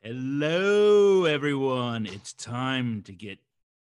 Hello, 0.00 1.24
everyone. 1.24 2.06
It's 2.06 2.32
time 2.32 3.02
to 3.02 3.12
get 3.12 3.38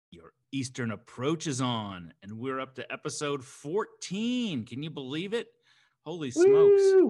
your 0.09 0.33
Eastern 0.51 0.89
approaches 0.89 1.61
on, 1.61 2.11
and 2.23 2.39
we're 2.39 2.59
up 2.59 2.73
to 2.75 2.91
episode 2.91 3.43
14. 3.45 4.65
Can 4.65 4.81
you 4.81 4.89
believe 4.89 5.33
it? 5.33 5.45
Holy 6.03 6.31
smokes. 6.31 6.47
Woo! 6.81 7.09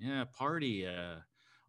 Yeah, 0.00 0.24
party, 0.36 0.88
uh, 0.88 1.20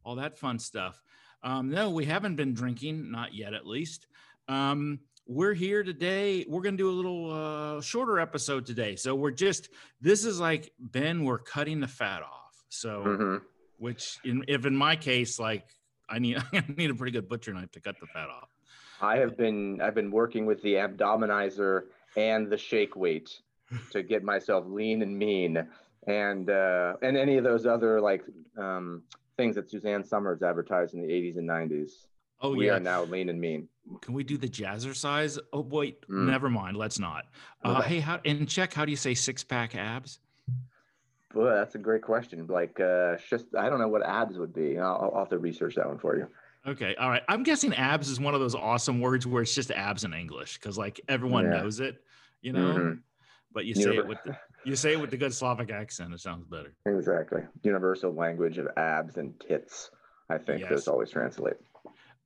all 0.04 0.16
that 0.16 0.40
fun 0.40 0.58
stuff. 0.58 1.00
Um, 1.44 1.70
no, 1.70 1.92
we 1.92 2.06
haven't 2.06 2.38
been 2.38 2.56
drinking, 2.56 3.12
not 3.12 3.36
yet 3.36 3.54
at 3.54 3.68
least. 3.68 4.08
Um, 4.48 5.00
we're 5.28 5.54
here 5.54 5.84
today. 5.84 6.44
We're 6.50 6.62
going 6.64 6.76
to 6.76 6.84
do 6.84 6.90
a 6.90 6.92
little 6.92 7.32
uh, 7.78 7.82
shorter 7.82 8.20
episode 8.20 8.66
today. 8.66 8.96
So 8.96 9.14
we're 9.14 9.30
just, 9.30 9.70
this 10.02 10.26
is 10.26 10.40
like, 10.40 10.72
Ben, 10.80 11.24
we're 11.24 11.38
cutting 11.38 11.82
the 11.82 11.88
fat 11.88 12.24
off. 12.24 12.64
So, 12.70 13.04
Mhm. 13.06 13.42
which, 13.78 14.18
in, 14.26 14.44
if 14.48 14.66
in 14.66 14.76
my 14.76 14.96
case, 14.96 15.38
like, 15.40 15.68
I 16.10 16.20
need, 16.20 16.38
I 16.54 16.64
need 16.78 16.90
a 16.90 16.96
pretty 16.96 17.12
good 17.12 17.28
butcher 17.30 17.54
knife 17.54 17.72
to 17.74 17.80
cut 17.80 18.00
the 18.00 18.08
fat 18.08 18.30
off. 18.30 18.50
I 19.02 19.18
have 19.18 19.38
been 19.38 19.80
I've 19.82 19.96
been 19.96 20.12
working 20.12 20.46
with 20.46 20.62
the 20.62 20.74
abdominizer 20.76 21.84
and 22.18 22.50
the 22.50 22.58
shake 22.58 22.96
weight 22.96 23.30
to 23.92 24.04
get 24.04 24.24
myself 24.24 24.66
lean 24.68 25.02
and 25.02 25.18
mean, 25.18 25.66
and 26.08 26.50
uh, 26.50 26.94
and 27.02 27.16
any 27.16 27.38
of 27.38 27.44
those 27.44 27.66
other 27.66 28.02
like 28.02 28.24
um, 28.58 29.04
things 29.38 29.56
that 29.56 29.70
Suzanne 29.70 30.04
Somers 30.04 30.42
advertised 30.42 30.94
in 30.96 31.02
the 31.02 31.08
80s 31.08 31.38
and 31.38 31.48
90s. 31.48 31.92
Oh, 32.42 32.56
we 32.56 32.68
yeah. 32.68 32.76
are 32.76 32.80
now 32.80 33.04
lean 33.04 33.30
and 33.30 33.40
mean. 33.40 33.68
Can 34.02 34.14
we 34.14 34.24
do 34.24 34.38
the 34.38 34.48
Jazzercise? 34.48 35.38
Oh, 35.54 35.62
wait, 35.62 36.02
Mm. 36.08 36.26
never 36.28 36.50
mind. 36.50 36.78
Let's 36.78 36.98
not. 37.00 37.26
Uh, 37.64 37.78
Okay. 37.80 37.88
hey, 37.96 38.00
how, 38.00 38.20
and 38.26 38.48
check, 38.50 38.74
how 38.74 38.86
do 38.86 38.92
you 38.92 38.98
say 38.98 39.14
six 39.14 39.44
pack 39.44 39.76
abs? 39.76 40.20
That's 41.34 41.76
a 41.76 41.80
great 41.80 42.02
question. 42.02 42.46
Like, 42.48 42.80
uh, 42.80 43.18
just 43.30 43.46
I 43.58 43.70
don't 43.70 43.80
know 43.80 43.88
what 43.88 44.04
abs 44.06 44.38
would 44.38 44.54
be. 44.54 44.78
I'll, 44.80 45.12
I'll 45.14 45.20
have 45.20 45.30
to 45.30 45.38
research 45.38 45.76
that 45.76 45.88
one 45.88 46.00
for 46.00 46.18
you. 46.18 46.28
Okay. 46.68 46.96
All 46.96 47.10
right. 47.10 47.22
I'm 47.30 47.44
guessing 47.44 47.74
abs 47.74 48.10
is 48.10 48.20
one 48.20 48.34
of 48.34 48.40
those 48.40 48.56
awesome 48.56 49.00
words 49.00 49.26
where 49.26 49.42
it's 49.42 49.54
just 49.56 49.72
abs 49.72 50.04
in 50.04 50.14
English 50.14 50.58
because 50.60 50.78
like 50.78 51.00
everyone 51.08 51.46
Yeah. 51.46 51.62
knows 51.62 51.80
it, 51.80 52.04
you 52.42 52.52
know, 52.52 52.74
Mhm. 52.74 53.00
but 53.54 53.66
you 53.66 53.76
say 53.76 53.96
it 53.96 54.06
with 54.08 54.18
the, 54.26 54.36
you 54.66 54.76
say 54.76 54.94
it 54.94 55.00
with 55.00 55.10
the 55.10 55.18
good 55.18 55.34
Slavic 55.34 55.72
accent. 55.72 56.14
It 56.14 56.20
sounds 56.20 56.46
better. 56.46 56.74
Exactly. 56.86 57.44
Universal 57.64 58.14
language 58.14 58.58
of 58.58 58.68
abs 58.76 59.18
and 59.18 59.40
tits. 59.40 59.92
I 60.30 60.38
think 60.38 60.62
Yes. 60.62 60.70
those 60.70 60.88
always 60.88 61.12
translate. 61.12 61.56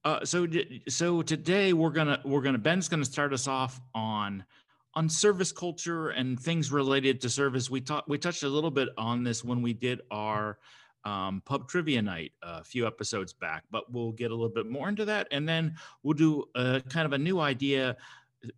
Uh, 0.04 0.26
so 0.26 0.46
so 0.90 1.22
today 1.22 1.72
we're 1.72 1.90
gonna 1.92 2.20
we're 2.26 2.42
gonna 2.42 2.58
Ben's 2.58 2.90
gonna 2.90 3.06
start 3.06 3.32
us 3.34 3.48
off 3.48 3.80
on 3.94 4.44
on 4.96 5.10
service 5.10 5.52
culture 5.52 6.10
and 6.10 6.40
things 6.40 6.72
related 6.72 7.22
to 7.22 7.30
service. 7.30 7.70
We 7.70 7.82
talked 7.82 8.08
we 8.08 8.18
touched 8.18 8.44
a 8.44 8.50
little 8.50 8.72
bit 8.72 8.90
on 8.98 9.24
this 9.24 9.44
when 9.44 9.62
we 9.62 9.74
did 9.74 10.02
our 10.12 10.58
um, 11.06 11.42
pub 11.46 11.68
trivia 11.68 12.02
night 12.02 12.32
a 12.42 12.64
few 12.64 12.88
episodes 12.88 13.34
back, 13.34 13.64
but 13.72 13.92
we'll 13.92 14.12
get 14.12 14.32
a 14.32 14.36
little 14.36 14.54
bit 14.54 14.68
more 14.68 14.88
into 14.88 15.06
that, 15.06 15.28
and 15.32 15.48
then 15.48 15.76
we'll 16.02 16.14
do 16.14 16.46
a 16.56 16.82
kind 16.90 17.06
of 17.06 17.14
a 17.14 17.18
new 17.18 17.40
idea. 17.40 17.98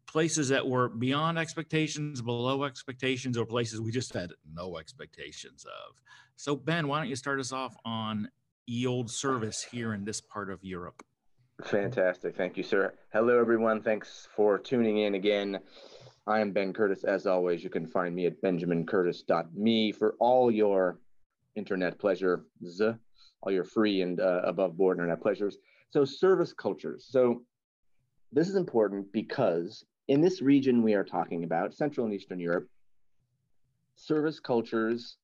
Places 0.08 0.50
that 0.50 0.68
were 0.68 0.90
beyond 0.90 1.38
expectations, 1.38 2.20
below 2.20 2.64
expectations, 2.64 3.38
or 3.38 3.46
places 3.46 3.80
we 3.80 3.92
just 3.92 4.16
had 4.16 4.32
no 4.52 4.80
expectations 4.80 5.64
of. 5.64 5.96
So, 6.38 6.56
Ben, 6.56 6.88
why 6.88 6.98
don't 6.98 7.08
you 7.08 7.16
start 7.16 7.40
us 7.40 7.52
off 7.52 7.76
on 7.86 8.30
old 8.88 9.12
service 9.12 9.64
here 9.64 9.94
in 9.94 10.04
this 10.04 10.22
part 10.22 10.50
of 10.50 10.64
Europe? 10.64 11.04
Fantastic. 11.64 12.36
Thank 12.36 12.58
you, 12.58 12.64
sir. 12.64 12.94
Hello, 13.14 13.40
everyone. 13.40 13.82
Thanks 13.82 14.28
for 14.36 14.58
tuning 14.58 14.98
in 14.98 15.16
again. 15.16 15.60
I 16.28 16.40
am 16.40 16.52
Ben 16.52 16.74
Curtis. 16.74 17.04
As 17.04 17.28
always, 17.28 17.64
you 17.64 17.70
can 17.70 17.88
find 17.88 18.16
me 18.16 18.26
at 18.26 18.42
benjamincurtis.me 18.42 19.92
for 19.92 20.16
all 20.20 20.52
your 20.52 21.00
internet 21.56 22.00
pleasures, 22.00 22.42
all 23.42 23.52
your 23.52 23.64
free 23.64 24.02
and 24.02 24.20
uh, 24.20 24.42
above 24.44 24.76
board 24.76 24.98
internet 24.98 25.22
pleasures. 25.22 25.58
So, 25.92 26.04
service 26.04 26.54
cultures. 26.54 27.06
So, 27.10 27.44
this 28.32 28.50
is 28.50 28.56
important 28.56 29.12
because 29.12 29.86
in 30.08 30.22
this 30.22 30.42
region 30.42 30.82
we 30.82 30.94
are 30.94 31.04
talking 31.04 31.44
about, 31.44 31.74
Central 31.74 32.06
and 32.06 32.14
Eastern 32.16 32.40
Europe, 32.40 32.68
service 33.96 34.40
cultures, 34.40 35.18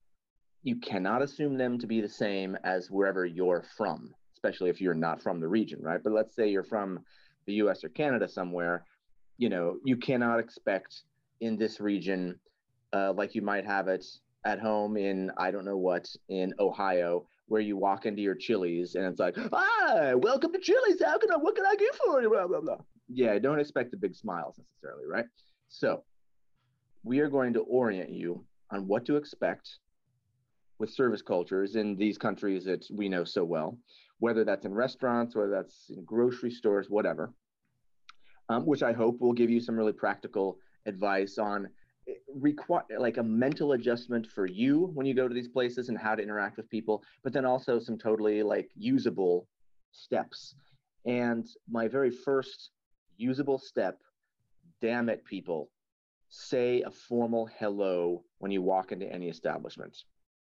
you 0.63 0.75
cannot 0.75 1.21
assume 1.21 1.57
them 1.57 1.79
to 1.79 1.87
be 1.87 1.99
the 1.99 2.09
same 2.09 2.55
as 2.63 2.91
wherever 2.91 3.25
you're 3.25 3.65
from 3.75 4.13
especially 4.43 4.71
if 4.71 4.81
you're 4.81 4.95
not 4.95 5.21
from 5.21 5.39
the 5.39 5.47
region, 5.47 5.79
right? 5.83 6.01
But 6.03 6.13
let's 6.13 6.35
say 6.35 6.49
you're 6.49 6.63
from 6.63 6.99
the 7.45 7.53
US 7.53 7.83
or 7.83 7.89
Canada 7.89 8.27
somewhere, 8.27 8.85
you 9.41 9.49
know, 9.49 9.77
you 9.83 9.97
cannot 9.97 10.39
expect 10.39 11.01
in 11.39 11.57
this 11.57 11.81
region, 11.81 12.39
uh, 12.93 13.11
like 13.13 13.33
you 13.33 13.41
might 13.41 13.65
have 13.65 13.87
it 13.87 14.05
at 14.45 14.59
home 14.59 14.97
in, 14.97 15.31
I 15.35 15.49
don't 15.49 15.65
know 15.65 15.77
what, 15.77 16.07
in 16.29 16.53
Ohio, 16.59 17.25
where 17.47 17.59
you 17.59 17.75
walk 17.75 18.05
into 18.05 18.21
your 18.21 18.35
Chili's 18.35 18.93
and 18.93 19.03
it's 19.03 19.19
like, 19.19 19.35
ah, 19.51 20.13
welcome 20.15 20.53
to 20.53 20.59
Chili's. 20.59 21.01
How 21.03 21.17
can 21.17 21.31
I, 21.31 21.37
what 21.37 21.55
can 21.55 21.65
I 21.65 21.73
do 21.73 21.89
for 22.05 22.21
you? 22.21 22.29
Blah, 22.29 22.45
blah, 22.45 22.61
blah. 22.61 22.77
Yeah, 23.09 23.39
don't 23.39 23.59
expect 23.59 23.89
the 23.89 23.97
big 23.97 24.13
smiles 24.13 24.59
necessarily, 24.59 25.07
right? 25.07 25.25
So 25.69 26.03
we 27.03 27.17
are 27.17 27.27
going 27.27 27.53
to 27.53 27.61
orient 27.61 28.11
you 28.11 28.45
on 28.69 28.87
what 28.87 29.05
to 29.05 29.15
expect 29.15 29.79
with 30.77 30.91
service 30.91 31.23
cultures 31.23 31.75
in 31.75 31.97
these 31.97 32.19
countries 32.19 32.63
that 32.65 32.85
we 32.91 33.09
know 33.09 33.23
so 33.23 33.43
well 33.43 33.75
whether 34.19 34.43
that's 34.43 34.67
in 34.67 34.73
restaurants, 34.73 35.35
whether 35.35 35.49
that's 35.49 35.89
in 35.89 36.05
grocery 36.05 36.51
stores, 36.51 36.91
whatever, 36.91 37.33
um, 38.51 38.65
which 38.65 38.83
I 38.83 38.91
hope 38.91 39.19
will 39.21 39.33
give 39.33 39.49
you 39.49 39.61
some 39.61 39.75
really 39.75 39.93
practical 39.93 40.57
advice 40.85 41.37
on 41.37 41.69
require 42.35 42.83
like 42.99 43.17
a 43.17 43.23
mental 43.23 43.73
adjustment 43.73 44.27
for 44.27 44.45
you 44.45 44.91
when 44.93 45.05
you 45.05 45.13
go 45.13 45.27
to 45.27 45.33
these 45.33 45.47
places 45.47 45.87
and 45.89 45.97
how 45.97 46.15
to 46.15 46.21
interact 46.21 46.57
with 46.57 46.69
people, 46.69 47.03
but 47.23 47.31
then 47.31 47.45
also 47.45 47.79
some 47.79 47.97
totally 47.97 48.43
like 48.43 48.69
usable 48.75 49.47
steps. 49.91 50.55
And 51.05 51.47
my 51.69 51.87
very 51.87 52.11
first 52.11 52.71
usable 53.17 53.57
step, 53.57 53.99
damn 54.81 55.09
it, 55.09 55.23
people, 55.23 55.69
say 56.29 56.81
a 56.81 56.91
formal 56.91 57.49
hello 57.57 58.23
when 58.39 58.51
you 58.51 58.61
walk 58.61 58.91
into 58.91 59.11
any 59.11 59.29
establishment. 59.29 59.95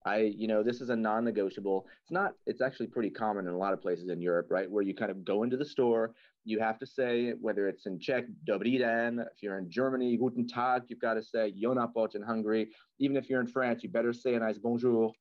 I, 0.06 0.34
you 0.38 0.48
know, 0.48 0.62
this 0.62 0.82
is 0.82 0.90
a 0.90 0.96
non-negotiable. 0.96 1.88
It's 2.04 2.12
not. 2.12 2.34
It's 2.46 2.62
actually 2.62 2.88
pretty 2.88 3.10
common 3.10 3.48
in 3.48 3.54
a 3.54 3.58
lot 3.58 3.74
of 3.74 3.82
places 3.82 4.10
in 4.10 4.22
Europe, 4.22 4.48
right? 4.50 4.70
Where 4.70 4.84
you 4.84 4.94
kind 4.94 5.10
of 5.10 5.26
go 5.26 5.44
into 5.44 5.58
the 5.58 5.66
store, 5.66 6.14
you 6.44 6.60
have 6.60 6.78
to 6.80 6.86
say 6.86 7.34
whether 7.42 7.68
it's 7.68 7.88
in 7.88 8.00
Czech, 8.00 8.26
Dobrý 8.48 8.78
den. 8.78 9.26
If 9.34 9.42
you're 9.42 9.58
in 9.58 9.70
Germany, 9.70 10.16
Guten 10.16 10.48
Tag. 10.48 10.84
You've 10.88 11.00
got 11.00 11.16
to 11.16 11.24
say 11.24 11.52
Jó 11.60 11.76
napot 11.76 12.14
in 12.14 12.22
Hungary. 12.22 12.70
Even 13.00 13.18
if 13.18 13.30
you're 13.30 13.42
in 13.42 13.48
France, 13.48 13.84
you 13.84 13.90
better 13.90 14.14
say 14.14 14.36
a 14.36 14.40
nice 14.40 14.60
Bonjour. 14.60 15.12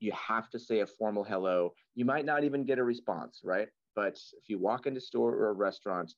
You 0.00 0.12
have 0.12 0.48
to 0.50 0.58
say 0.58 0.80
a 0.80 0.86
formal 0.86 1.24
hello. 1.24 1.74
You 1.94 2.06
might 2.06 2.24
not 2.24 2.44
even 2.44 2.64
get 2.64 2.78
a 2.78 2.84
response, 2.84 3.42
right? 3.44 3.68
But 3.94 4.18
if 4.38 4.48
you 4.48 4.58
walk 4.58 4.86
into 4.86 4.98
a 4.98 5.00
store 5.00 5.34
or 5.34 5.50
a 5.50 5.52
restaurant, 5.52 6.14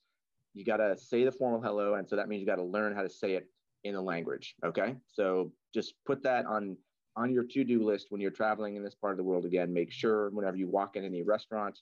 you 0.54 0.64
got 0.64 0.78
to 0.78 0.96
say 0.96 1.24
the 1.24 1.32
formal 1.32 1.60
hello, 1.60 1.94
and 1.94 2.08
so 2.08 2.16
that 2.16 2.28
means 2.28 2.40
you 2.40 2.46
got 2.46 2.56
to 2.56 2.64
learn 2.64 2.94
how 2.94 3.02
to 3.02 3.10
say 3.10 3.34
it 3.34 3.46
in 3.84 3.94
the 3.94 4.00
language. 4.00 4.54
Okay, 4.64 4.96
so 5.06 5.52
just 5.74 5.94
put 6.06 6.22
that 6.22 6.46
on 6.46 6.76
on 7.16 7.32
your 7.32 7.44
to-do 7.44 7.82
list 7.84 8.06
when 8.10 8.20
you're 8.20 8.30
traveling 8.30 8.76
in 8.76 8.84
this 8.84 8.94
part 8.94 9.12
of 9.12 9.16
the 9.16 9.24
world 9.24 9.44
again 9.44 9.72
make 9.72 9.90
sure 9.90 10.30
whenever 10.30 10.56
you 10.56 10.68
walk 10.68 10.96
in 10.96 11.04
any 11.04 11.22
restaurant 11.22 11.78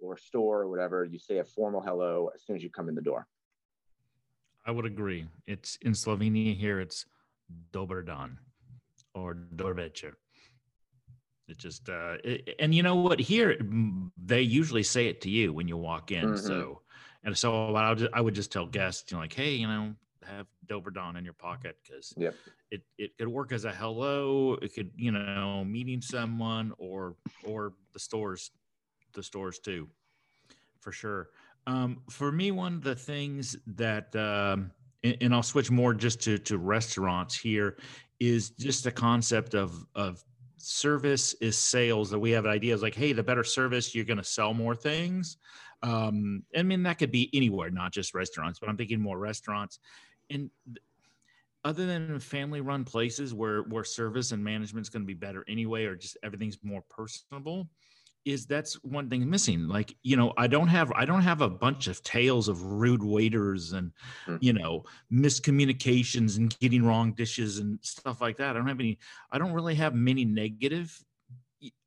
or 0.00 0.16
store 0.16 0.62
or 0.62 0.68
whatever 0.68 1.04
you 1.04 1.18
say 1.18 1.38
a 1.38 1.44
formal 1.44 1.80
hello 1.80 2.30
as 2.34 2.42
soon 2.44 2.56
as 2.56 2.62
you 2.62 2.70
come 2.70 2.88
in 2.88 2.94
the 2.94 3.02
door 3.02 3.26
I 4.66 4.70
would 4.70 4.84
agree. 4.84 5.26
It's 5.46 5.78
in 5.80 5.92
Slovenia 5.92 6.54
here. 6.54 6.78
It's 6.78 7.06
dober 7.72 8.02
dan 8.02 8.38
or 9.14 9.34
večer. 9.56 10.18
It 11.48 11.56
just 11.56 11.88
uh, 11.88 12.16
it, 12.22 12.54
and 12.58 12.74
you 12.74 12.82
know 12.82 12.96
what? 12.96 13.18
Here 13.18 13.56
they 14.22 14.42
usually 14.42 14.82
say 14.82 15.06
it 15.06 15.22
to 15.22 15.30
you 15.30 15.54
when 15.54 15.68
you 15.68 15.78
walk 15.78 16.12
in. 16.12 16.32
Mhm. 16.34 16.38
So 16.38 16.82
and 17.24 17.38
so 17.38 17.74
I 17.74 17.88
would 17.88 17.98
just, 17.98 18.12
I 18.12 18.20
would 18.20 18.34
just 18.34 18.52
tell 18.52 18.66
guests, 18.66 19.10
you 19.10 19.16
know, 19.16 19.22
like, 19.22 19.32
hey, 19.32 19.54
you 19.54 19.66
know, 19.66 19.94
have 20.36 20.46
dober 20.68 20.90
dan 20.90 21.16
in 21.16 21.24
your 21.24 21.34
pocket 21.34 21.76
because 21.82 22.12
yep 22.16 22.34
it 22.70 22.82
it 22.98 23.16
could 23.18 23.28
work 23.28 23.52
as 23.52 23.64
a 23.64 23.72
hello. 23.72 24.54
It 24.60 24.74
could 24.74 24.90
you 24.96 25.12
know 25.12 25.64
meeting 25.64 26.00
someone 26.00 26.72
or 26.78 27.16
or 27.44 27.74
the 27.92 27.98
stores 27.98 28.50
the 29.14 29.22
stores 29.22 29.58
too, 29.58 29.88
for 30.80 30.92
sure. 30.92 31.30
Um, 31.66 32.02
for 32.10 32.32
me, 32.32 32.50
one 32.50 32.74
of 32.74 32.82
the 32.82 32.94
things 32.94 33.56
that 33.66 34.14
um, 34.16 34.70
and, 35.02 35.16
and 35.20 35.34
I'll 35.34 35.42
switch 35.42 35.70
more 35.70 35.94
just 35.94 36.20
to 36.22 36.38
to 36.38 36.58
restaurants 36.58 37.34
here 37.36 37.78
is 38.20 38.50
just 38.50 38.84
the 38.84 38.92
concept 38.92 39.54
of 39.54 39.86
of 39.94 40.22
service 40.56 41.34
is 41.34 41.56
sales 41.56 42.10
that 42.10 42.18
we 42.18 42.32
have 42.32 42.44
ideas 42.44 42.82
like 42.82 42.94
hey 42.94 43.12
the 43.12 43.22
better 43.22 43.44
service 43.44 43.94
you're 43.94 44.04
going 44.04 44.18
to 44.18 44.24
sell 44.24 44.52
more 44.52 44.74
things 44.74 45.36
um 45.84 46.42
i 46.56 46.64
mean 46.64 46.82
that 46.82 46.98
could 46.98 47.12
be 47.12 47.30
anywhere 47.32 47.70
not 47.70 47.92
just 47.92 48.12
restaurants 48.12 48.58
but 48.58 48.68
i'm 48.68 48.76
thinking 48.76 49.00
more 49.00 49.20
restaurants 49.20 49.78
and 50.30 50.50
other 51.64 51.86
than 51.86 52.20
family 52.20 52.60
run 52.60 52.84
places 52.84 53.34
where 53.34 53.62
where 53.64 53.84
service 53.84 54.32
and 54.32 54.42
management 54.42 54.84
is 54.84 54.90
going 54.90 55.02
to 55.02 55.06
be 55.06 55.14
better 55.14 55.44
anyway 55.48 55.84
or 55.84 55.96
just 55.96 56.16
everything's 56.22 56.58
more 56.62 56.82
personable 56.88 57.68
is 58.24 58.46
that's 58.46 58.74
one 58.84 59.08
thing 59.08 59.28
missing 59.28 59.66
like 59.68 59.96
you 60.02 60.16
know 60.16 60.32
i 60.36 60.46
don't 60.46 60.68
have 60.68 60.92
i 60.92 61.04
don't 61.04 61.22
have 61.22 61.40
a 61.40 61.48
bunch 61.50 61.86
of 61.88 62.02
tales 62.02 62.48
of 62.48 62.62
rude 62.62 63.02
waiters 63.02 63.72
and 63.72 63.92
Mhm. 64.26 64.38
you 64.40 64.52
know 64.52 64.84
miscommunications 65.12 66.36
and 66.38 66.58
getting 66.60 66.84
wrong 66.84 67.14
dishes 67.14 67.58
and 67.58 67.78
stuff 67.82 68.20
like 68.20 68.36
that 68.36 68.50
i 68.50 68.52
don't 68.58 68.68
have 68.68 68.80
any 68.80 68.98
i 69.30 69.38
don't 69.38 69.52
really 69.52 69.74
have 69.74 69.94
many 69.94 70.24
negative 70.24 71.04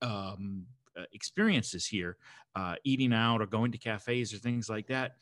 um 0.01 0.67
uh, 0.97 1.03
experiences 1.13 1.88
here, 1.88 2.17
uh, 2.55 2.75
eating 2.83 3.13
out 3.13 3.41
or 3.41 3.45
going 3.45 3.71
to 3.71 3.77
cafes 3.77 4.33
or 4.33 4.38
things 4.38 4.67
like 4.69 4.88
that. 4.88 5.13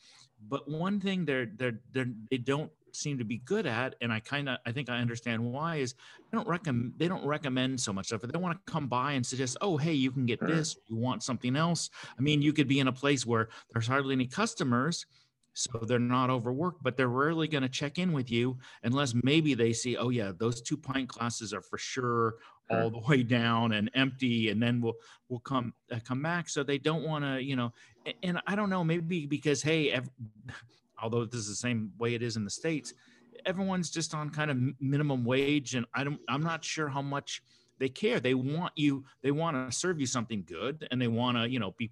But 0.48 0.68
one 0.68 1.00
thing 1.00 1.24
they're 1.24 1.46
they're, 1.56 1.80
they're 1.92 2.10
they 2.30 2.38
don't 2.38 2.70
seem 2.92 3.18
to 3.18 3.24
be 3.24 3.38
good 3.38 3.66
at, 3.66 3.94
and 4.00 4.12
I 4.12 4.20
kind 4.20 4.48
of 4.48 4.58
I 4.66 4.72
think 4.72 4.88
I 4.88 4.98
understand 4.98 5.42
why 5.42 5.76
is 5.76 5.94
they 6.30 6.36
don't 6.36 6.48
recommend 6.48 6.94
they 6.96 7.08
don't 7.08 7.24
recommend 7.24 7.80
so 7.80 7.92
much 7.92 8.06
stuff. 8.06 8.22
They 8.22 8.38
want 8.38 8.58
to 8.64 8.72
come 8.72 8.86
by 8.86 9.12
and 9.12 9.24
suggest, 9.24 9.56
oh 9.60 9.76
hey, 9.76 9.92
you 9.92 10.10
can 10.10 10.26
get 10.26 10.40
mm-hmm. 10.40 10.56
this. 10.56 10.76
You 10.88 10.96
want 10.96 11.22
something 11.22 11.56
else? 11.56 11.90
I 12.18 12.22
mean, 12.22 12.42
you 12.42 12.52
could 12.52 12.68
be 12.68 12.80
in 12.80 12.88
a 12.88 12.92
place 12.92 13.26
where 13.26 13.48
there's 13.72 13.86
hardly 13.86 14.14
any 14.14 14.26
customers, 14.26 15.06
so 15.52 15.78
they're 15.86 15.98
not 15.98 16.30
overworked, 16.30 16.82
but 16.82 16.96
they're 16.96 17.08
rarely 17.08 17.48
going 17.48 17.62
to 17.62 17.68
check 17.68 17.98
in 17.98 18.12
with 18.12 18.30
you 18.30 18.58
unless 18.82 19.14
maybe 19.22 19.54
they 19.54 19.72
see, 19.72 19.96
oh 19.96 20.10
yeah, 20.10 20.32
those 20.38 20.62
two 20.62 20.76
pint 20.76 21.08
glasses 21.08 21.52
are 21.52 21.62
for 21.62 21.78
sure 21.78 22.36
all 22.70 22.90
the 22.90 23.00
way 23.08 23.22
down 23.22 23.72
and 23.72 23.90
empty, 23.94 24.50
and 24.50 24.62
then 24.62 24.80
we'll 24.80 24.94
we'll 25.28 25.40
come 25.40 25.74
uh, 25.92 25.98
come 26.04 26.22
back. 26.22 26.48
So 26.48 26.62
they 26.62 26.78
don't 26.78 27.02
want 27.02 27.24
to, 27.24 27.42
you 27.42 27.56
know, 27.56 27.72
and, 28.06 28.14
and 28.22 28.40
I 28.46 28.54
don't 28.54 28.70
know, 28.70 28.84
maybe 28.84 29.26
because 29.26 29.62
hey, 29.62 29.90
ev- 29.90 30.10
although 31.02 31.24
this 31.24 31.40
is 31.40 31.48
the 31.48 31.54
same 31.56 31.90
way 31.98 32.14
it 32.14 32.22
is 32.22 32.36
in 32.36 32.44
the 32.44 32.50
states, 32.50 32.94
everyone's 33.44 33.90
just 33.90 34.14
on 34.14 34.30
kind 34.30 34.50
of 34.50 34.58
minimum 34.80 35.24
wage, 35.24 35.74
and 35.74 35.86
I 35.94 36.04
don't, 36.04 36.20
I'm 36.28 36.42
not 36.42 36.64
sure 36.64 36.88
how 36.88 37.02
much 37.02 37.42
they 37.78 37.88
care. 37.88 38.20
They 38.20 38.34
want 38.34 38.72
you, 38.76 39.04
they 39.22 39.30
want 39.30 39.70
to 39.70 39.76
serve 39.76 40.00
you 40.00 40.06
something 40.06 40.44
good, 40.46 40.86
and 40.90 41.00
they 41.00 41.08
want 41.08 41.38
to, 41.38 41.48
you 41.48 41.58
know, 41.58 41.74
be 41.76 41.90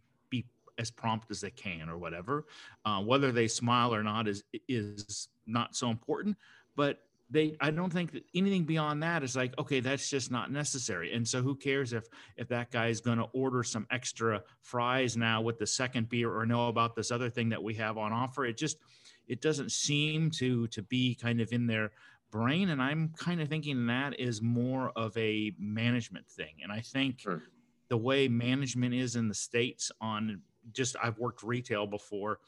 as 0.78 0.90
prompt 0.90 1.30
as 1.30 1.40
they 1.40 1.50
can 1.50 1.88
or 1.88 1.98
whatever. 1.98 2.46
Uh, 2.84 3.00
whether 3.02 3.32
they 3.32 3.48
smile 3.48 3.94
or 3.94 4.02
not 4.02 4.28
is 4.28 4.44
is 4.68 5.28
not 5.46 5.76
so 5.76 5.90
important, 5.90 6.36
but 6.76 7.00
they 7.30 7.56
i 7.60 7.70
don't 7.70 7.92
think 7.92 8.12
that 8.12 8.24
anything 8.34 8.64
beyond 8.64 9.02
that 9.02 9.22
is 9.22 9.36
like 9.36 9.56
okay 9.58 9.80
that's 9.80 10.08
just 10.08 10.30
not 10.30 10.50
necessary 10.50 11.12
and 11.12 11.26
so 11.26 11.42
who 11.42 11.54
cares 11.54 11.92
if 11.92 12.06
if 12.36 12.48
that 12.48 12.70
guy 12.70 12.88
is 12.88 13.00
going 13.00 13.18
to 13.18 13.26
order 13.32 13.62
some 13.62 13.86
extra 13.90 14.42
fries 14.62 15.16
now 15.16 15.40
with 15.40 15.58
the 15.58 15.66
second 15.66 16.08
beer 16.08 16.34
or 16.34 16.46
know 16.46 16.68
about 16.68 16.94
this 16.94 17.10
other 17.10 17.28
thing 17.28 17.48
that 17.48 17.62
we 17.62 17.74
have 17.74 17.98
on 17.98 18.12
offer 18.12 18.44
it 18.46 18.56
just 18.56 18.78
it 19.26 19.40
doesn't 19.40 19.70
seem 19.70 20.30
to 20.30 20.66
to 20.68 20.82
be 20.82 21.14
kind 21.14 21.40
of 21.40 21.52
in 21.52 21.66
their 21.66 21.90
brain 22.30 22.70
and 22.70 22.82
i'm 22.82 23.12
kind 23.16 23.40
of 23.40 23.48
thinking 23.48 23.86
that 23.86 24.18
is 24.18 24.40
more 24.40 24.92
of 24.96 25.16
a 25.16 25.52
management 25.58 26.26
thing 26.28 26.54
and 26.62 26.72
i 26.72 26.80
think 26.80 27.20
sure. 27.20 27.42
the 27.88 27.96
way 27.96 28.28
management 28.28 28.94
is 28.94 29.16
in 29.16 29.28
the 29.28 29.34
states 29.34 29.90
on 30.00 30.40
just 30.72 30.96
i've 31.02 31.18
worked 31.18 31.42
retail 31.42 31.86
before 31.86 32.40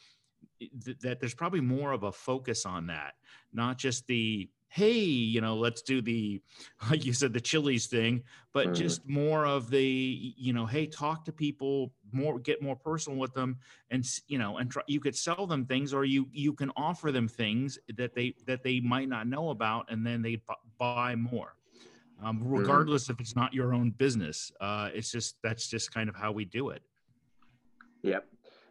that 1.02 1.20
there's 1.20 1.34
probably 1.34 1.60
more 1.60 1.92
of 1.92 2.04
a 2.04 2.12
focus 2.12 2.64
on 2.66 2.86
that 2.86 3.14
not 3.52 3.78
just 3.78 4.06
the 4.06 4.48
hey, 4.70 4.92
you 4.92 5.40
know, 5.40 5.56
let's 5.56 5.82
do 5.82 6.00
the, 6.00 6.40
like 6.90 7.04
you 7.04 7.12
said, 7.12 7.32
the 7.32 7.40
Chili's 7.40 7.86
thing, 7.86 8.22
but 8.52 8.66
mm-hmm. 8.66 8.74
just 8.74 9.06
more 9.06 9.44
of 9.44 9.68
the, 9.68 10.32
you 10.36 10.52
know, 10.52 10.64
hey, 10.64 10.86
talk 10.86 11.24
to 11.24 11.32
people 11.32 11.92
more, 12.12 12.38
get 12.38 12.62
more 12.62 12.76
personal 12.76 13.18
with 13.18 13.34
them, 13.34 13.58
and 13.90 14.04
you 14.28 14.38
know, 14.38 14.58
and 14.58 14.70
try, 14.70 14.82
you 14.86 15.00
could 15.00 15.14
sell 15.14 15.46
them 15.46 15.66
things, 15.66 15.92
or 15.92 16.04
you 16.04 16.28
you 16.32 16.52
can 16.52 16.72
offer 16.76 17.12
them 17.12 17.28
things 17.28 17.78
that 17.96 18.14
they 18.14 18.34
that 18.46 18.62
they 18.62 18.80
might 18.80 19.08
not 19.08 19.28
know 19.28 19.50
about, 19.50 19.90
and 19.90 20.06
then 20.06 20.22
they 20.22 20.36
b- 20.36 20.54
buy 20.78 21.14
more. 21.14 21.54
Um, 22.22 22.38
mm-hmm. 22.38 22.52
regardless 22.52 23.04
mm-hmm. 23.04 23.12
if 23.12 23.20
it's 23.20 23.36
not 23.36 23.54
your 23.54 23.72
own 23.72 23.90
business, 23.90 24.50
uh, 24.60 24.90
it's 24.92 25.12
just 25.12 25.36
that's 25.42 25.68
just 25.68 25.92
kind 25.92 26.08
of 26.08 26.16
how 26.16 26.32
we 26.32 26.44
do 26.44 26.70
it. 26.70 26.82
Yep. 28.02 28.26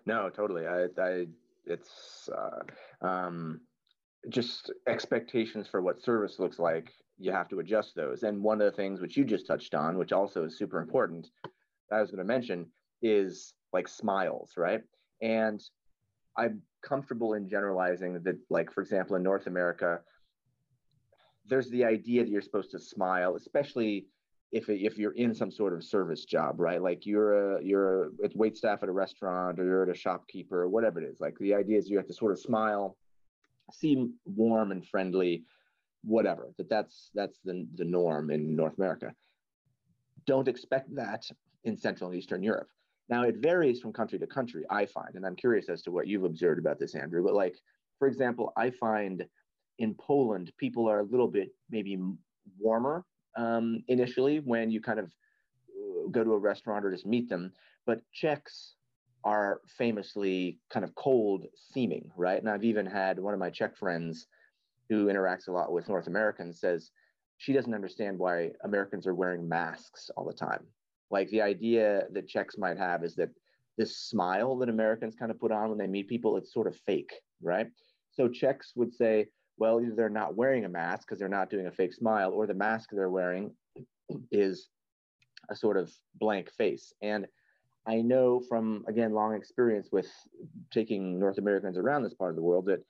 No, 0.06 0.30
totally. 0.30 0.66
I, 0.66 0.88
I 0.98 1.26
it's 1.66 2.30
uh, 2.36 3.06
um, 3.06 3.62
just 4.28 4.72
expectations 4.88 5.68
for 5.68 5.81
what 5.81 6.02
service 6.02 6.40
looks 6.40 6.60
like 6.60 6.92
you 7.18 7.31
have 7.31 7.48
to 7.50 7.60
adjust 7.60 7.96
those 7.96 8.24
and 8.24 8.42
one 8.42 8.62
of 8.62 8.70
the 8.70 8.76
things 8.76 9.00
which 9.00 9.16
you 9.16 9.24
just 9.24 9.48
touched 9.48 9.74
on 9.74 9.98
which 9.98 10.12
also 10.12 10.44
is 10.44 10.58
super 10.58 10.80
important 10.81 11.28
i 11.92 12.02
was 12.02 12.12
going 12.12 12.20
to 12.20 12.26
mention 12.26 12.66
is 13.02 13.54
like 13.72 13.88
smiles 13.88 14.54
right 14.58 14.81
and 15.22 15.62
i'm 16.38 16.62
comfortable 16.84 17.34
in 17.34 17.48
generalizing 17.48 18.22
that 18.24 18.36
like 18.50 18.72
for 18.72 18.81
example 18.81 19.16
in 19.16 19.24
north 19.24 19.48
america 19.48 20.00
there's 21.46 21.70
the 21.70 21.84
idea 21.84 22.24
that 22.24 22.30
you're 22.30 22.42
supposed 22.42 22.72
to 22.72 22.80
smile 22.80 23.36
especially 23.36 24.06
if, 24.51 24.68
if 24.68 24.98
you're 24.98 25.12
in 25.12 25.34
some 25.36 25.51
sort 25.51 25.74
of 25.74 25.84
service 25.84 26.25
job 26.25 26.60
right 26.60 26.81
like 26.81 27.06
you're 27.06 27.57
a 27.57 27.63
you're 27.63 28.06
a 28.06 28.10
wait 28.34 28.57
staff 28.57 28.81
at 28.81 28.90
a 28.90 28.92
restaurant 28.92 29.60
or 29.60 29.66
you're 29.66 29.84
at 29.84 29.90
a 29.90 30.00
shopkeeper 30.00 30.63
or 30.63 30.69
whatever 30.69 31.00
it 31.00 31.07
is 31.07 31.19
like 31.19 31.38
the 31.40 31.54
idea 31.54 31.78
is 31.78 31.90
you 31.90 31.98
have 31.98 32.07
to 32.07 32.13
sort 32.13 32.31
of 32.31 32.40
smile 32.40 32.98
seem 33.72 34.13
warm 34.25 34.72
and 34.72 34.86
friendly, 34.86 35.44
whatever. 36.04 36.51
That 36.57 36.69
that's 36.69 37.10
that's 37.13 37.40
the 37.44 37.68
the 37.75 37.86
norm 37.86 38.31
in 38.31 38.56
North 38.56 38.78
America. 38.78 39.13
Don't 40.25 40.48
expect 40.48 40.94
that 40.95 41.25
in 41.63 41.78
Central 41.78 42.10
and 42.10 42.19
Eastern 42.19 42.44
Europe. 42.44 42.68
Now 43.10 43.24
it 43.24 43.38
varies 43.38 43.81
from 43.81 43.94
country 43.94 44.19
to 44.19 44.28
country. 44.28 44.66
I 44.69 44.86
find, 44.86 45.16
and 45.16 45.25
I'm 45.25 45.36
curious 45.36 45.69
as 45.69 45.81
to 45.84 45.92
what 45.92 46.07
you've 46.07 46.24
observed 46.24 46.60
about 46.60 46.80
this, 46.80 46.95
Andrew. 46.95 47.24
But 47.24 47.34
like, 47.34 47.57
for 47.98 48.07
example, 48.07 48.54
I 48.56 48.69
find 48.69 49.25
in 49.80 49.95
Poland 49.95 50.52
people 50.57 50.90
are 50.90 51.00
a 51.00 51.06
little 51.06 51.28
bit 51.28 51.50
maybe 51.69 51.98
warmer 52.60 53.06
um, 53.38 53.84
initially 53.88 54.40
when 54.40 54.72
you 54.72 54.81
kind 54.81 55.00
of 55.00 55.06
uh, 55.06 56.10
go 56.12 56.24
to 56.24 56.34
a 56.34 56.38
restaurant 56.38 56.86
or 56.86 56.92
just 56.92 57.06
meet 57.06 57.30
them. 57.30 57.52
But 57.86 58.02
Czechs 58.14 58.76
are 59.24 59.62
famously 59.78 60.60
kind 60.70 60.84
of 60.84 60.96
cold 60.96 61.46
seeming, 61.74 62.10
right? 62.16 62.40
And 62.40 62.50
I've 62.50 62.64
even 62.64 62.86
had 62.86 63.20
one 63.20 63.34
of 63.34 63.40
my 63.40 63.50
Czech 63.50 63.76
friends 63.78 64.28
who 64.88 65.08
interacts 65.08 65.48
a 65.48 65.52
lot 65.52 65.72
with 65.72 65.90
North 65.90 66.08
Americans 66.08 66.60
says 66.60 66.92
she 67.38 67.54
doesn't 67.54 67.74
understand 67.74 68.18
why 68.18 68.52
Americans 68.64 69.08
are 69.08 69.16
wearing 69.16 69.48
masks 69.48 70.10
all 70.16 70.26
the 70.26 70.34
time. 70.34 70.66
Like 71.12 71.30
the 71.30 71.42
idea 71.42 72.04
that 72.12 72.28
Czechs 72.28 72.58
might 72.58 72.78
have 72.78 73.04
is 73.04 73.16
that 73.16 73.30
this 73.78 73.98
smile 73.98 74.58
that 74.58 74.70
Americans 74.70 75.16
kind 75.16 75.31
of 75.31 75.40
put 75.40 75.52
on 75.52 75.70
when 75.70 75.78
they 75.78 75.88
meet 75.88 76.08
people, 76.08 76.38
it's 76.38 76.54
sort 76.54 76.68
of 76.68 76.76
fake, 76.86 77.14
right? 77.42 77.68
So 78.12 78.28
Czechs 78.28 78.74
would 78.76 78.94
say, 78.94 79.28
well, 79.59 79.81
either 79.81 79.94
they're 79.95 80.09
not 80.09 80.35
wearing 80.35 80.65
a 80.65 80.69
mask 80.69 81.07
because 81.07 81.19
they're 81.19 81.27
not 81.27 81.50
doing 81.50 81.67
a 81.67 81.71
fake 81.71 81.94
smile, 81.94 82.31
or 82.31 82.47
the 82.47 82.53
mask 82.53 82.89
they're 82.91 83.09
wearing 83.09 83.51
is 84.31 84.69
a 85.50 85.56
sort 85.56 85.77
of 85.77 85.91
blank 86.19 86.51
face. 86.51 86.94
And 87.01 87.27
I 87.85 88.01
know 88.01 88.39
from 88.47 88.85
again 88.88 89.13
long 89.13 89.35
experience 89.35 89.89
with 89.91 90.07
taking 90.71 91.19
North 91.19 91.38
Americans 91.38 91.77
around 91.77 92.03
this 92.03 92.13
part 92.13 92.31
of 92.31 92.35
the 92.35 92.44
world 92.44 92.65
that 92.67 92.83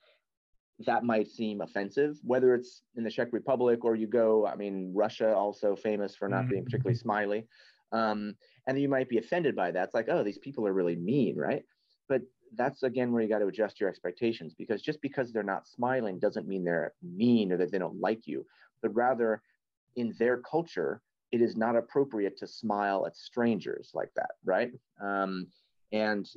that 0.86 1.04
might 1.04 1.28
seem 1.28 1.60
offensive, 1.60 2.16
whether 2.22 2.54
it's 2.54 2.82
in 2.96 3.04
the 3.04 3.10
Czech 3.10 3.28
Republic 3.32 3.84
or 3.84 3.96
you 3.96 4.06
go. 4.06 4.46
I 4.46 4.56
mean, 4.56 4.92
Russia 4.94 5.34
also 5.34 5.76
famous 5.76 6.16
for 6.16 6.28
not 6.28 6.42
mm-hmm. 6.42 6.50
being 6.50 6.64
particularly 6.64 6.96
smiley, 6.96 7.46
um, 7.92 8.34
and 8.66 8.80
you 8.80 8.88
might 8.88 9.08
be 9.08 9.18
offended 9.18 9.54
by 9.54 9.70
that. 9.70 9.84
It's 9.84 9.94
like, 9.94 10.08
oh, 10.08 10.22
these 10.22 10.38
people 10.38 10.66
are 10.66 10.72
really 10.72 10.96
mean, 10.96 11.36
right? 11.36 11.64
But 12.08 12.22
that's 12.56 12.82
again 12.82 13.12
where 13.12 13.22
you 13.22 13.28
got 13.28 13.38
to 13.38 13.46
adjust 13.46 13.80
your 13.80 13.88
expectations 13.88 14.54
because 14.56 14.82
just 14.82 15.00
because 15.00 15.32
they're 15.32 15.42
not 15.42 15.68
smiling 15.68 16.18
doesn't 16.18 16.48
mean 16.48 16.64
they're 16.64 16.92
mean 17.02 17.52
or 17.52 17.56
that 17.56 17.70
they 17.70 17.78
don't 17.78 18.00
like 18.00 18.26
you, 18.26 18.44
but 18.82 18.94
rather 18.94 19.42
in 19.96 20.14
their 20.18 20.38
culture 20.38 21.00
it 21.32 21.40
is 21.40 21.56
not 21.56 21.76
appropriate 21.76 22.36
to 22.38 22.46
smile 22.46 23.06
at 23.06 23.16
strangers 23.16 23.90
like 23.94 24.10
that, 24.16 24.32
right? 24.44 24.72
Um, 25.00 25.46
and 25.92 26.28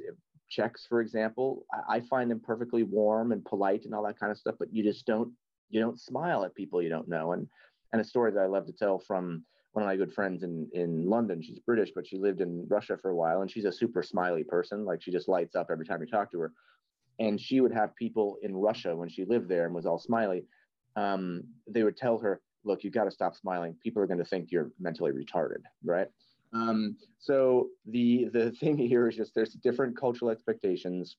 Czechs, 0.50 0.86
for 0.86 1.02
example, 1.02 1.66
I, 1.74 1.98
I 1.98 2.00
find 2.02 2.30
them 2.30 2.40
perfectly 2.40 2.84
warm 2.84 3.32
and 3.32 3.44
polite 3.44 3.86
and 3.86 3.96
all 3.96 4.04
that 4.04 4.20
kind 4.20 4.32
of 4.32 4.38
stuff, 4.38 4.56
but 4.60 4.74
you 4.74 4.84
just 4.84 5.06
don't 5.06 5.32
you 5.70 5.80
don't 5.80 6.00
smile 6.00 6.46
at 6.46 6.54
people 6.54 6.82
you 6.82 6.90
don't 6.90 7.08
know. 7.08 7.32
And 7.34 7.48
and 7.92 8.02
a 8.02 8.06
story 8.06 8.32
that 8.32 8.40
I 8.40 8.48
love 8.48 8.66
to 8.68 8.74
tell 8.74 9.00
from 9.00 9.44
one 9.74 9.84
of 9.84 9.88
my 9.88 9.96
good 9.96 10.14
friends 10.14 10.44
in 10.44 10.70
in 10.74 11.08
London. 11.10 11.42
She's 11.42 11.60
British, 11.60 11.92
but 11.94 12.08
she 12.08 12.18
lived 12.18 12.42
in 12.42 12.66
Russia 12.70 12.98
for 13.02 13.12
a 13.12 13.16
while, 13.16 13.42
and 13.42 13.52
she's 13.52 13.66
a 13.66 13.72
super 13.72 14.02
smiley 14.02 14.44
person. 14.44 14.86
Like 14.86 15.02
she 15.02 15.12
just 15.12 15.28
lights 15.28 15.56
up 15.56 15.68
every 15.72 15.86
time 15.86 16.00
you 16.02 16.08
talk 16.08 16.32
to 16.32 16.40
her. 16.40 16.54
And 17.20 17.40
she 17.40 17.62
would 17.62 17.74
have 17.74 17.96
people 17.96 18.38
in 18.42 18.56
Russia 18.56 18.96
when 18.96 19.10
she 19.10 19.26
lived 19.26 19.48
there 19.48 19.66
and 19.66 19.76
was 19.76 19.86
all 19.86 20.00
smiley. 20.00 20.46
Um, 20.96 21.44
they 21.68 21.84
would 21.84 21.98
tell 21.98 22.18
her, 22.20 22.42
look, 22.64 22.84
you 22.84 22.90
got 22.90 23.04
to 23.04 23.12
stop 23.12 23.36
smiling. 23.36 23.76
People 23.84 24.02
are 24.02 24.08
going 24.08 24.20
to 24.20 24.26
think 24.26 24.52
you're 24.52 24.72
mentally 24.80 25.12
retarded, 25.12 25.62
right? 25.84 26.08
Um, 26.54 26.96
so 27.20 27.70
the 27.88 28.30
the 28.32 28.52
thing 28.60 28.78
here 28.78 29.08
is 29.10 29.18
just 29.18 29.34
there's 29.34 29.54
different 29.54 30.00
cultural 30.00 30.30
expectations. 30.30 31.18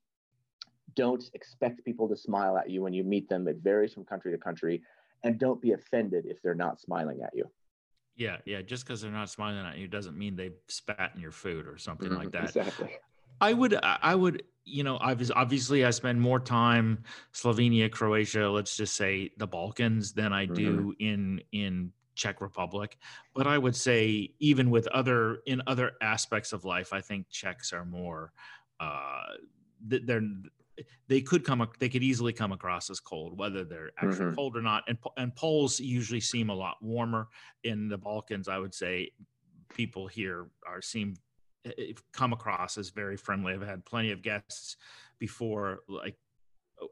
Don't 0.95 1.29
expect 1.35 1.85
people 1.85 2.09
to 2.09 2.17
smile 2.17 2.57
at 2.57 2.71
you 2.71 2.83
when 2.83 2.93
you 2.93 3.03
meet 3.03 3.29
them. 3.29 3.49
It 3.49 3.59
varies 3.63 3.93
from 3.93 4.05
country 4.05 4.31
to 4.31 4.39
country, 4.39 4.81
and 5.25 5.41
don't 5.41 5.61
be 5.61 5.73
offended 5.73 6.25
if 6.27 6.41
they're 6.41 6.55
not 6.55 6.81
smiling 6.81 7.21
at 7.23 7.35
you. 7.35 7.51
Yeah, 8.17 8.37
yeah. 8.45 8.63
Just 8.63 8.87
because 8.87 9.03
they're 9.03 9.11
not 9.11 9.31
smiling 9.31 9.65
at 9.67 9.79
you 9.79 9.89
doesn't 9.89 10.17
mean 10.17 10.37
they've 10.37 10.57
spat 10.69 11.13
in 11.15 11.21
your 11.21 11.33
food 11.33 11.67
or 11.67 11.77
something 11.79 12.09
mm-hmm, 12.09 12.19
like 12.19 12.33
that. 12.33 12.45
Exactly. 12.57 12.91
I 13.41 13.53
would, 13.53 13.77
I 13.83 14.15
would, 14.15 14.45
you 14.65 14.85
know, 14.85 14.97
obviously 15.01 15.85
I 15.85 15.91
spend 15.91 16.21
more 16.21 16.39
time 16.39 17.03
Slovenia, 17.33 17.91
Croatia, 17.91 18.49
let's 18.49 18.77
just 18.77 18.95
say 18.95 19.31
the 19.39 19.47
Balkans 19.47 20.13
than 20.13 20.33
I 20.33 20.47
do 20.47 20.77
mm-hmm. 20.77 20.91
in 21.01 21.41
in 21.53 21.93
Czech 22.15 22.41
Republic. 22.41 22.97
But 23.35 23.47
I 23.47 23.59
would 23.59 23.75
say 23.75 24.31
even 24.39 24.71
with 24.71 24.87
other 24.89 25.39
in 25.47 25.63
other 25.67 25.93
aspects 26.01 26.53
of 26.53 26.65
life, 26.65 26.93
I 26.93 27.01
think 27.01 27.29
Czechs 27.29 27.73
are 27.73 27.85
more 27.85 28.33
uh 28.81 29.35
they're 29.87 30.23
they 31.09 31.21
could 31.21 31.45
come 31.45 31.67
they 31.79 31.89
could 31.89 32.03
easily 32.03 32.33
come 32.33 32.53
across 32.53 32.91
as 32.91 33.01
cold 33.01 33.39
whether 33.39 33.65
they're 33.65 33.91
actually 33.99 34.27
mm-hmm. 34.27 34.35
cold 34.35 34.57
or 34.57 34.63
not 34.63 34.83
and 34.89 34.99
and 35.17 35.35
Poles 35.37 35.79
usually 35.79 36.21
seem 36.21 36.51
a 36.51 36.55
lot 36.55 36.77
warmer 36.81 37.29
in 37.63 37.89
the 37.89 37.99
Balkans 37.99 38.49
I 38.49 38.59
would 38.59 38.75
say 38.75 39.11
people 39.69 40.07
here 40.07 40.47
are 40.67 40.83
seem 40.83 41.15
come 42.13 42.33
across 42.33 42.79
as 42.79 42.91
very 42.91 43.17
friendly. 43.17 43.53
I've 43.53 43.63
had 43.63 43.85
plenty 43.85 44.11
of 44.11 44.23
guests 44.23 44.77
before, 45.19 45.81
like 45.89 46.17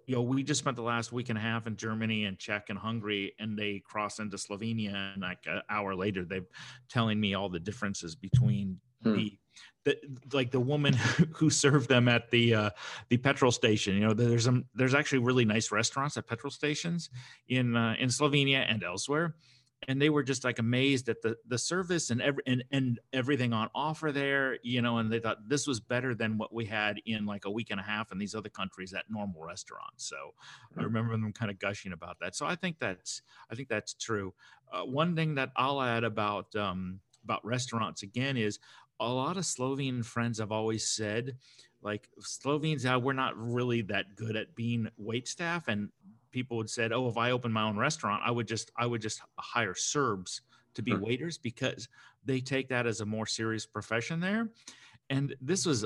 you 0.07 0.15
know, 0.15 0.23
we 0.23 0.43
just 0.43 0.61
spent 0.61 0.77
the 0.77 0.83
last 0.83 1.13
week 1.13 1.29
and 1.29 1.37
a 1.37 1.41
half 1.41 1.67
in 1.67 1.77
Germany 1.77 2.25
and 2.25 2.39
Czech 2.39 2.71
and 2.71 2.79
Hungary, 2.79 3.35
and 3.39 3.59
they 3.59 3.83
cross 3.85 4.21
into 4.21 4.37
Slovenia, 4.37 5.13
and 5.13 5.23
like 5.23 5.45
an 5.47 5.61
hour 5.69 5.95
later, 5.95 6.25
they're 6.25 6.47
telling 6.89 7.21
me 7.21 7.35
all 7.35 7.49
the 7.49 7.61
differences 7.61 8.15
between 8.15 8.79
hmm. 9.03 9.15
the, 9.15 9.39
the 9.85 9.97
like 10.33 10.51
the 10.51 10.61
woman 10.61 10.95
who 11.35 11.51
served 11.51 11.89
them 11.89 12.09
at 12.09 12.31
the 12.31 12.55
uh, 12.55 12.71
the 13.09 13.17
petrol 13.17 13.53
station. 13.53 13.95
You 13.95 14.09
know, 14.09 14.15
there's 14.15 14.45
some 14.45 14.65
there's 14.75 14.95
actually 14.95 15.19
really 15.21 15.45
nice 15.45 15.71
restaurants 15.73 16.17
at 16.17 16.27
petrol 16.27 16.51
stations 16.51 17.11
in 17.49 17.77
uh, 17.77 17.95
in 17.99 18.09
Slovenia 18.09 18.65
and 18.69 18.83
elsewhere. 18.83 19.35
And 19.89 20.01
they 20.01 20.11
were 20.11 20.23
just 20.23 20.45
like 20.45 20.61
amazed 20.61 21.09
at 21.09 21.23
the 21.23 21.37
the 21.49 21.59
service 21.59 22.11
and 22.11 22.23
every 22.23 22.45
and, 22.47 22.63
and 22.71 23.01
everything 23.13 23.53
on 23.53 23.69
offer 23.75 24.13
there 24.13 24.57
you 24.63 24.81
know 24.81 24.99
and 24.99 25.13
they 25.13 25.19
thought 25.19 25.49
this 25.49 25.67
was 25.67 25.81
better 25.81 26.15
than 26.15 26.39
what 26.39 26.55
we 26.55 26.65
had 26.65 27.01
in 27.05 27.27
like 27.27 27.47
a 27.47 27.51
week 27.51 27.73
and 27.73 27.81
a 27.81 27.83
half 27.83 28.13
in 28.13 28.19
these 28.19 28.37
other 28.37 28.49
countries 28.49 28.95
at 28.95 29.07
normal 29.11 29.43
restaurants. 29.43 30.09
So 30.09 30.35
i 30.79 30.85
remember 30.85 31.11
them 31.11 31.33
kind 31.33 31.51
of 31.51 31.59
gushing 31.59 31.93
about 31.93 32.19
that. 32.21 32.37
So 32.37 32.47
i 32.47 32.55
think 32.55 32.79
that's 32.79 33.23
i 33.51 33.57
think 33.57 33.69
that's 33.69 33.95
true. 33.95 34.33
Uh, 34.73 34.85
one 34.85 35.17
thing 35.17 35.35
that 35.35 35.51
i'll 35.57 35.83
add 35.83 36.05
about 36.05 36.55
um, 36.55 37.01
about 37.25 37.45
restaurants 37.45 38.05
again 38.05 38.37
is 38.37 38.61
a 39.07 39.13
lot 39.13 39.37
of 39.37 39.45
slovene 39.45 40.03
friends 40.03 40.39
have 40.39 40.53
always 40.53 40.89
said 40.89 41.37
like 41.83 42.09
Slovenes, 42.21 42.87
uh, 42.87 42.99
we're 42.99 43.13
not 43.13 43.37
really 43.37 43.83
that 43.83 44.15
good 44.17 44.37
at 44.37 44.55
being 44.55 44.89
wait 44.97 45.27
staff, 45.27 45.69
and 45.69 45.89
people 46.31 46.57
would 46.57 46.71
said, 46.71 46.93
"Oh, 46.93 47.09
if 47.09 47.17
I 47.17 47.33
opened 47.33 47.53
my 47.53 47.65
own 47.65 47.77
restaurant, 47.77 48.23
I 48.25 48.31
would 48.31 48.47
just 48.47 48.71
I 48.77 48.87
would 48.87 49.03
just 49.03 49.21
hire 49.39 49.75
Serbs 49.75 50.43
to 50.75 50.83
be 50.83 50.93
sure. 50.93 51.01
waiters 51.01 51.39
because 51.39 51.89
they 52.25 52.41
take 52.41 52.69
that 52.69 52.87
as 52.87 53.01
a 53.01 53.07
more 53.07 53.27
serious 53.27 53.67
profession 53.67 54.21
there." 54.21 54.49
And 55.11 55.35
this 55.41 55.67
was 55.67 55.85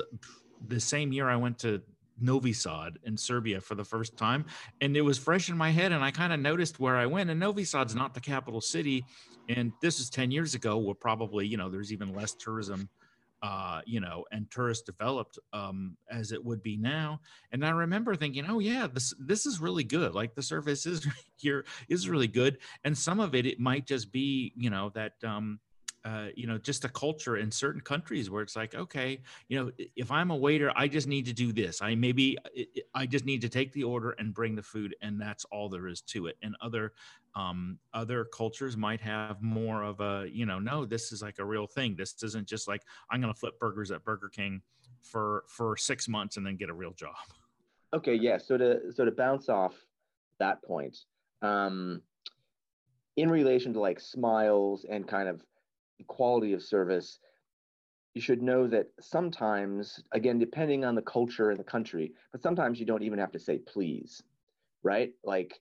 the 0.67 0.79
same 0.79 1.11
year 1.11 1.29
I 1.29 1.35
went 1.35 1.57
to 1.59 1.81
Novi 2.19 2.53
Sad 2.53 2.99
in 3.03 3.17
Serbia 3.17 3.59
for 3.59 3.73
the 3.73 3.83
first 3.83 4.15
time, 4.17 4.45
and 4.81 4.95
it 4.95 5.01
was 5.01 5.17
fresh 5.17 5.49
in 5.49 5.57
my 5.57 5.71
head. 5.71 5.91
And 5.91 6.03
I 6.03 6.11
kind 6.11 6.31
of 6.31 6.39
noticed 6.39 6.79
where 6.79 6.95
I 6.95 7.07
went. 7.07 7.31
And 7.31 7.39
Novi 7.39 7.63
Sad's 7.63 7.95
not 7.95 8.13
the 8.13 8.21
capital 8.21 8.61
city, 8.61 9.03
and 9.49 9.73
this 9.81 9.99
is 9.99 10.11
ten 10.11 10.29
years 10.29 10.53
ago. 10.53 10.77
Where 10.77 10.93
probably 10.93 11.47
you 11.47 11.57
know 11.57 11.69
there's 11.69 11.91
even 11.91 12.13
less 12.13 12.33
tourism 12.35 12.87
uh, 13.41 13.81
you 13.85 13.99
know, 13.99 14.25
and 14.31 14.49
tourist 14.49 14.85
developed 14.85 15.37
um, 15.53 15.95
as 16.09 16.31
it 16.31 16.43
would 16.43 16.63
be 16.63 16.77
now. 16.77 17.21
And 17.51 17.65
I 17.65 17.69
remember 17.69 18.15
thinking, 18.15 18.45
oh 18.47 18.59
yeah, 18.59 18.87
this 18.91 19.13
this 19.19 19.45
is 19.45 19.59
really 19.59 19.83
good. 19.83 20.13
Like 20.13 20.35
the 20.35 20.41
service 20.41 20.85
is 20.85 21.07
here 21.35 21.65
is 21.89 22.09
really 22.09 22.27
good, 22.27 22.57
and 22.83 22.97
some 22.97 23.19
of 23.19 23.35
it 23.35 23.45
it 23.45 23.59
might 23.59 23.85
just 23.85 24.11
be 24.11 24.53
you 24.55 24.69
know 24.69 24.91
that 24.95 25.13
um, 25.23 25.59
uh, 26.07 26.27
you 26.35 26.47
know, 26.47 26.57
just 26.57 26.85
a 26.85 26.89
culture 26.89 27.35
in 27.35 27.51
certain 27.51 27.81
countries 27.81 28.29
where 28.29 28.41
it's 28.41 28.55
like, 28.55 28.73
okay, 28.75 29.19
you 29.49 29.59
know, 29.59 29.71
if 29.97 30.09
I'm 30.09 30.31
a 30.31 30.35
waiter, 30.35 30.71
I 30.73 30.87
just 30.87 31.05
need 31.05 31.25
to 31.25 31.33
do 31.33 31.51
this. 31.51 31.81
I 31.81 31.95
maybe 31.95 32.37
I 32.95 33.05
just 33.05 33.25
need 33.25 33.41
to 33.41 33.49
take 33.49 33.73
the 33.73 33.83
order 33.83 34.11
and 34.11 34.33
bring 34.33 34.55
the 34.55 34.63
food, 34.63 34.95
and 35.01 35.19
that's 35.19 35.43
all 35.45 35.67
there 35.67 35.87
is 35.87 35.99
to 36.03 36.27
it. 36.27 36.37
And 36.41 36.55
other 36.61 36.93
um, 37.35 37.77
other 37.93 38.23
cultures 38.23 38.77
might 38.77 39.01
have 39.01 39.41
more 39.41 39.83
of 39.83 39.99
a, 39.99 40.27
you 40.31 40.45
know, 40.45 40.59
no, 40.59 40.85
this 40.85 41.11
is 41.11 41.21
like 41.21 41.39
a 41.39 41.45
real 41.45 41.67
thing. 41.67 41.95
This 41.97 42.15
isn't 42.23 42.47
just 42.47 42.69
like 42.69 42.83
I'm 43.11 43.19
going 43.19 43.33
to 43.33 43.37
flip 43.37 43.59
burgers 43.59 43.91
at 43.91 44.05
Burger 44.05 44.29
King 44.29 44.61
for 45.01 45.43
for 45.49 45.75
six 45.75 46.07
months 46.07 46.37
and 46.37 46.45
then 46.45 46.55
get 46.55 46.69
a 46.69 46.73
real 46.73 46.93
job. 46.93 47.15
Okay, 47.93 48.15
yeah. 48.15 48.37
So 48.37 48.57
to 48.57 48.93
so 48.93 49.03
to 49.03 49.11
bounce 49.11 49.49
off 49.49 49.75
that 50.39 50.63
point, 50.63 50.99
um, 51.41 52.01
in 53.17 53.29
relation 53.29 53.73
to 53.73 53.81
like 53.81 53.99
smiles 53.99 54.85
and 54.89 55.05
kind 55.05 55.27
of 55.27 55.43
quality 56.05 56.53
of 56.53 56.61
service, 56.63 57.19
you 58.13 58.21
should 58.21 58.41
know 58.41 58.67
that 58.67 58.87
sometimes, 58.99 60.03
again, 60.11 60.39
depending 60.39 60.83
on 60.83 60.95
the 60.95 61.01
culture 61.01 61.51
and 61.51 61.59
the 61.59 61.63
country, 61.63 62.13
but 62.31 62.41
sometimes 62.41 62.79
you 62.79 62.85
don't 62.85 63.03
even 63.03 63.19
have 63.19 63.31
to 63.31 63.39
say 63.39 63.59
please, 63.59 64.23
right? 64.83 65.11
Like, 65.23 65.59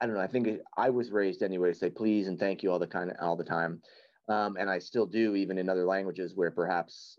I 0.00 0.06
don't 0.06 0.14
know. 0.14 0.22
I 0.22 0.26
think 0.26 0.48
I 0.76 0.90
was 0.90 1.10
raised 1.10 1.42
anyway 1.42 1.68
to 1.68 1.74
say 1.74 1.90
please 1.90 2.28
and 2.28 2.38
thank 2.38 2.62
you 2.62 2.70
all 2.70 2.78
the 2.78 2.86
kind 2.86 3.10
of 3.10 3.16
all 3.20 3.36
the 3.36 3.44
time, 3.44 3.82
um, 4.28 4.56
and 4.58 4.70
I 4.70 4.78
still 4.78 5.06
do 5.06 5.34
even 5.36 5.58
in 5.58 5.68
other 5.68 5.84
languages 5.84 6.34
where 6.34 6.50
perhaps 6.50 7.18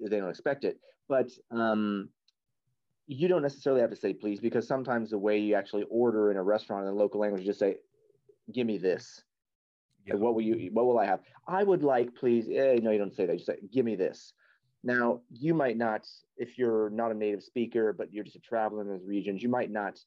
they 0.00 0.20
don't 0.20 0.30
expect 0.30 0.64
it. 0.64 0.78
But 1.08 1.30
um, 1.50 2.10
you 3.08 3.26
don't 3.26 3.42
necessarily 3.42 3.80
have 3.80 3.90
to 3.90 3.96
say 3.96 4.14
please 4.14 4.38
because 4.38 4.68
sometimes 4.68 5.10
the 5.10 5.18
way 5.18 5.38
you 5.38 5.56
actually 5.56 5.84
order 5.90 6.30
in 6.30 6.36
a 6.36 6.42
restaurant 6.42 6.86
in 6.86 6.92
a 6.92 6.96
local 6.96 7.20
language, 7.20 7.42
you 7.42 7.48
just 7.48 7.58
say, 7.58 7.78
"Give 8.52 8.66
me 8.66 8.78
this," 8.78 9.24
Yeah. 10.06 10.14
What 10.14 10.34
will 10.34 10.42
you? 10.42 10.70
What 10.72 10.86
will 10.86 10.98
I 10.98 11.06
have? 11.06 11.20
I 11.46 11.62
would 11.62 11.82
like, 11.82 12.14
please. 12.14 12.48
Eh, 12.48 12.78
no, 12.82 12.90
you 12.90 12.98
don't 12.98 13.14
say 13.14 13.26
that. 13.26 13.38
You 13.38 13.44
say, 13.44 13.56
give 13.72 13.84
me 13.84 13.96
this. 13.96 14.32
Now, 14.82 15.20
you 15.30 15.52
might 15.52 15.76
not, 15.76 16.06
if 16.38 16.56
you're 16.56 16.88
not 16.90 17.10
a 17.10 17.14
native 17.14 17.42
speaker, 17.42 17.92
but 17.92 18.12
you're 18.12 18.24
just 18.24 18.36
a 18.36 18.40
traveler 18.40 18.80
in 18.80 18.88
those 18.88 19.04
regions, 19.04 19.42
you 19.42 19.50
might 19.50 19.70
not, 19.70 19.98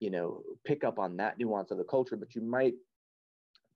you 0.00 0.10
know, 0.10 0.42
pick 0.64 0.84
up 0.84 0.98
on 0.98 1.16
that 1.16 1.38
nuance 1.38 1.70
of 1.70 1.78
the 1.78 1.84
culture, 1.84 2.16
but 2.16 2.34
you 2.34 2.42
might 2.42 2.74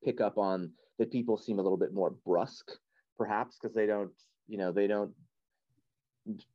pick 0.04 0.20
up 0.20 0.36
on 0.36 0.72
that 0.98 1.10
people 1.10 1.38
seem 1.38 1.58
a 1.58 1.62
little 1.62 1.78
bit 1.78 1.94
more 1.94 2.10
brusque, 2.26 2.70
perhaps 3.16 3.56
because 3.60 3.74
they 3.74 3.86
don't, 3.86 4.12
you 4.46 4.58
know, 4.58 4.72
they 4.72 4.86
don't 4.86 5.12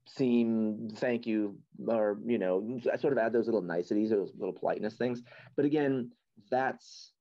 seem 0.06 0.90
thank 0.96 1.26
you 1.26 1.58
or 1.88 2.18
you 2.26 2.38
know 2.38 2.78
i 2.92 2.98
sort 2.98 3.14
of 3.14 3.20
add 3.20 3.32
those 3.32 3.46
little 3.46 3.62
niceties 3.62 4.10
those 4.10 4.34
little 4.38 4.54
politeness 4.54 4.96
things 4.96 5.22
but 5.56 5.64
again 5.64 6.12
that's 6.50 7.14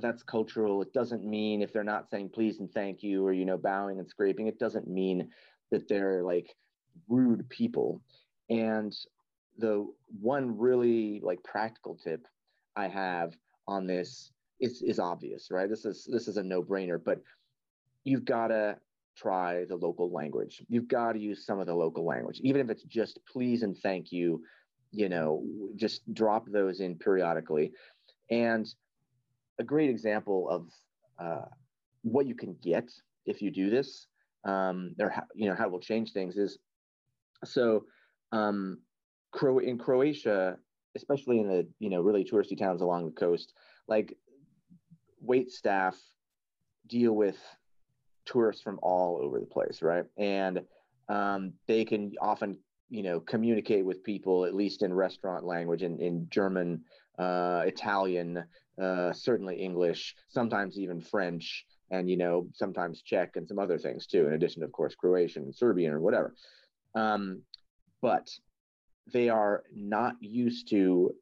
that's 0.00 0.22
cultural. 0.22 0.82
It 0.82 0.92
doesn't 0.92 1.24
mean 1.24 1.62
if 1.62 1.72
they're 1.72 1.84
not 1.84 2.10
saying 2.10 2.30
please 2.34 2.60
and 2.60 2.70
thank 2.72 3.02
you 3.02 3.24
or 3.24 3.32
you 3.32 3.44
know 3.44 3.58
bowing 3.58 3.98
and 3.98 4.08
scraping, 4.08 4.46
it 4.46 4.58
doesn't 4.58 4.88
mean 4.88 5.28
that 5.70 5.88
they're 5.88 6.22
like 6.22 6.54
rude 7.08 7.48
people. 7.48 8.00
And 8.48 8.94
the 9.58 9.86
one 10.20 10.58
really 10.58 11.20
like 11.22 11.42
practical 11.42 11.96
tip 11.96 12.26
I 12.76 12.88
have 12.88 13.34
on 13.66 13.86
this 13.86 14.30
is 14.60 14.82
is 14.82 14.98
obvious, 14.98 15.48
right? 15.50 15.68
This 15.68 15.84
is 15.84 16.08
this 16.10 16.28
is 16.28 16.36
a 16.36 16.42
no-brainer, 16.42 17.02
but 17.02 17.20
you've 18.04 18.24
got 18.24 18.48
to 18.48 18.76
try 19.16 19.64
the 19.64 19.76
local 19.76 20.10
language. 20.10 20.62
You've 20.68 20.88
got 20.88 21.12
to 21.12 21.18
use 21.18 21.44
some 21.44 21.58
of 21.58 21.66
the 21.66 21.74
local 21.74 22.04
language, 22.04 22.40
even 22.42 22.60
if 22.60 22.70
it's 22.70 22.84
just 22.84 23.18
please 23.30 23.62
and 23.62 23.76
thank 23.78 24.12
you. 24.12 24.42
You 24.92 25.08
know, 25.08 25.44
just 25.74 26.02
drop 26.14 26.46
those 26.48 26.80
in 26.80 26.96
periodically. 26.96 27.72
And 28.30 28.72
a 29.58 29.64
great 29.64 29.90
example 29.90 30.48
of 30.50 30.70
uh, 31.18 31.46
what 32.02 32.26
you 32.26 32.34
can 32.34 32.56
get 32.62 32.90
if 33.24 33.42
you 33.42 33.50
do 33.50 33.70
this, 33.70 34.06
um, 34.44 34.94
or 35.00 35.10
how, 35.10 35.24
you 35.34 35.48
know 35.48 35.54
how 35.54 35.66
it 35.66 35.72
will 35.72 35.80
change 35.80 36.12
things 36.12 36.36
is 36.36 36.58
so 37.44 37.84
um, 38.32 38.78
Cro- 39.32 39.58
in 39.58 39.78
Croatia, 39.78 40.56
especially 40.94 41.40
in 41.40 41.48
the 41.48 41.66
you 41.78 41.90
know 41.90 42.00
really 42.00 42.24
touristy 42.24 42.58
towns 42.58 42.80
along 42.80 43.06
the 43.06 43.12
coast, 43.12 43.52
like 43.88 44.16
wait 45.20 45.50
staff 45.50 45.96
deal 46.86 47.12
with 47.12 47.36
tourists 48.24 48.62
from 48.62 48.78
all 48.82 49.18
over 49.22 49.40
the 49.40 49.46
place, 49.46 49.82
right? 49.82 50.04
And 50.16 50.60
um, 51.08 51.52
they 51.66 51.84
can 51.84 52.12
often 52.20 52.58
you 52.88 53.02
know 53.02 53.20
communicate 53.20 53.84
with 53.84 54.04
people 54.04 54.44
at 54.44 54.54
least 54.54 54.82
in 54.82 54.92
restaurant 54.92 55.44
language 55.44 55.82
in, 55.82 56.00
in 56.00 56.28
German, 56.30 56.82
uh, 57.18 57.62
Italian, 57.66 58.44
uh, 58.80 59.12
certainly 59.12 59.56
English, 59.56 60.14
sometimes 60.28 60.78
even 60.78 61.00
French, 61.00 61.64
and 61.90 62.10
you 62.10 62.16
know 62.16 62.46
sometimes 62.52 63.02
Czech 63.02 63.36
and 63.36 63.46
some 63.46 63.58
other 63.58 63.78
things 63.78 64.06
too, 64.06 64.26
in 64.26 64.34
addition 64.34 64.62
of 64.62 64.72
course 64.72 64.94
Croatian 64.94 65.44
and 65.44 65.54
Serbian 65.54 65.92
or 65.92 66.00
whatever. 66.00 66.34
Um, 66.94 67.42
but 68.02 68.28
they 69.12 69.28
are 69.28 69.62
not 69.74 70.16
used 70.20 70.68
to 70.70 71.14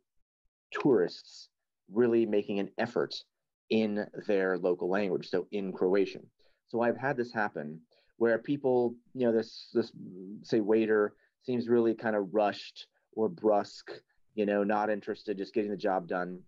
tourists 0.72 1.48
really 1.92 2.26
making 2.26 2.58
an 2.58 2.70
effort 2.78 3.14
in 3.70 4.06
their 4.26 4.58
local 4.58 4.88
language, 4.88 5.28
so 5.28 5.46
in 5.52 5.72
Croatian. 5.72 6.26
So 6.68 6.80
I've 6.80 6.96
had 6.96 7.16
this 7.16 7.32
happen 7.32 7.80
where 8.16 8.38
people, 8.38 8.94
you 9.14 9.26
know, 9.26 9.32
this 9.32 9.68
this 9.72 9.92
say 10.42 10.60
waiter 10.60 11.14
seems 11.42 11.68
really 11.68 11.94
kind 11.94 12.16
of 12.16 12.32
rushed 12.32 12.86
or 13.12 13.28
brusque, 13.28 13.90
you 14.34 14.46
know, 14.46 14.64
not 14.64 14.90
interested, 14.90 15.38
just 15.38 15.54
getting 15.54 15.70
the 15.70 15.76
job 15.76 16.08
done 16.08 16.40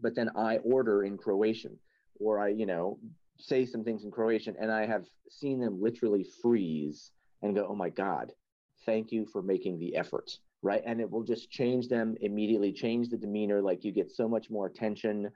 but 0.00 0.14
then 0.14 0.30
I 0.36 0.58
order 0.58 1.04
in 1.04 1.16
Croatian 1.16 1.78
or 2.18 2.40
I, 2.40 2.48
you 2.48 2.66
know, 2.66 2.98
say 3.38 3.66
some 3.66 3.84
things 3.84 4.04
in 4.04 4.10
Croatian 4.10 4.56
and 4.58 4.70
I 4.70 4.86
have 4.86 5.06
seen 5.30 5.60
them 5.60 5.80
literally 5.80 6.26
freeze 6.42 7.10
and 7.42 7.54
go, 7.54 7.66
oh 7.68 7.74
my 7.74 7.90
God, 7.90 8.32
thank 8.84 9.12
you 9.12 9.26
for 9.26 9.42
making 9.42 9.78
the 9.78 9.96
effort. 9.96 10.38
Right. 10.62 10.82
And 10.84 11.00
it 11.00 11.10
will 11.10 11.22
just 11.22 11.50
change 11.50 11.88
them 11.88 12.16
immediately, 12.20 12.72
change 12.72 13.08
the 13.08 13.16
demeanor. 13.16 13.60
Like 13.60 13.84
you 13.84 13.92
get 13.92 14.10
so 14.10 14.28
much 14.28 14.50
more 14.50 14.66
attention. 14.66 15.30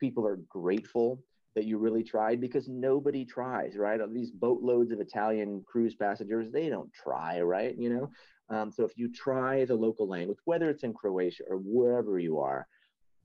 People 0.00 0.26
are 0.26 0.40
grateful 0.48 1.22
that 1.54 1.64
you 1.64 1.78
really 1.78 2.02
tried 2.02 2.40
because 2.40 2.68
nobody 2.68 3.24
tries, 3.24 3.76
right? 3.76 4.00
These 4.12 4.32
boatloads 4.32 4.90
of 4.90 5.00
Italian 5.00 5.64
cruise 5.66 5.94
passengers, 5.94 6.50
they 6.50 6.68
don't 6.68 6.92
try, 6.92 7.40
right? 7.40 7.74
You 7.78 7.90
know, 7.90 8.10
um, 8.50 8.70
so 8.70 8.84
if 8.84 8.92
you 8.96 9.10
try 9.12 9.64
the 9.64 9.74
local 9.74 10.06
language, 10.06 10.38
whether 10.44 10.68
it's 10.68 10.82
in 10.82 10.92
Croatia 10.92 11.44
or 11.48 11.56
wherever 11.56 12.18
you 12.18 12.38
are, 12.40 12.66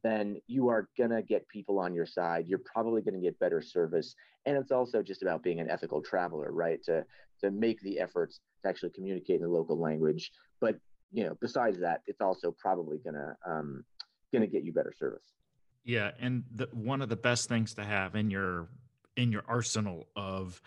then 0.01 0.38
you 0.47 0.69
are 0.69 0.88
going 0.97 1.09
to 1.09 1.21
get 1.21 1.47
people 1.49 1.77
on 1.77 1.93
your 1.93 2.05
side. 2.05 2.47
You're 2.47 2.59
probably 2.59 3.01
going 3.01 3.15
to 3.15 3.19
get 3.19 3.38
better 3.39 3.61
service. 3.61 4.15
And 4.45 4.55
it's 4.55 4.71
also 4.71 5.03
just 5.03 5.21
about 5.21 5.43
being 5.43 5.59
an 5.59 5.69
ethical 5.69 6.01
traveler, 6.01 6.51
right? 6.51 6.81
To, 6.85 7.03
to 7.41 7.51
make 7.51 7.81
the 7.81 7.99
efforts 7.99 8.39
to 8.63 8.69
actually 8.69 8.91
communicate 8.91 9.35
in 9.38 9.41
the 9.41 9.49
local 9.49 9.77
language. 9.77 10.31
But, 10.61 10.77
you 11.11 11.25
know, 11.25 11.38
besides 11.41 11.79
that, 11.81 12.01
it's 12.07 12.21
also 12.21 12.55
probably 12.57 12.99
going 12.99 13.15
to, 13.15 13.35
um, 13.45 13.83
going 14.31 14.41
to 14.41 14.47
get 14.47 14.63
you 14.63 14.71
better 14.71 14.93
service. 14.97 15.33
Yeah. 15.83 16.11
And 16.19 16.43
the, 16.49 16.69
one 16.71 17.01
of 17.01 17.09
the 17.09 17.17
best 17.17 17.49
things 17.49 17.73
to 17.73 17.83
have 17.83 18.15
in 18.15 18.29
your, 18.31 18.69
in 19.17 19.33
your 19.33 19.43
arsenal 19.49 20.07
of 20.15 20.61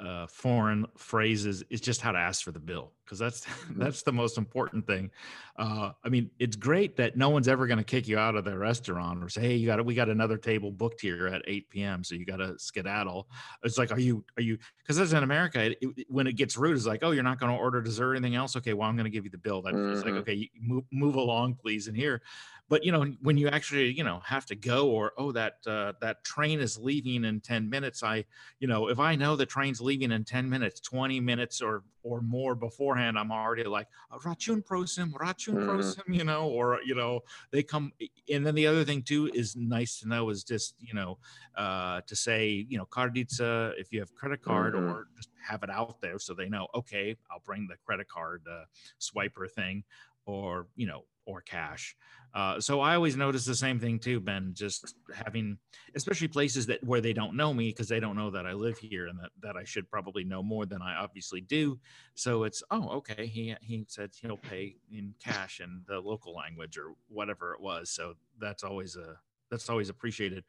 uh, 0.00 0.26
foreign 0.26 0.86
phrases 0.96 1.64
is 1.70 1.80
just 1.80 2.00
how 2.00 2.12
to 2.12 2.18
ask 2.18 2.42
for 2.42 2.52
the 2.52 2.60
bill 2.60 2.92
because 3.04 3.18
that's 3.18 3.44
mm-hmm. 3.44 3.80
that's 3.82 4.02
the 4.02 4.12
most 4.12 4.38
important 4.38 4.86
thing. 4.86 5.10
Uh, 5.56 5.90
I 6.04 6.08
mean, 6.08 6.30
it's 6.38 6.56
great 6.56 6.96
that 6.96 7.16
no 7.16 7.30
one's 7.30 7.48
ever 7.48 7.66
going 7.66 7.78
to 7.78 7.84
kick 7.84 8.06
you 8.06 8.18
out 8.18 8.36
of 8.36 8.44
the 8.44 8.56
restaurant 8.56 9.24
or 9.24 9.28
say, 9.28 9.40
"Hey, 9.40 9.56
you 9.56 9.66
got 9.66 9.84
we 9.84 9.94
got 9.94 10.08
another 10.08 10.36
table 10.36 10.70
booked 10.70 11.00
here 11.00 11.26
at 11.26 11.42
8 11.46 11.70
p.m., 11.70 12.04
so 12.04 12.14
you 12.14 12.24
got 12.24 12.36
to 12.36 12.58
skedaddle." 12.58 13.28
It's 13.62 13.78
like, 13.78 13.90
are 13.90 13.98
you 13.98 14.24
are 14.36 14.42
you? 14.42 14.58
Because 14.78 14.98
as 14.98 15.12
in 15.12 15.22
America, 15.22 15.64
it, 15.64 15.78
it, 15.80 16.06
when 16.08 16.26
it 16.26 16.34
gets 16.34 16.56
rude, 16.56 16.76
it's 16.76 16.86
like, 16.86 17.02
"Oh, 17.02 17.10
you're 17.10 17.22
not 17.22 17.40
going 17.40 17.52
to 17.52 17.58
order 17.58 17.80
dessert 17.80 18.12
or 18.12 18.14
anything 18.14 18.36
else." 18.36 18.56
Okay, 18.56 18.74
well, 18.74 18.88
I'm 18.88 18.96
going 18.96 19.04
to 19.04 19.10
give 19.10 19.24
you 19.24 19.30
the 19.30 19.38
bill. 19.38 19.62
That 19.62 19.74
mm-hmm. 19.74 19.94
it's 19.94 20.04
like, 20.04 20.14
okay, 20.14 20.50
move 20.60 20.84
move 20.92 21.16
along, 21.16 21.54
please. 21.54 21.88
And 21.88 21.96
here, 21.96 22.22
but 22.68 22.84
you 22.84 22.92
know 22.92 23.04
when 23.22 23.36
you 23.36 23.48
actually 23.48 23.90
you 23.92 24.04
know 24.04 24.20
have 24.24 24.46
to 24.46 24.54
go 24.54 24.88
or 24.88 25.12
oh 25.16 25.32
that 25.32 25.56
uh, 25.66 25.92
that 26.00 26.22
train 26.24 26.60
is 26.60 26.78
leaving 26.78 27.24
in 27.24 27.40
10 27.40 27.68
minutes 27.68 28.02
i 28.02 28.24
you 28.60 28.68
know 28.68 28.88
if 28.88 28.98
i 28.98 29.14
know 29.14 29.36
the 29.36 29.46
train's 29.46 29.80
leaving 29.80 30.12
in 30.12 30.24
10 30.24 30.48
minutes 30.48 30.80
20 30.80 31.20
minutes 31.20 31.60
or 31.60 31.82
or 32.02 32.20
more 32.20 32.54
beforehand 32.54 33.18
i'm 33.18 33.32
already 33.32 33.64
like 33.64 33.88
račun 34.24 34.64
prosim 34.64 35.12
račun 35.12 35.54
mm-hmm. 35.54 35.68
prosim 35.68 36.14
you 36.14 36.24
know 36.24 36.48
or 36.48 36.78
you 36.84 36.94
know 36.94 37.20
they 37.50 37.62
come 37.62 37.92
and 38.32 38.46
then 38.46 38.54
the 38.54 38.66
other 38.66 38.84
thing 38.84 39.02
too 39.02 39.30
is 39.34 39.56
nice 39.56 39.98
to 40.00 40.08
know 40.08 40.28
is 40.28 40.44
just 40.44 40.74
you 40.78 40.94
know 40.94 41.18
uh, 41.56 42.00
to 42.06 42.14
say 42.14 42.64
you 42.68 42.78
know 42.78 42.86
kartica 42.86 43.72
if 43.76 43.92
you 43.92 43.98
have 43.98 44.14
credit 44.14 44.40
card 44.42 44.74
mm-hmm. 44.74 44.90
or 44.90 45.08
just 45.16 45.30
have 45.44 45.62
it 45.62 45.70
out 45.70 46.00
there 46.00 46.18
so 46.18 46.34
they 46.34 46.48
know 46.48 46.68
okay 46.74 47.16
i'll 47.30 47.42
bring 47.44 47.66
the 47.66 47.74
credit 47.84 48.08
card 48.08 48.42
uh, 48.50 48.64
swiper 49.00 49.50
thing 49.50 49.82
or 50.28 50.68
you 50.76 50.86
know 50.86 51.04
or 51.26 51.40
cash 51.40 51.96
uh, 52.34 52.60
so 52.60 52.80
I 52.80 52.94
always 52.94 53.16
notice 53.16 53.44
the 53.44 53.54
same 53.54 53.78
thing 53.78 53.98
too, 53.98 54.20
Ben. 54.20 54.52
Just 54.54 54.94
having, 55.14 55.58
especially 55.94 56.28
places 56.28 56.66
that 56.66 56.84
where 56.84 57.00
they 57.00 57.12
don't 57.12 57.34
know 57.34 57.54
me 57.54 57.70
because 57.70 57.88
they 57.88 58.00
don't 58.00 58.16
know 58.16 58.30
that 58.30 58.46
I 58.46 58.52
live 58.52 58.78
here 58.78 59.06
and 59.06 59.18
that 59.18 59.30
that 59.42 59.56
I 59.56 59.64
should 59.64 59.90
probably 59.90 60.24
know 60.24 60.42
more 60.42 60.66
than 60.66 60.82
I 60.82 60.96
obviously 60.96 61.40
do. 61.40 61.78
So 62.14 62.44
it's 62.44 62.62
oh 62.70 62.88
okay, 62.98 63.26
he 63.26 63.54
he 63.62 63.84
said 63.88 64.10
he'll 64.20 64.36
pay 64.36 64.76
in 64.92 65.14
cash 65.22 65.60
in 65.60 65.82
the 65.88 66.00
local 66.00 66.34
language 66.34 66.76
or 66.76 66.92
whatever 67.08 67.54
it 67.54 67.60
was. 67.60 67.90
So 67.90 68.14
that's 68.38 68.62
always 68.62 68.96
a 68.96 69.16
that's 69.50 69.70
always 69.70 69.88
appreciated. 69.88 70.44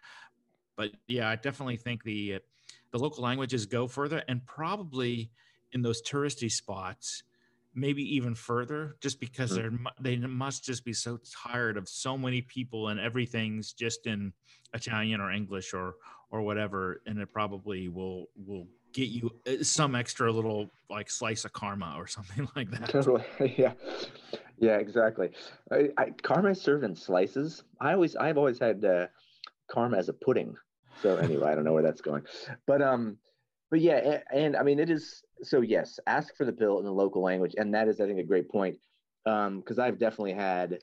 But 0.76 0.92
yeah, 1.08 1.30
I 1.30 1.38
definitely 1.38 1.78
think 1.78 2.04
the 2.04 2.40
the 2.92 3.00
local 3.00 3.24
languages 3.24 3.66
go 3.66 3.88
further 3.88 4.22
and 4.28 4.46
probably 4.46 5.32
in 5.72 5.82
those 5.82 6.02
touristy 6.02 6.52
spots 6.52 7.24
maybe 7.76 8.04
even 8.16 8.36
further 8.36 8.96
just 9.00 9.20
because 9.20 9.58
mm-hmm. 9.58 9.84
they're 10.02 10.18
they 10.18 10.28
must 10.28 10.64
just 10.64 10.84
be 10.84 10.94
so 10.94 11.20
tired 11.46 11.78
of 11.78 11.88
so 11.88 12.18
many 12.18 12.42
people 12.42 12.90
and 12.90 13.00
everything's 13.00 13.74
just 13.74 14.08
in 14.08 14.34
Italian 14.74 15.22
or 15.22 15.32
English 15.32 15.74
or 15.74 15.96
or 16.32 16.42
whatever 16.42 17.02
and 17.06 17.20
it 17.20 17.32
probably 17.32 17.88
will 17.88 18.26
will 18.36 18.68
get 18.94 19.10
you 19.10 19.32
uh, 19.48 19.64
some 19.64 19.96
extra 19.96 20.32
little 20.32 20.70
like 20.90 21.10
slice 21.10 21.46
of 21.46 21.54
karma 21.54 21.94
or 21.98 22.08
something 22.18 22.48
like 22.56 22.70
that. 22.72 22.90
Totally. 22.90 23.24
Yeah. 23.58 23.74
Yeah, 24.62 24.76
exactly. 24.76 25.30
I, 25.72 25.90
I, 25.98 26.10
karma 26.22 26.50
is 26.50 26.60
served 26.60 26.84
in 26.84 26.94
slices. 26.94 27.64
I 27.80 27.94
always 27.94 28.18
I've 28.18 28.38
always 28.38 28.60
had 28.60 28.84
uh, 28.84 29.08
karma 29.72 29.98
as 29.98 30.10
a 30.10 30.14
pudding. 30.14 30.54
So 31.02 31.16
anyway, 31.16 31.50
I 31.50 31.56
don't 31.56 31.64
know 31.64 31.72
where 31.72 31.84
that's 31.84 32.02
going. 32.02 32.24
But 32.68 32.82
um 32.82 33.18
but 33.70 33.82
yeah, 33.82 33.98
and, 33.98 34.24
and, 34.34 34.56
I 34.56 34.64
mean, 34.64 34.80
it 34.80 34.90
is 34.90 35.24
so. 35.44 35.62
Yes, 35.62 36.00
ask 36.08 36.36
for 36.36 36.46
the 36.46 36.52
bill 36.52 36.80
in 36.80 36.86
the 36.86 36.92
local 36.92 37.22
language, 37.22 37.56
and 37.58 37.74
that 37.74 37.88
is, 37.88 38.00
I 38.02 38.06
think, 38.06 38.20
a 38.20 38.24
great 38.24 38.50
point. 38.50 38.78
Because 39.26 39.78
um, 39.78 39.82
I've 39.82 40.00
definitely 40.00 40.34
had 40.34 40.80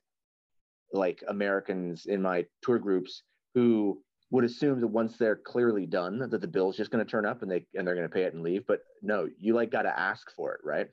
like 0.93 1.23
Americans 1.29 2.07
in 2.07 2.23
my 2.23 2.45
tour 2.63 2.79
groups 2.79 3.23
who 3.55 4.01
would 4.31 4.45
assume 4.45 4.81
that 4.81 4.89
once 4.89 5.17
they're 5.17 5.37
clearly 5.37 5.87
done, 5.87 6.19
that 6.19 6.41
the 6.41 6.47
bill 6.47 6.71
is 6.71 6.77
just 6.77 6.91
going 6.91 7.05
to 7.05 7.11
turn 7.11 7.27
up 7.27 7.43
and 7.43 7.51
they 7.51 7.67
and 7.75 7.87
they're 7.87 7.95
going 7.95 8.09
to 8.09 8.15
pay 8.15 8.23
it 8.23 8.35
and 8.35 8.43
leave. 8.43 8.67
But 8.67 8.81
no, 9.03 9.29
you 9.39 9.55
like 9.55 9.71
got 9.71 9.83
to 9.83 9.99
ask 9.99 10.31
for 10.37 10.55
it, 10.55 10.61
right? 10.65 10.89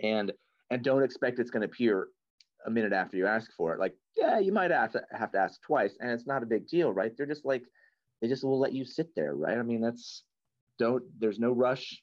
And 0.00 0.32
and 0.70 0.82
don't 0.82 1.04
expect 1.04 1.38
it's 1.38 1.50
going 1.50 1.62
to 1.62 1.66
appear 1.66 2.08
a 2.66 2.70
minute 2.70 2.92
after 2.92 3.16
you 3.16 3.26
ask 3.26 3.52
for 3.56 3.72
it. 3.74 3.80
Like, 3.80 3.94
yeah, 4.16 4.40
you 4.40 4.52
might 4.52 4.72
have 4.72 4.92
to 4.92 5.02
have 5.12 5.30
to 5.32 5.38
ask 5.38 5.60
twice, 5.62 5.96
and 6.00 6.10
it's 6.10 6.26
not 6.26 6.42
a 6.42 6.46
big 6.46 6.66
deal, 6.66 6.92
right? 6.92 7.12
They're 7.16 7.26
just 7.26 7.44
like 7.44 7.62
they 8.20 8.28
just 8.28 8.44
will 8.44 8.58
let 8.58 8.72
you 8.72 8.84
sit 8.84 9.14
there, 9.14 9.34
right? 9.34 9.58
I 9.58 9.62
mean, 9.62 9.80
that's 9.80 10.24
don't 10.78 11.02
there's 11.18 11.38
no 11.38 11.52
rush 11.52 12.02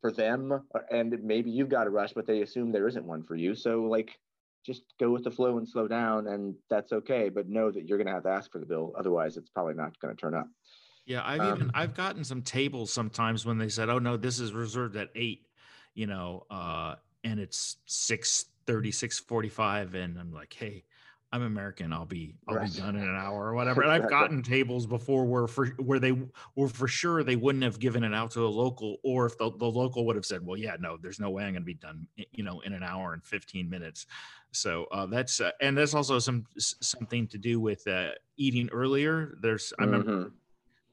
for 0.00 0.10
them 0.10 0.62
and 0.90 1.22
maybe 1.22 1.50
you've 1.50 1.68
got 1.68 1.86
a 1.86 1.90
rush 1.90 2.12
but 2.12 2.26
they 2.26 2.42
assume 2.42 2.72
there 2.72 2.88
isn't 2.88 3.04
one 3.04 3.22
for 3.22 3.36
you. 3.36 3.54
So 3.54 3.82
like 3.82 4.18
just 4.64 4.82
go 4.98 5.10
with 5.10 5.24
the 5.24 5.30
flow 5.30 5.58
and 5.58 5.68
slow 5.68 5.88
down 5.88 6.26
and 6.26 6.54
that's 6.68 6.92
okay 6.92 7.28
but 7.28 7.48
know 7.48 7.70
that 7.70 7.86
you're 7.86 7.98
going 7.98 8.06
to 8.06 8.12
have 8.12 8.24
to 8.24 8.28
ask 8.28 8.52
for 8.52 8.58
the 8.58 8.66
bill 8.66 8.92
otherwise 8.98 9.36
it's 9.36 9.50
probably 9.50 9.74
not 9.74 9.98
going 10.00 10.14
to 10.14 10.20
turn 10.20 10.34
up. 10.34 10.46
Yeah 11.06 11.22
i've 11.24 11.40
um, 11.40 11.56
even 11.56 11.70
i've 11.74 11.94
gotten 11.94 12.24
some 12.24 12.42
tables 12.42 12.92
sometimes 12.92 13.46
when 13.46 13.58
they 13.58 13.68
said 13.68 13.88
oh 13.88 13.98
no 13.98 14.16
this 14.16 14.38
is 14.38 14.52
reserved 14.52 14.96
at 14.96 15.08
8 15.14 15.46
you 15.94 16.06
know 16.06 16.44
uh 16.50 16.96
and 17.24 17.40
it's 17.40 17.78
6 17.86 18.46
30 18.66 18.92
6 18.92 19.18
45 19.20 19.94
and 19.94 20.18
i'm 20.18 20.32
like 20.32 20.52
hey 20.52 20.84
I'm 21.32 21.42
American. 21.42 21.92
I'll 21.92 22.06
be 22.06 22.34
I'll 22.48 22.56
right. 22.56 22.72
be 22.72 22.80
done 22.80 22.96
in 22.96 23.02
an 23.02 23.16
hour 23.16 23.46
or 23.46 23.54
whatever. 23.56 23.82
And 23.82 23.90
I've 23.90 24.10
gotten 24.10 24.42
tables 24.42 24.86
before 24.86 25.24
where 25.24 25.46
for 25.46 25.66
where 25.78 26.00
they 26.00 26.12
were 26.56 26.68
for 26.68 26.88
sure 26.88 27.22
they 27.22 27.36
wouldn't 27.36 27.62
have 27.62 27.78
given 27.78 28.02
it 28.02 28.12
out 28.12 28.32
to 28.32 28.44
a 28.44 28.48
local, 28.48 28.96
or 29.04 29.26
if 29.26 29.38
the, 29.38 29.50
the 29.56 29.66
local 29.66 30.06
would 30.06 30.16
have 30.16 30.26
said, 30.26 30.44
"Well, 30.44 30.56
yeah, 30.56 30.76
no, 30.80 30.96
there's 30.96 31.20
no 31.20 31.30
way 31.30 31.44
I'm 31.44 31.52
going 31.52 31.62
to 31.62 31.66
be 31.66 31.74
done, 31.74 32.06
you 32.32 32.42
know, 32.42 32.60
in 32.60 32.72
an 32.72 32.82
hour 32.82 33.12
and 33.12 33.24
15 33.24 33.70
minutes." 33.70 34.06
So 34.52 34.86
uh, 34.90 35.06
that's 35.06 35.40
uh, 35.40 35.52
and 35.60 35.76
that's 35.78 35.94
also 35.94 36.18
some 36.18 36.44
something 36.58 37.28
to 37.28 37.38
do 37.38 37.60
with 37.60 37.86
uh, 37.86 38.10
eating 38.36 38.68
earlier. 38.72 39.36
There's 39.40 39.72
I 39.78 39.84
remember 39.84 40.12
mm-hmm. 40.12 40.28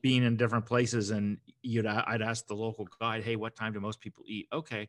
being 0.02 0.24
in 0.24 0.38
different 0.38 0.68
places, 0.68 1.10
and 1.10 1.40
you'd 1.64 1.88
I'd 1.88 2.22
ask 2.22 2.46
the 2.46 2.56
local 2.56 2.88
guide, 3.00 3.24
"Hey, 3.24 3.38
what 3.38 3.56
time 3.56 3.74
do 3.74 3.80
most 3.80 4.00
people 4.00 4.24
eat?" 4.28 4.48
Okay 4.54 4.88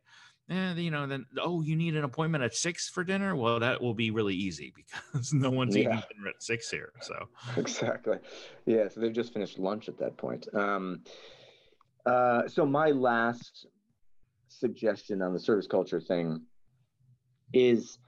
and 0.48 0.78
you 0.78 0.90
know, 0.90 1.06
then 1.06 1.26
oh, 1.40 1.62
you 1.62 1.76
need 1.76 1.94
an 1.96 2.04
appointment 2.04 2.42
at 2.42 2.54
six 2.54 2.88
for 2.88 3.04
dinner. 3.04 3.36
Well, 3.36 3.60
that 3.60 3.82
will 3.82 3.94
be 3.94 4.10
really 4.10 4.34
easy 4.34 4.72
because 5.12 5.32
no 5.32 5.50
one's 5.50 5.76
yeah. 5.76 5.82
eating 5.82 6.02
dinner 6.16 6.28
at 6.28 6.42
six 6.42 6.70
here. 6.70 6.92
So 7.02 7.28
exactly, 7.56 8.18
yeah. 8.66 8.88
So 8.88 9.00
they've 9.00 9.12
just 9.12 9.32
finished 9.32 9.58
lunch 9.58 9.88
at 9.88 9.98
that 9.98 10.16
point. 10.16 10.46
Um, 10.54 11.02
uh, 12.06 12.48
so 12.48 12.64
my 12.64 12.90
last 12.90 13.66
suggestion 14.48 15.20
on 15.20 15.34
the 15.34 15.40
service 15.40 15.66
culture 15.66 16.00
thing 16.00 16.40
is 17.52 17.98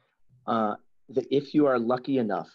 uh, 0.47 0.75
that 1.11 1.27
if 1.31 1.55
you 1.55 1.67
are 1.67 1.79
lucky 1.79 2.19
enough 2.19 2.51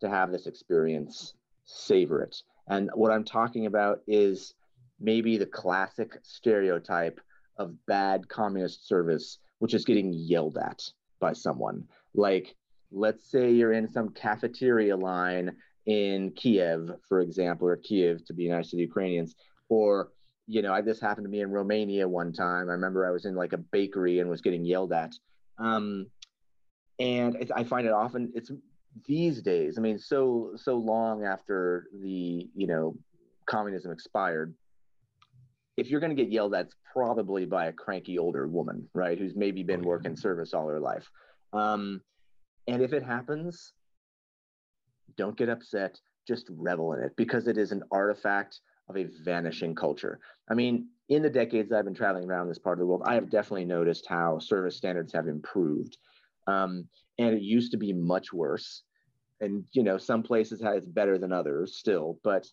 to 0.00 0.08
have 0.08 0.30
this 0.30 0.46
experience, 0.46 1.34
savor 1.64 2.22
it. 2.22 2.36
And 2.68 2.90
what 2.94 3.12
I'm 3.12 3.24
talking 3.24 3.66
about 3.66 4.00
is 4.06 4.54
maybe 5.00 5.36
the 5.36 5.46
classic 5.46 6.16
stereotype 6.22 7.20
of 7.58 7.74
bad 7.86 8.28
communist 8.28 8.86
service, 8.86 9.38
which 9.58 9.74
is 9.74 9.84
getting 9.84 10.12
yelled 10.12 10.58
at 10.58 10.82
by 11.20 11.32
someone. 11.32 11.84
Like, 12.14 12.54
let's 12.90 13.30
say 13.30 13.50
you're 13.52 13.72
in 13.72 13.88
some 13.88 14.10
cafeteria 14.10 14.96
line 14.96 15.56
in 15.86 16.32
Kiev, 16.32 16.90
for 17.08 17.20
example, 17.20 17.68
or 17.68 17.76
Kiev 17.76 18.24
to 18.26 18.34
be 18.34 18.48
nice 18.48 18.70
to 18.70 18.76
the 18.76 18.82
Ukrainians, 18.82 19.34
or 19.68 20.10
you 20.48 20.62
know, 20.62 20.72
I 20.72 20.80
this 20.80 21.00
happened 21.00 21.24
to 21.24 21.30
me 21.30 21.40
in 21.40 21.50
Romania 21.50 22.08
one 22.08 22.32
time. 22.32 22.68
I 22.68 22.72
remember 22.72 23.06
I 23.06 23.10
was 23.10 23.24
in 23.24 23.34
like 23.34 23.52
a 23.52 23.58
bakery 23.58 24.20
and 24.20 24.30
was 24.30 24.40
getting 24.40 24.64
yelled 24.64 24.92
at. 24.92 25.12
Um, 25.58 26.06
and 26.98 27.50
I 27.54 27.64
find 27.64 27.86
it 27.86 27.92
often 27.92 28.32
it's 28.34 28.50
these 29.06 29.42
days. 29.42 29.76
I 29.76 29.80
mean, 29.80 29.98
so 29.98 30.52
so 30.56 30.76
long 30.76 31.24
after 31.24 31.88
the 32.00 32.48
you 32.54 32.66
know 32.66 32.96
communism 33.46 33.92
expired, 33.92 34.54
if 35.76 35.90
you're 35.90 36.00
going 36.00 36.14
to 36.14 36.22
get 36.22 36.32
yelled 36.32 36.54
at, 36.54 36.66
it's 36.66 36.76
probably 36.92 37.44
by 37.44 37.66
a 37.66 37.72
cranky 37.72 38.18
older 38.18 38.46
woman, 38.46 38.88
right? 38.94 39.18
Who's 39.18 39.36
maybe 39.36 39.62
been 39.62 39.84
oh, 39.84 39.88
working 39.88 40.16
service 40.16 40.54
all 40.54 40.68
her 40.68 40.80
life. 40.80 41.08
Um, 41.52 42.00
and 42.66 42.82
if 42.82 42.92
it 42.92 43.02
happens, 43.02 43.72
don't 45.16 45.36
get 45.36 45.48
upset. 45.48 45.98
Just 46.26 46.46
revel 46.50 46.92
in 46.94 47.02
it 47.02 47.12
because 47.16 47.46
it 47.46 47.58
is 47.58 47.72
an 47.72 47.82
artifact 47.92 48.60
of 48.88 48.96
a 48.96 49.06
vanishing 49.22 49.74
culture. 49.74 50.18
I 50.50 50.54
mean, 50.54 50.88
in 51.08 51.22
the 51.22 51.30
decades 51.30 51.72
I've 51.72 51.84
been 51.84 51.94
traveling 51.94 52.28
around 52.28 52.48
this 52.48 52.58
part 52.58 52.78
of 52.78 52.80
the 52.80 52.86
world, 52.86 53.02
I 53.04 53.14
have 53.14 53.30
definitely 53.30 53.64
noticed 53.64 54.06
how 54.08 54.38
service 54.38 54.76
standards 54.76 55.12
have 55.12 55.28
improved. 55.28 55.98
Um, 56.46 56.88
and 57.18 57.34
it 57.34 57.42
used 57.42 57.72
to 57.72 57.78
be 57.78 57.92
much 57.92 58.32
worse. 58.32 58.82
And, 59.40 59.64
you 59.72 59.82
know, 59.82 59.98
some 59.98 60.22
places 60.22 60.62
it's 60.64 60.86
better 60.86 61.18
than 61.18 61.32
others 61.32 61.76
still, 61.76 62.18
but 62.24 62.46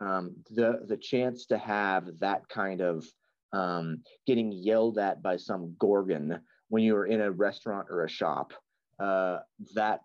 um, 0.00 0.36
the 0.50 0.80
the 0.86 0.96
chance 0.96 1.46
to 1.46 1.58
have 1.58 2.06
that 2.20 2.48
kind 2.48 2.80
of 2.80 3.04
um, 3.52 4.02
getting 4.26 4.52
yelled 4.52 4.98
at 4.98 5.22
by 5.22 5.36
some 5.36 5.74
gorgon 5.78 6.40
when 6.68 6.82
you 6.82 6.96
are 6.96 7.06
in 7.06 7.20
a 7.20 7.30
restaurant 7.30 7.88
or 7.90 8.04
a 8.04 8.08
shop 8.08 8.52
uh, 8.98 9.38
that 9.74 10.00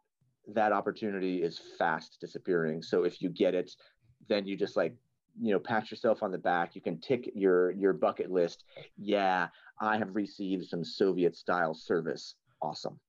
that 0.54 0.72
opportunity 0.72 1.42
is 1.42 1.60
fast 1.78 2.18
disappearing. 2.22 2.82
So 2.82 3.04
if 3.04 3.22
you 3.22 3.30
get 3.30 3.56
it, 3.56 3.72
then 4.28 4.46
you 4.46 4.56
just 4.56 4.78
like 4.78 4.96
you 5.42 5.54
know 5.54 5.60
pat 5.60 5.92
yourself 5.92 6.24
on 6.24 6.32
the 6.32 6.38
back. 6.38 6.76
You 6.76 6.82
can 6.82 7.00
tick 7.00 7.30
your 7.34 7.72
your 7.72 7.94
bucket 7.94 8.32
list. 8.32 8.64
Yeah 8.98 9.48
i 9.82 9.98
have 9.98 10.16
received 10.16 10.66
some 10.68 10.84
soviet 10.84 11.36
style 11.36 11.74
service. 11.74 12.36
Awesome 12.62 13.00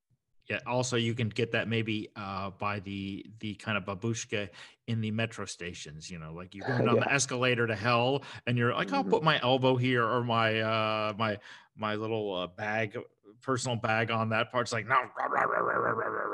yeah 0.49 0.59
also 0.67 0.97
you 0.97 1.15
can 1.15 1.29
get 1.29 1.53
that 1.53 1.69
maybe 1.69 2.09
uh, 2.17 2.51
by 2.51 2.81
the 2.81 3.25
the 3.41 3.55
kind 3.55 3.77
of 3.77 3.85
babushka 3.85 4.49
in 4.87 5.01
the 5.01 5.11
metro 5.11 5.45
stations 5.45 6.11
you 6.11 6.19
know 6.19 6.33
like 6.33 6.55
you're 6.55 6.67
going 6.69 6.85
down 6.85 6.97
yeah. 6.97 7.05
the 7.05 7.13
escalator 7.13 7.67
to 7.67 7.75
hell 7.75 8.23
and 8.47 8.57
you're 8.57 8.75
like 8.75 8.93
i'll 8.93 9.03
mm-hmm. 9.03 9.11
put 9.11 9.23
my 9.23 9.41
elbow 9.43 9.77
here 9.77 10.05
or 10.05 10.23
my 10.23 10.61
uh 10.61 11.13
my 11.19 11.37
my 11.77 11.95
little 11.95 12.35
uh, 12.35 12.47
bag 12.47 12.97
personal 13.43 13.77
bag 13.77 14.11
on 14.11 14.29
that 14.31 14.51
part 14.51 14.63
it's 14.63 14.73
like 14.73 14.87
no 14.87 14.97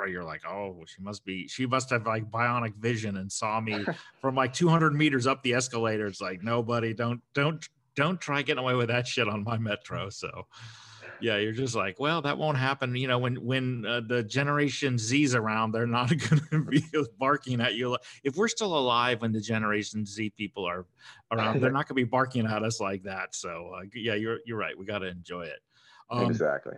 you're 0.08 0.24
like 0.24 0.42
oh 0.46 0.82
she 0.86 1.02
must 1.02 1.24
be 1.24 1.46
she 1.48 1.66
must 1.66 1.90
have 1.90 2.06
like 2.06 2.30
bionic 2.30 2.74
vision 2.76 3.16
and 3.16 3.30
saw 3.30 3.60
me 3.60 3.84
from 4.20 4.34
like 4.34 4.52
200 4.52 4.94
meters 4.94 5.26
up 5.26 5.42
the 5.42 5.52
escalator 5.52 6.06
it's 6.06 6.20
like 6.20 6.42
nobody 6.42 6.94
don't 6.94 7.20
don't 7.34 7.68
don't 7.94 8.20
try 8.20 8.40
getting 8.40 8.62
away 8.62 8.74
with 8.74 8.88
that 8.88 9.06
shit 9.06 9.28
on 9.28 9.44
my 9.44 9.58
metro 9.58 10.08
so 10.08 10.46
yeah, 11.22 11.36
you're 11.38 11.52
just 11.52 11.74
like, 11.74 12.00
well, 12.00 12.22
that 12.22 12.36
won't 12.36 12.58
happen. 12.58 12.94
You 12.96 13.08
know, 13.08 13.18
when 13.18 13.36
when 13.36 13.86
uh, 13.86 14.00
the 14.06 14.22
Generation 14.22 14.98
Z's 14.98 15.34
around, 15.34 15.72
they're 15.72 15.86
not 15.86 16.08
going 16.30 16.42
to 16.50 16.64
be 16.64 16.84
barking 17.18 17.60
at 17.60 17.74
you. 17.74 17.96
If 18.24 18.36
we're 18.36 18.48
still 18.48 18.76
alive 18.76 19.22
when 19.22 19.32
the 19.32 19.40
Generation 19.40 20.04
Z 20.04 20.30
people 20.36 20.64
are 20.64 20.86
around, 21.30 21.60
they're 21.60 21.70
not 21.72 21.88
going 21.88 21.94
to 21.96 22.04
be 22.04 22.04
barking 22.04 22.46
at 22.46 22.62
us 22.62 22.80
like 22.80 23.02
that. 23.04 23.34
So 23.34 23.72
uh, 23.76 23.82
yeah, 23.94 24.14
you're 24.14 24.38
you're 24.44 24.58
right. 24.58 24.76
We 24.76 24.84
got 24.84 24.98
to 24.98 25.08
enjoy 25.08 25.42
it. 25.42 25.60
Um, 26.10 26.30
exactly. 26.30 26.74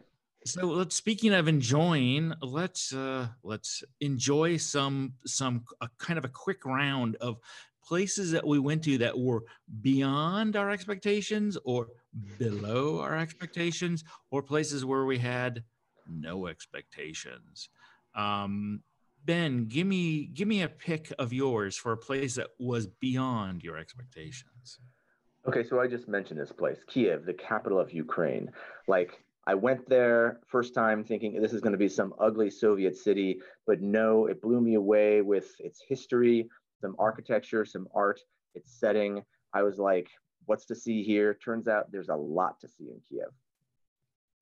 So 0.47 0.67
let's 0.67 0.95
speaking 0.95 1.33
of 1.33 1.49
enjoying, 1.49 2.35
let's 2.43 2.93
uh, 2.93 3.29
let's 3.43 3.83
enjoy 4.01 4.59
some 4.59 5.15
some 5.25 5.65
a 5.81 5.89
kind 5.99 6.19
of 6.19 6.25
a 6.25 6.29
quick 6.29 6.67
round 6.67 7.17
of 7.17 7.39
places 7.87 8.31
that 8.33 8.47
we 8.47 8.59
went 8.59 8.83
to 8.85 8.99
that 8.99 9.19
were 9.19 9.45
beyond 9.83 10.57
our 10.57 10.71
expectations 10.71 11.59
or 11.65 11.89
below 12.39 13.01
our 13.01 13.17
expectations 13.17 14.05
or 14.31 14.43
places 14.43 14.85
where 14.85 15.05
we 15.05 15.19
had 15.19 15.63
no 16.09 16.47
expectations. 16.47 17.69
Um, 18.15 18.83
ben 19.25 19.67
give 19.67 19.87
me 19.87 20.27
give 20.27 20.47
me 20.47 20.63
a 20.63 20.69
pick 20.69 21.13
of 21.19 21.33
yours 21.33 21.77
for 21.77 21.93
a 21.93 21.97
place 21.97 22.35
that 22.35 22.49
was 22.59 22.87
beyond 22.87 23.63
your 23.63 23.79
expectations. 23.79 24.79
Okay 25.47 25.65
so 25.65 25.81
i 25.81 25.87
just 25.87 26.09
mentioned 26.09 26.39
this 26.39 26.53
place 26.53 26.79
kiev 26.87 27.25
the 27.25 27.33
capital 27.33 27.81
of 27.81 27.93
ukraine. 27.93 28.51
Like 28.87 29.25
I 29.47 29.55
went 29.55 29.89
there 29.89 30.41
first 30.47 30.75
time 30.75 31.05
thinking 31.05 31.41
this 31.41 31.53
is 31.53 31.61
going 31.61 31.73
to 31.73 31.79
be 31.79 31.89
some 31.89 32.15
ugly 32.19 32.49
Soviet 32.49 32.97
city, 32.97 33.41
but 33.67 33.83
no, 33.83 34.27
it 34.27 34.41
blew 34.41 34.61
me 34.61 34.75
away 34.75 35.21
with 35.21 35.55
its 35.61 35.83
history, 35.87 36.49
some 36.85 36.95
architecture, 36.99 37.65
some 37.65 37.89
art, 37.95 38.21
its 38.55 38.79
setting. 38.79 39.25
I 39.55 39.63
was 39.63 39.79
like, 39.79 40.11
what's 40.45 40.67
to 40.67 40.75
see 40.75 41.03
here? 41.03 41.33
Turns 41.43 41.67
out 41.67 41.91
there's 41.91 42.11
a 42.11 42.15
lot 42.15 42.61
to 42.61 42.69
see 42.69 42.91
in 42.91 43.01
Kiev. 43.09 43.33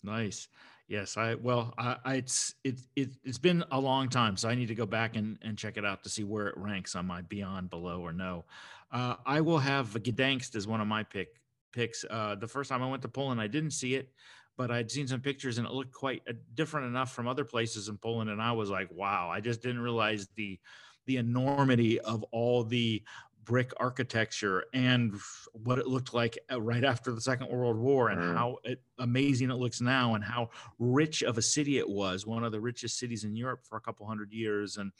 Nice. 0.02 0.48
Yes, 0.88 1.16
I 1.16 1.36
well, 1.36 1.72
I, 1.78 1.96
I 2.04 2.14
it's 2.16 2.56
it, 2.64 2.80
it 2.96 3.10
it's 3.22 3.38
been 3.38 3.62
a 3.70 3.78
long 3.78 4.08
time, 4.08 4.36
so 4.36 4.48
I 4.48 4.56
need 4.56 4.66
to 4.66 4.74
go 4.74 4.86
back 4.86 5.14
and, 5.14 5.38
and 5.40 5.56
check 5.56 5.76
it 5.76 5.84
out 5.84 6.02
to 6.02 6.08
see 6.08 6.24
where 6.24 6.48
it 6.48 6.56
ranks 6.56 6.96
on 6.96 7.06
my 7.06 7.22
beyond, 7.22 7.70
below, 7.70 8.00
or 8.00 8.12
no. 8.12 8.44
Uh, 8.90 9.14
I 9.24 9.40
will 9.40 9.60
have 9.60 9.90
Gdansk 9.90 10.56
as 10.56 10.66
one 10.66 10.80
of 10.80 10.88
my 10.88 11.04
pick 11.04 11.28
picks. 11.72 12.04
Uh, 12.10 12.34
the 12.34 12.48
first 12.48 12.68
time 12.68 12.82
I 12.82 12.90
went 12.90 13.02
to 13.02 13.08
Poland, 13.08 13.40
I 13.40 13.46
didn't 13.46 13.70
see 13.70 13.94
it, 13.94 14.10
but 14.58 14.72
I'd 14.72 14.90
seen 14.90 15.06
some 15.06 15.20
pictures 15.20 15.58
and 15.58 15.66
it 15.66 15.72
looked 15.72 15.94
quite 15.94 16.22
uh, 16.28 16.32
different 16.54 16.88
enough 16.88 17.14
from 17.14 17.28
other 17.28 17.44
places 17.44 17.88
in 17.88 17.96
Poland, 17.96 18.28
and 18.30 18.42
I 18.42 18.50
was 18.50 18.68
like, 18.68 18.88
wow, 18.90 19.30
I 19.30 19.40
just 19.40 19.62
didn't 19.62 19.80
realize 19.80 20.28
the 20.34 20.58
the 21.06 21.16
enormity 21.16 22.00
of 22.00 22.24
all 22.30 22.64
the 22.64 23.02
brick 23.44 23.72
architecture 23.78 24.64
and 24.72 25.14
what 25.52 25.78
it 25.78 25.86
looked 25.86 26.14
like 26.14 26.38
uh, 26.50 26.60
right 26.60 26.84
after 26.84 27.12
the 27.12 27.20
Second 27.20 27.48
World 27.50 27.76
War 27.76 28.10
and 28.10 28.20
mm. 28.20 28.36
how 28.36 28.58
it, 28.64 28.80
amazing 28.98 29.50
it 29.50 29.56
looks 29.56 29.80
now 29.80 30.14
and 30.14 30.22
how 30.22 30.50
rich 30.78 31.22
of 31.22 31.38
a 31.38 31.42
city 31.42 31.78
it 31.78 31.88
was, 31.88 32.26
one 32.26 32.44
of 32.44 32.52
the 32.52 32.60
richest 32.60 32.98
cities 32.98 33.24
in 33.24 33.34
Europe 33.34 33.60
for 33.64 33.76
a 33.76 33.80
couple 33.80 34.06
hundred 34.06 34.32
years, 34.32 34.76
and 34.76 34.92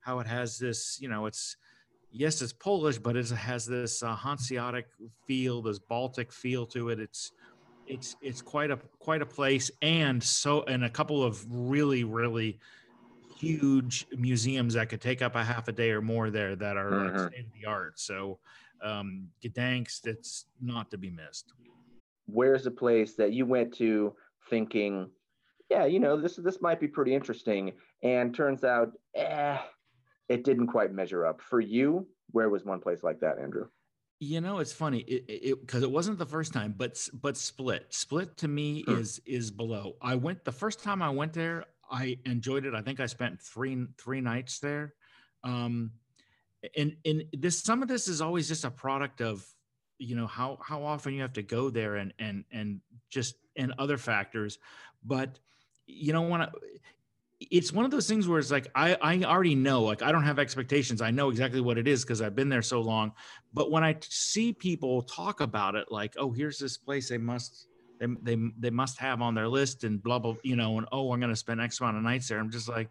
how 0.00 0.20
it 0.20 0.26
has 0.26 0.58
this, 0.58 0.98
you 1.00 1.08
know, 1.08 1.26
it's 1.26 1.56
yes, 2.10 2.40
it's 2.40 2.52
Polish, 2.52 2.98
but 2.98 3.16
it 3.16 3.28
has 3.30 3.66
this 3.66 4.02
uh, 4.02 4.14
Hanseatic 4.14 4.86
feel, 5.26 5.62
this 5.62 5.78
Baltic 5.78 6.32
feel 6.32 6.66
to 6.66 6.90
it. 6.90 7.00
It's 7.00 7.32
it's 7.86 8.16
it's 8.20 8.42
quite 8.42 8.70
a 8.70 8.78
quite 8.98 9.22
a 9.22 9.26
place, 9.26 9.70
and 9.82 10.22
so 10.22 10.62
and 10.64 10.84
a 10.84 10.90
couple 10.90 11.22
of 11.22 11.44
really 11.48 12.04
really 12.04 12.58
huge 13.38 14.06
museums 14.16 14.74
that 14.74 14.88
could 14.88 15.00
take 15.00 15.22
up 15.22 15.36
a 15.36 15.44
half 15.44 15.68
a 15.68 15.72
day 15.72 15.90
or 15.90 16.02
more 16.02 16.30
there 16.30 16.56
that 16.56 16.76
are 16.76 16.90
mm-hmm. 16.90 17.26
state 17.26 17.46
of 17.46 17.52
the 17.52 17.66
art. 17.66 17.98
So 17.98 18.38
um, 18.82 19.28
Gdansk, 19.42 20.02
that's 20.02 20.46
not 20.60 20.90
to 20.90 20.98
be 20.98 21.10
missed. 21.10 21.52
Where's 22.26 22.64
the 22.64 22.70
place 22.70 23.14
that 23.14 23.32
you 23.32 23.46
went 23.46 23.74
to 23.76 24.14
thinking, 24.50 25.10
yeah, 25.70 25.86
you 25.86 26.00
know, 26.00 26.20
this 26.20 26.36
this 26.36 26.60
might 26.60 26.80
be 26.80 26.88
pretty 26.88 27.14
interesting, 27.14 27.72
and 28.02 28.34
turns 28.34 28.64
out, 28.64 28.92
eh, 29.14 29.58
it 30.28 30.44
didn't 30.44 30.66
quite 30.68 30.92
measure 30.92 31.26
up 31.26 31.40
for 31.40 31.60
you. 31.60 32.06
Where 32.32 32.50
was 32.50 32.64
one 32.64 32.80
place 32.80 33.02
like 33.02 33.20
that, 33.20 33.38
Andrew? 33.38 33.66
You 34.20 34.40
know, 34.40 34.58
it's 34.58 34.72
funny 34.72 35.00
it 35.00 35.60
because 35.60 35.82
it, 35.82 35.86
it, 35.86 35.92
wasn't 35.92 36.18
the 36.18 36.26
first 36.26 36.52
time, 36.52 36.74
but 36.76 36.98
but 37.22 37.36
Split, 37.36 37.86
Split 37.90 38.36
to 38.38 38.48
me 38.48 38.82
hmm. 38.82 38.98
is 38.98 39.20
is 39.26 39.50
below. 39.50 39.96
I 40.02 40.16
went 40.16 40.44
the 40.44 40.52
first 40.52 40.82
time 40.82 41.02
I 41.02 41.10
went 41.10 41.32
there. 41.32 41.64
I 41.90 42.18
enjoyed 42.24 42.66
it. 42.66 42.74
I 42.74 42.82
think 42.82 43.00
I 43.00 43.06
spent 43.06 43.40
three 43.40 43.86
three 43.98 44.20
nights 44.20 44.58
there. 44.58 44.94
Um, 45.44 45.92
and 46.76 46.96
and 47.04 47.24
this 47.32 47.62
some 47.62 47.82
of 47.82 47.88
this 47.88 48.08
is 48.08 48.20
always 48.20 48.48
just 48.48 48.64
a 48.64 48.70
product 48.70 49.20
of 49.20 49.46
you 49.98 50.16
know 50.16 50.26
how 50.26 50.58
how 50.62 50.82
often 50.84 51.14
you 51.14 51.22
have 51.22 51.32
to 51.34 51.42
go 51.42 51.70
there 51.70 51.96
and 51.96 52.12
and 52.18 52.44
and 52.50 52.80
just 53.10 53.36
and 53.56 53.72
other 53.78 53.96
factors 53.96 54.58
but 55.04 55.38
you 55.86 56.12
know 56.12 56.22
when 56.22 56.42
I, 56.42 56.48
it's 57.40 57.72
one 57.72 57.84
of 57.84 57.90
those 57.90 58.08
things 58.08 58.26
where 58.26 58.38
it's 58.38 58.50
like 58.50 58.68
I, 58.74 58.96
I 59.00 59.22
already 59.22 59.54
know 59.54 59.82
like 59.82 60.02
i 60.02 60.10
don't 60.10 60.24
have 60.24 60.38
expectations 60.38 61.00
i 61.00 61.10
know 61.10 61.30
exactly 61.30 61.60
what 61.60 61.78
it 61.78 61.86
is 61.86 62.02
because 62.04 62.20
i've 62.20 62.34
been 62.34 62.48
there 62.48 62.62
so 62.62 62.80
long 62.80 63.12
but 63.54 63.70
when 63.70 63.84
i 63.84 63.96
see 64.00 64.52
people 64.52 65.02
talk 65.02 65.40
about 65.40 65.74
it 65.76 65.90
like 65.90 66.14
oh 66.18 66.32
here's 66.32 66.58
this 66.58 66.76
place 66.76 67.08
they 67.08 67.18
must 67.18 67.67
they, 67.98 68.06
they, 68.22 68.50
they 68.58 68.70
must 68.70 68.98
have 68.98 69.20
on 69.22 69.34
their 69.34 69.48
list 69.48 69.84
and 69.84 70.02
blah 70.02 70.18
blah 70.18 70.34
you 70.42 70.56
know 70.56 70.78
and 70.78 70.86
oh 70.92 71.12
i'm 71.12 71.20
going 71.20 71.32
to 71.32 71.36
spend 71.36 71.60
x 71.60 71.80
amount 71.80 71.96
of 71.96 72.02
nights 72.02 72.28
there. 72.28 72.38
I'm 72.38 72.50
just 72.50 72.68
like 72.68 72.88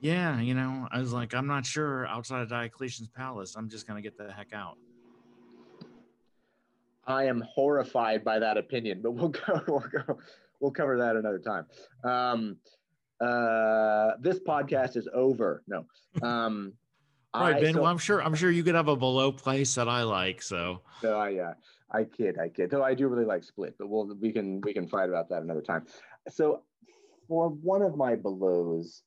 yeah 0.00 0.40
you 0.40 0.54
know. 0.54 0.88
I 0.92 0.98
was 0.98 1.12
like 1.12 1.34
i'm 1.34 1.46
not 1.46 1.64
sure 1.66 2.06
outside 2.06 2.42
of 2.42 2.48
diocletian's 2.48 3.08
palace 3.08 3.54
i'm 3.56 3.68
just 3.68 3.86
going 3.86 4.02
to 4.02 4.08
get 4.08 4.16
the 4.18 4.32
heck 4.32 4.52
out. 4.52 4.78
I 7.06 7.24
am 7.24 7.42
horrified 7.54 8.24
by 8.24 8.38
that 8.38 8.56
opinion 8.56 9.00
but 9.02 9.12
we'll 9.12 9.28
go 9.46 9.62
we'll 9.68 9.80
go 9.80 10.18
we'll 10.60 10.72
cover 10.72 10.98
that 10.98 11.16
another 11.16 11.38
time. 11.38 11.66
Um 12.04 12.56
uh 13.20 14.12
this 14.20 14.38
podcast 14.40 14.96
is 14.96 15.08
over. 15.14 15.62
No. 15.66 15.86
Um 16.22 16.74
All 17.36 17.50
right, 17.50 17.60
Ben. 17.60 17.74
So, 17.74 17.82
well, 17.82 17.90
I'm 17.90 17.98
sure. 17.98 18.22
I'm 18.22 18.34
sure 18.34 18.50
you 18.50 18.64
could 18.64 18.74
have 18.74 18.88
a 18.88 18.96
below 18.96 19.32
place 19.32 19.74
that 19.74 19.88
I 19.88 20.02
like. 20.02 20.42
So. 20.42 20.80
So 21.00 21.20
uh, 21.20 21.26
yeah. 21.26 21.54
I 21.90 22.04
kid, 22.04 22.38
I 22.38 22.48
kid. 22.48 22.70
Though 22.70 22.82
I 22.82 22.94
do 22.94 23.06
really 23.08 23.24
like 23.24 23.44
Split, 23.44 23.76
but 23.78 23.88
we'll 23.88 24.14
we 24.20 24.32
can 24.32 24.60
we 24.62 24.72
can 24.72 24.88
fight 24.88 25.08
about 25.08 25.28
that 25.28 25.42
another 25.42 25.62
time. 25.62 25.86
So 26.28 26.62
for 27.28 27.50
one 27.50 27.82
of 27.82 27.96
my 27.96 28.16
belows, 28.16 29.02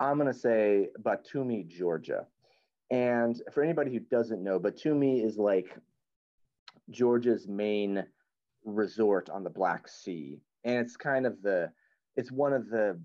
I'm 0.00 0.18
gonna 0.18 0.32
say 0.32 0.88
Batumi, 1.02 1.66
Georgia. 1.66 2.26
And 2.90 3.40
for 3.52 3.62
anybody 3.62 3.92
who 3.92 4.00
doesn't 4.00 4.42
know, 4.42 4.60
Batumi 4.60 5.24
is 5.24 5.36
like 5.36 5.76
Georgia's 6.90 7.48
main 7.48 8.04
resort 8.64 9.28
on 9.28 9.44
the 9.44 9.50
Black 9.50 9.88
Sea. 9.88 10.40
And 10.64 10.78
it's 10.78 10.96
kind 10.96 11.26
of 11.26 11.42
the 11.42 11.70
it's 12.16 12.32
one 12.32 12.52
of 12.52 12.70
the 12.70 12.98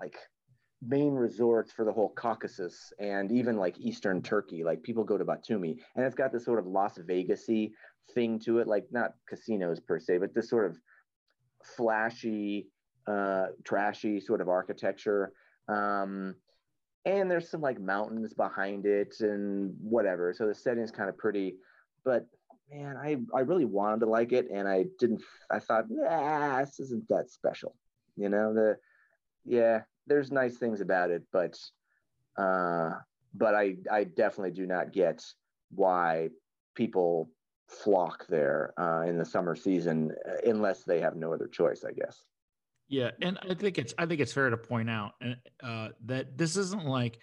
like 0.00 0.16
main 0.86 1.14
resorts 1.14 1.72
for 1.72 1.84
the 1.84 1.92
whole 1.92 2.10
Caucasus 2.10 2.92
and 2.98 3.30
even 3.30 3.56
like 3.56 3.78
Eastern 3.78 4.22
Turkey. 4.22 4.64
Like 4.64 4.82
people 4.82 5.04
go 5.04 5.16
to 5.16 5.24
Batumi, 5.24 5.78
and 5.94 6.04
it's 6.04 6.14
got 6.14 6.32
this 6.32 6.44
sort 6.44 6.58
of 6.58 6.66
Las 6.66 6.98
Vegasy 6.98 7.72
thing 8.14 8.38
to 8.40 8.58
it, 8.58 8.66
like 8.66 8.86
not 8.90 9.14
casinos 9.28 9.80
per 9.80 9.98
se, 9.98 10.18
but 10.18 10.34
this 10.34 10.50
sort 10.50 10.70
of 10.70 10.76
flashy, 11.76 12.68
uh, 13.06 13.46
trashy 13.64 14.20
sort 14.20 14.40
of 14.40 14.48
architecture. 14.48 15.32
Um, 15.68 16.34
and 17.04 17.30
there's 17.30 17.48
some 17.48 17.60
like 17.60 17.80
mountains 17.80 18.32
behind 18.34 18.86
it 18.86 19.14
and 19.20 19.74
whatever. 19.80 20.32
So 20.36 20.46
the 20.46 20.54
setting 20.54 20.82
is 20.82 20.90
kind 20.90 21.08
of 21.08 21.16
pretty, 21.16 21.56
but 22.04 22.26
man, 22.70 22.96
I, 22.96 23.16
I 23.34 23.40
really 23.40 23.64
wanted 23.64 24.00
to 24.00 24.06
like 24.06 24.32
it 24.32 24.48
and 24.52 24.68
I 24.68 24.86
didn't, 24.98 25.22
I 25.50 25.58
thought, 25.58 25.86
nah, 25.88 26.60
this 26.60 26.78
isn't 26.80 27.08
that 27.08 27.30
special. 27.30 27.74
You 28.16 28.28
know, 28.28 28.54
the, 28.54 28.76
yeah, 29.44 29.82
there's 30.06 30.32
nice 30.32 30.56
things 30.56 30.80
about 30.80 31.10
it, 31.10 31.22
but 31.32 31.58
uh, 32.36 32.90
but 33.34 33.54
I 33.54 33.76
I 33.90 34.04
definitely 34.04 34.52
do 34.52 34.66
not 34.66 34.92
get 34.92 35.22
why 35.70 36.28
people 36.74 37.30
flock 37.68 38.26
there 38.28 38.74
uh, 38.78 39.02
in 39.06 39.18
the 39.18 39.24
summer 39.24 39.56
season 39.56 40.12
uh, 40.28 40.48
unless 40.50 40.84
they 40.84 41.00
have 41.00 41.16
no 41.16 41.32
other 41.32 41.46
choice, 41.46 41.84
I 41.86 41.92
guess. 41.92 42.24
Yeah, 42.88 43.10
and 43.22 43.38
I 43.48 43.54
think 43.54 43.78
it's 43.78 43.94
I 43.96 44.06
think 44.06 44.20
it's 44.20 44.32
fair 44.32 44.50
to 44.50 44.56
point 44.56 44.90
out 44.90 45.12
uh, 45.62 45.88
that 46.04 46.36
this 46.36 46.56
isn't 46.56 46.84
like 46.84 47.18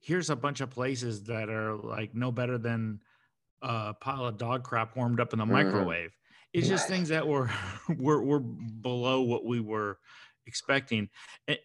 here's 0.00 0.30
a 0.30 0.36
bunch 0.36 0.60
of 0.60 0.70
places 0.70 1.24
that 1.24 1.48
are 1.48 1.74
like 1.74 2.14
no 2.14 2.30
better 2.30 2.58
than 2.58 3.00
a 3.62 3.94
pile 3.94 4.26
of 4.26 4.36
dog 4.36 4.62
crap 4.62 4.96
warmed 4.96 5.20
up 5.20 5.32
in 5.32 5.38
the 5.38 5.44
mm-hmm. 5.44 5.54
microwave. 5.54 6.16
It's 6.52 6.68
just 6.68 6.88
things 6.88 7.08
that 7.08 7.26
were 7.26 7.50
were 7.98 8.22
were 8.22 8.40
below 8.40 9.22
what 9.22 9.44
we 9.44 9.60
were 9.60 9.98
expecting. 10.46 11.08
I 11.48 11.58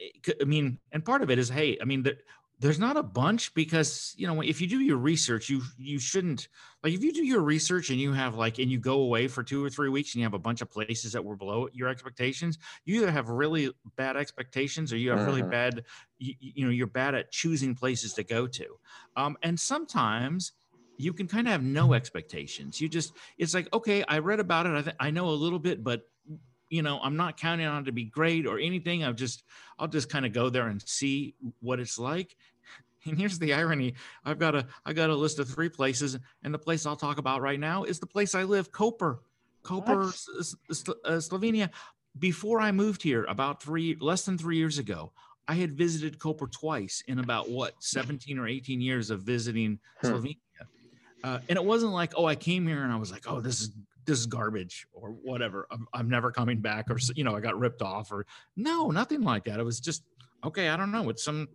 mean, 0.45 0.79
and 0.91 1.03
part 1.03 1.21
of 1.21 1.29
it 1.29 1.39
is, 1.39 1.49
hey, 1.49 1.77
I 1.81 1.85
mean, 1.85 2.03
the, 2.03 2.17
there's 2.61 2.79
not 2.79 2.95
a 2.95 3.01
bunch 3.01 3.53
because 3.55 4.13
you 4.15 4.27
know 4.27 4.39
if 4.41 4.61
you 4.61 4.67
do 4.67 4.79
your 4.79 4.97
research 4.97 5.49
you 5.49 5.61
you 5.77 5.99
shouldn't 5.99 6.47
like 6.83 6.93
if 6.93 7.03
you 7.03 7.11
do 7.11 7.25
your 7.25 7.41
research 7.41 7.89
and 7.89 7.99
you 7.99 8.13
have 8.13 8.35
like 8.35 8.59
and 8.59 8.71
you 8.71 8.77
go 8.77 9.01
away 9.01 9.27
for 9.27 9.43
two 9.43 9.65
or 9.65 9.69
three 9.69 9.89
weeks 9.89 10.13
and 10.13 10.19
you 10.19 10.25
have 10.25 10.35
a 10.35 10.39
bunch 10.39 10.61
of 10.61 10.69
places 10.69 11.11
that 11.11 11.25
were 11.25 11.35
below 11.35 11.67
your 11.73 11.89
expectations 11.89 12.59
you 12.85 12.95
either 13.01 13.11
have 13.11 13.29
really 13.29 13.71
bad 13.97 14.15
expectations 14.15 14.93
or 14.93 14.97
you 14.97 15.09
have 15.09 15.25
really 15.25 15.41
mm-hmm. 15.41 15.49
bad 15.49 15.83
you, 16.19 16.35
you, 16.39 16.65
know 16.65 16.71
you're 16.71 16.87
bad 16.87 17.15
at 17.15 17.31
choosing 17.31 17.73
places 17.73 18.13
to 18.13 18.23
go 18.23 18.45
to 18.45 18.67
um, 19.17 19.35
and 19.41 19.59
sometimes 19.59 20.53
you 20.97 21.13
can 21.13 21.27
kind 21.27 21.47
of 21.47 21.51
have 21.51 21.63
no 21.63 21.93
expectations 21.93 22.79
you 22.79 22.87
just 22.87 23.13
it's 23.39 23.55
like 23.55 23.67
okay 23.73 24.03
i 24.07 24.19
read 24.19 24.39
about 24.39 24.67
it 24.67 24.77
i, 24.77 24.81
th- 24.83 24.95
I 24.99 25.09
know 25.09 25.29
a 25.29 25.31
little 25.31 25.59
bit 25.59 25.83
but 25.83 26.03
you 26.71 26.81
know 26.81 26.99
i'm 27.03 27.17
not 27.17 27.37
counting 27.37 27.67
on 27.67 27.83
it 27.83 27.85
to 27.85 27.91
be 27.91 28.05
great 28.05 28.47
or 28.47 28.57
anything. 28.57 29.03
I've 29.03 29.17
just 29.17 29.43
i'll 29.77 29.87
just 29.87 30.09
kind 30.09 30.25
of 30.25 30.33
go 30.33 30.49
there 30.49 30.67
and 30.69 30.81
see 30.81 31.35
what 31.59 31.79
it's 31.79 31.99
like. 31.99 32.35
And 33.03 33.17
here's 33.17 33.39
the 33.39 33.51
irony. 33.51 33.95
I've 34.23 34.37
got 34.37 34.53
a 34.53 34.67
i 34.85 34.93
got 34.93 35.09
a 35.09 35.15
list 35.15 35.39
of 35.39 35.49
three 35.49 35.69
places 35.69 36.17
and 36.43 36.53
the 36.53 36.59
place 36.59 36.85
i'll 36.85 36.95
talk 36.95 37.17
about 37.17 37.41
right 37.41 37.59
now 37.59 37.83
is 37.83 37.99
the 37.99 38.07
place 38.07 38.33
i 38.35 38.43
live 38.43 38.71
koper. 38.71 39.19
Koper 39.63 40.03
uh, 41.05 41.17
slovenia. 41.17 41.69
Before 42.19 42.59
i 42.61 42.71
moved 42.71 43.01
here 43.01 43.25
about 43.27 43.61
three 43.61 43.97
less 43.99 44.23
than 44.23 44.37
three 44.37 44.57
years 44.57 44.77
ago 44.77 45.11
i 45.47 45.55
had 45.55 45.71
visited 45.71 46.19
koper 46.19 46.49
twice 46.51 47.03
in 47.07 47.17
about 47.19 47.49
what 47.49 47.73
17 47.79 48.37
or 48.37 48.47
18 48.47 48.79
years 48.79 49.09
of 49.09 49.23
visiting 49.23 49.79
hmm. 50.01 50.07
slovenia. 50.07 50.37
Uh, 51.23 51.39
and 51.49 51.57
it 51.57 51.65
wasn't 51.65 51.91
like 51.91 52.13
oh 52.15 52.25
i 52.25 52.35
came 52.35 52.67
here 52.67 52.83
and 52.83 52.93
i 52.93 52.97
was 52.97 53.11
like 53.11 53.23
oh 53.27 53.41
this 53.41 53.61
is 53.61 53.71
this 54.05 54.19
is 54.19 54.25
garbage 54.25 54.87
or 54.93 55.09
whatever. 55.09 55.67
I'm, 55.71 55.87
I'm 55.93 56.09
never 56.09 56.31
coming 56.31 56.59
back 56.59 56.89
or, 56.89 56.97
you 57.15 57.23
know, 57.23 57.35
I 57.35 57.39
got 57.39 57.57
ripped 57.57 57.81
off 57.81 58.11
or 58.11 58.25
no, 58.55 58.91
nothing 58.91 59.21
like 59.21 59.45
that. 59.45 59.59
It 59.59 59.63
was 59.63 59.79
just, 59.79 60.03
okay, 60.43 60.69
I 60.69 60.77
don't 60.77 60.91
know. 60.91 61.09
It's 61.09 61.23
some, 61.23 61.49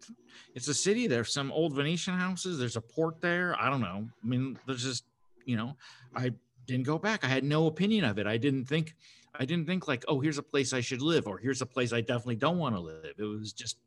it's 0.54 0.68
a 0.68 0.74
city. 0.74 1.06
There's 1.06 1.32
some 1.32 1.50
old 1.52 1.74
Venetian 1.74 2.14
houses. 2.14 2.58
There's 2.58 2.76
a 2.76 2.80
port 2.80 3.20
there. 3.20 3.56
I 3.60 3.68
don't 3.68 3.80
know. 3.80 4.06
I 4.22 4.26
mean, 4.26 4.58
there's 4.66 4.84
just, 4.84 5.04
you 5.44 5.56
know, 5.56 5.76
I 6.14 6.32
didn't 6.66 6.86
go 6.86 6.98
back. 6.98 7.24
I 7.24 7.28
had 7.28 7.44
no 7.44 7.66
opinion 7.66 8.04
of 8.04 8.18
it. 8.18 8.26
I 8.26 8.36
didn't 8.36 8.66
think, 8.66 8.94
I 9.34 9.44
didn't 9.44 9.66
think 9.66 9.88
like, 9.88 10.04
oh, 10.08 10.20
here's 10.20 10.38
a 10.38 10.42
place 10.42 10.72
I 10.72 10.80
should 10.80 11.02
live 11.02 11.26
or 11.26 11.38
here's 11.38 11.62
a 11.62 11.66
place 11.66 11.92
I 11.92 12.00
definitely 12.00 12.36
don't 12.36 12.58
want 12.58 12.74
to 12.74 12.80
live. 12.80 13.14
It 13.18 13.22
was 13.22 13.52
just, 13.52 13.78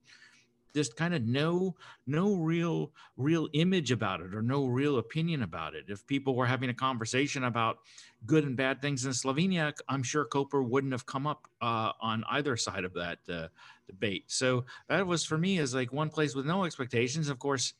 just 0.79 0.95
kind 0.95 1.13
of 1.13 1.21
no 1.25 1.75
no 2.07 2.35
real 2.35 2.91
real 3.17 3.49
image 3.53 3.91
about 3.91 4.21
it 4.21 4.33
or 4.33 4.41
no 4.41 4.65
real 4.65 4.97
opinion 4.97 5.43
about 5.43 5.75
it. 5.75 5.85
If 5.89 6.07
people 6.07 6.35
were 6.35 6.45
having 6.45 6.69
a 6.69 6.73
conversation 6.73 7.43
about 7.43 7.79
good 8.25 8.45
and 8.45 8.55
bad 8.55 8.81
things 8.81 9.05
in 9.05 9.11
slovenia 9.11 9.71
i'm 9.87 10.03
sure 10.03 10.25
koper 10.25 10.61
wouldn't 10.61 10.91
have 10.91 11.05
come 11.05 11.25
up 11.25 11.47
uh, 11.61 11.91
on 12.01 12.23
either 12.31 12.57
side 12.57 12.83
of 12.83 12.93
that 12.93 13.19
uh, 13.29 13.47
debate. 13.87 14.25
So 14.27 14.65
that 14.89 15.05
was 15.07 15.23
for 15.23 15.37
me 15.37 15.59
as 15.59 15.73
like 15.73 15.91
one 15.93 16.09
place 16.09 16.35
with 16.35 16.45
no 16.45 16.63
expectations. 16.65 17.29
Of 17.29 17.39
course 17.39 17.73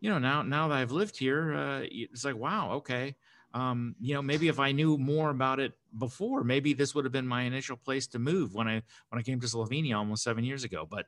you 0.00 0.08
know 0.10 0.18
now 0.18 0.42
now 0.42 0.68
that 0.68 0.78
i've 0.78 0.92
lived 0.92 1.18
here 1.18 1.54
uh, 1.54 1.80
it's 1.84 2.24
like 2.24 2.36
wow 2.36 2.72
okay. 2.80 3.16
Um, 3.52 3.96
you 4.00 4.14
know 4.14 4.22
maybe 4.22 4.46
if 4.46 4.60
i 4.60 4.70
knew 4.70 4.96
more 4.96 5.30
about 5.30 5.58
it 5.58 5.72
before 5.98 6.44
maybe 6.44 6.72
this 6.72 6.94
would 6.94 7.04
have 7.04 7.10
been 7.18 7.26
my 7.26 7.42
initial 7.42 7.76
place 7.76 8.06
to 8.14 8.20
move 8.20 8.54
when 8.54 8.68
i 8.68 8.80
when 9.08 9.18
i 9.18 9.22
came 9.22 9.40
to 9.40 9.46
slovenia 9.48 9.96
almost 9.96 10.22
seven 10.22 10.44
years 10.44 10.62
ago 10.62 10.86
but 10.88 11.06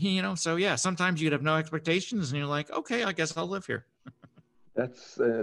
you 0.00 0.22
know 0.22 0.34
so 0.34 0.56
yeah 0.56 0.76
sometimes 0.76 1.20
you'd 1.20 1.32
have 1.32 1.42
no 1.42 1.56
expectations 1.56 2.30
and 2.30 2.38
you're 2.38 2.46
like 2.46 2.70
okay 2.70 3.04
i 3.04 3.12
guess 3.12 3.36
i'll 3.36 3.46
live 3.46 3.66
here. 3.66 3.86
That's 4.76 5.18
uh, 5.18 5.42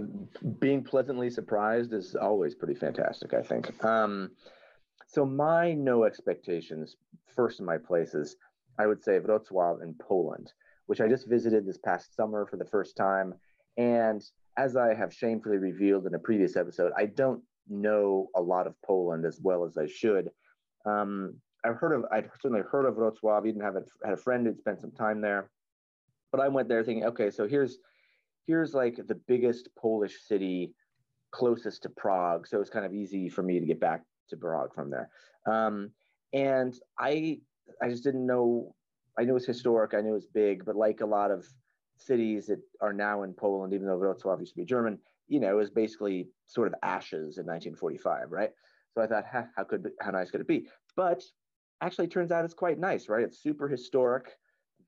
being 0.59 0.81
pleasantly 0.81 1.29
surprised 1.29 1.91
is 1.91 2.15
always 2.15 2.55
pretty 2.55 2.75
fantastic 2.75 3.33
i 3.33 3.41
think. 3.41 3.83
Um, 3.83 4.31
so 5.07 5.25
my 5.25 5.73
no 5.73 6.05
expectations 6.05 6.95
first 7.35 7.59
in 7.59 7.65
my 7.65 7.77
places 7.77 8.37
i 8.79 8.87
would 8.87 9.03
say 9.03 9.19
wrocław 9.19 9.81
in 9.83 9.93
poland 9.95 10.51
which 10.85 11.01
i 11.01 11.07
just 11.07 11.27
visited 11.27 11.65
this 11.65 11.77
past 11.77 12.15
summer 12.15 12.45
for 12.45 12.57
the 12.57 12.65
first 12.65 12.95
time. 12.95 13.33
And 13.77 14.23
as 14.57 14.77
i 14.77 14.93
have 14.93 15.13
shamefully 15.13 15.57
revealed 15.57 16.07
in 16.07 16.15
a 16.15 16.19
previous 16.19 16.55
episode 16.55 16.93
i 16.97 17.05
don't 17.05 17.41
know 17.67 18.29
a 18.35 18.41
lot 18.41 18.67
of 18.67 18.75
poland 18.85 19.25
as 19.25 19.39
well 19.41 19.65
as 19.65 19.77
i 19.77 19.87
should. 19.87 20.29
Um, 20.85 21.35
I've 21.65 21.77
heard 21.77 21.93
of, 21.93 22.05
I'd 22.11 22.29
certainly 22.41 22.63
heard 22.69 22.85
of 22.85 22.95
Wrocław, 22.95 23.47
even 23.47 23.61
have 23.61 23.75
a, 23.75 23.83
had 24.03 24.13
a 24.13 24.17
friend 24.17 24.45
who'd 24.45 24.59
spent 24.59 24.81
some 24.81 24.91
time 24.91 25.21
there. 25.21 25.49
But 26.31 26.41
I 26.41 26.47
went 26.47 26.67
there 26.67 26.83
thinking, 26.83 27.05
okay, 27.05 27.31
so 27.31 27.47
here's, 27.47 27.77
here's 28.45 28.73
like 28.73 28.99
the 29.07 29.19
biggest 29.27 29.69
Polish 29.77 30.15
city 30.27 30.73
closest 31.31 31.83
to 31.83 31.89
Prague. 31.89 32.47
So 32.47 32.61
it's 32.61 32.69
kind 32.69 32.85
of 32.85 32.93
easy 32.93 33.29
for 33.29 33.43
me 33.43 33.59
to 33.59 33.65
get 33.65 33.79
back 33.79 34.03
to 34.29 34.37
Prague 34.37 34.73
from 34.73 34.89
there. 34.89 35.09
Um, 35.45 35.91
and 36.33 36.73
I, 36.99 37.39
I 37.81 37.89
just 37.89 38.03
didn't 38.03 38.25
know, 38.25 38.75
I 39.17 39.23
knew 39.23 39.31
it 39.31 39.33
was 39.33 39.45
historic, 39.45 39.93
I 39.93 40.01
knew 40.01 40.11
it 40.11 40.13
was 40.13 40.27
big, 40.27 40.65
but 40.65 40.75
like 40.75 41.01
a 41.01 41.05
lot 41.05 41.31
of 41.31 41.45
cities 41.97 42.47
that 42.47 42.59
are 42.81 42.93
now 42.93 43.23
in 43.23 43.33
Poland, 43.33 43.73
even 43.73 43.87
though 43.87 43.97
Wrocław 43.97 44.39
used 44.39 44.53
to 44.53 44.57
be 44.57 44.65
German, 44.65 44.99
you 45.27 45.39
know, 45.39 45.49
it 45.49 45.55
was 45.55 45.71
basically 45.71 46.27
sort 46.47 46.67
of 46.67 46.75
ashes 46.83 47.37
in 47.37 47.45
1945, 47.45 48.31
right? 48.31 48.51
So 48.93 49.01
I 49.01 49.07
thought, 49.07 49.25
how 49.31 49.63
could 49.63 49.89
how 49.99 50.11
nice 50.11 50.31
could 50.31 50.41
it 50.41 50.47
be? 50.47 50.67
But 50.95 51.23
actually 51.81 52.07
turns 52.07 52.31
out 52.31 52.45
it's 52.45 52.53
quite 52.53 52.79
nice, 52.79 53.09
right? 53.09 53.23
It's 53.23 53.41
super 53.41 53.67
historic, 53.67 54.31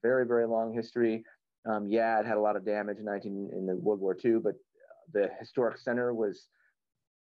very, 0.01 0.25
very 0.25 0.47
long 0.47 0.73
history. 0.73 1.23
Um, 1.69 1.87
yeah, 1.87 2.19
it 2.19 2.25
had 2.25 2.37
a 2.37 2.41
lot 2.41 2.55
of 2.55 2.65
damage 2.65 2.97
in 2.97 3.05
19 3.05 3.49
in 3.53 3.65
the 3.65 3.75
World 3.75 3.99
War 3.99 4.15
II, 4.23 4.39
but 4.43 4.55
the 5.13 5.29
historic 5.39 5.77
center 5.77 6.13
was 6.13 6.47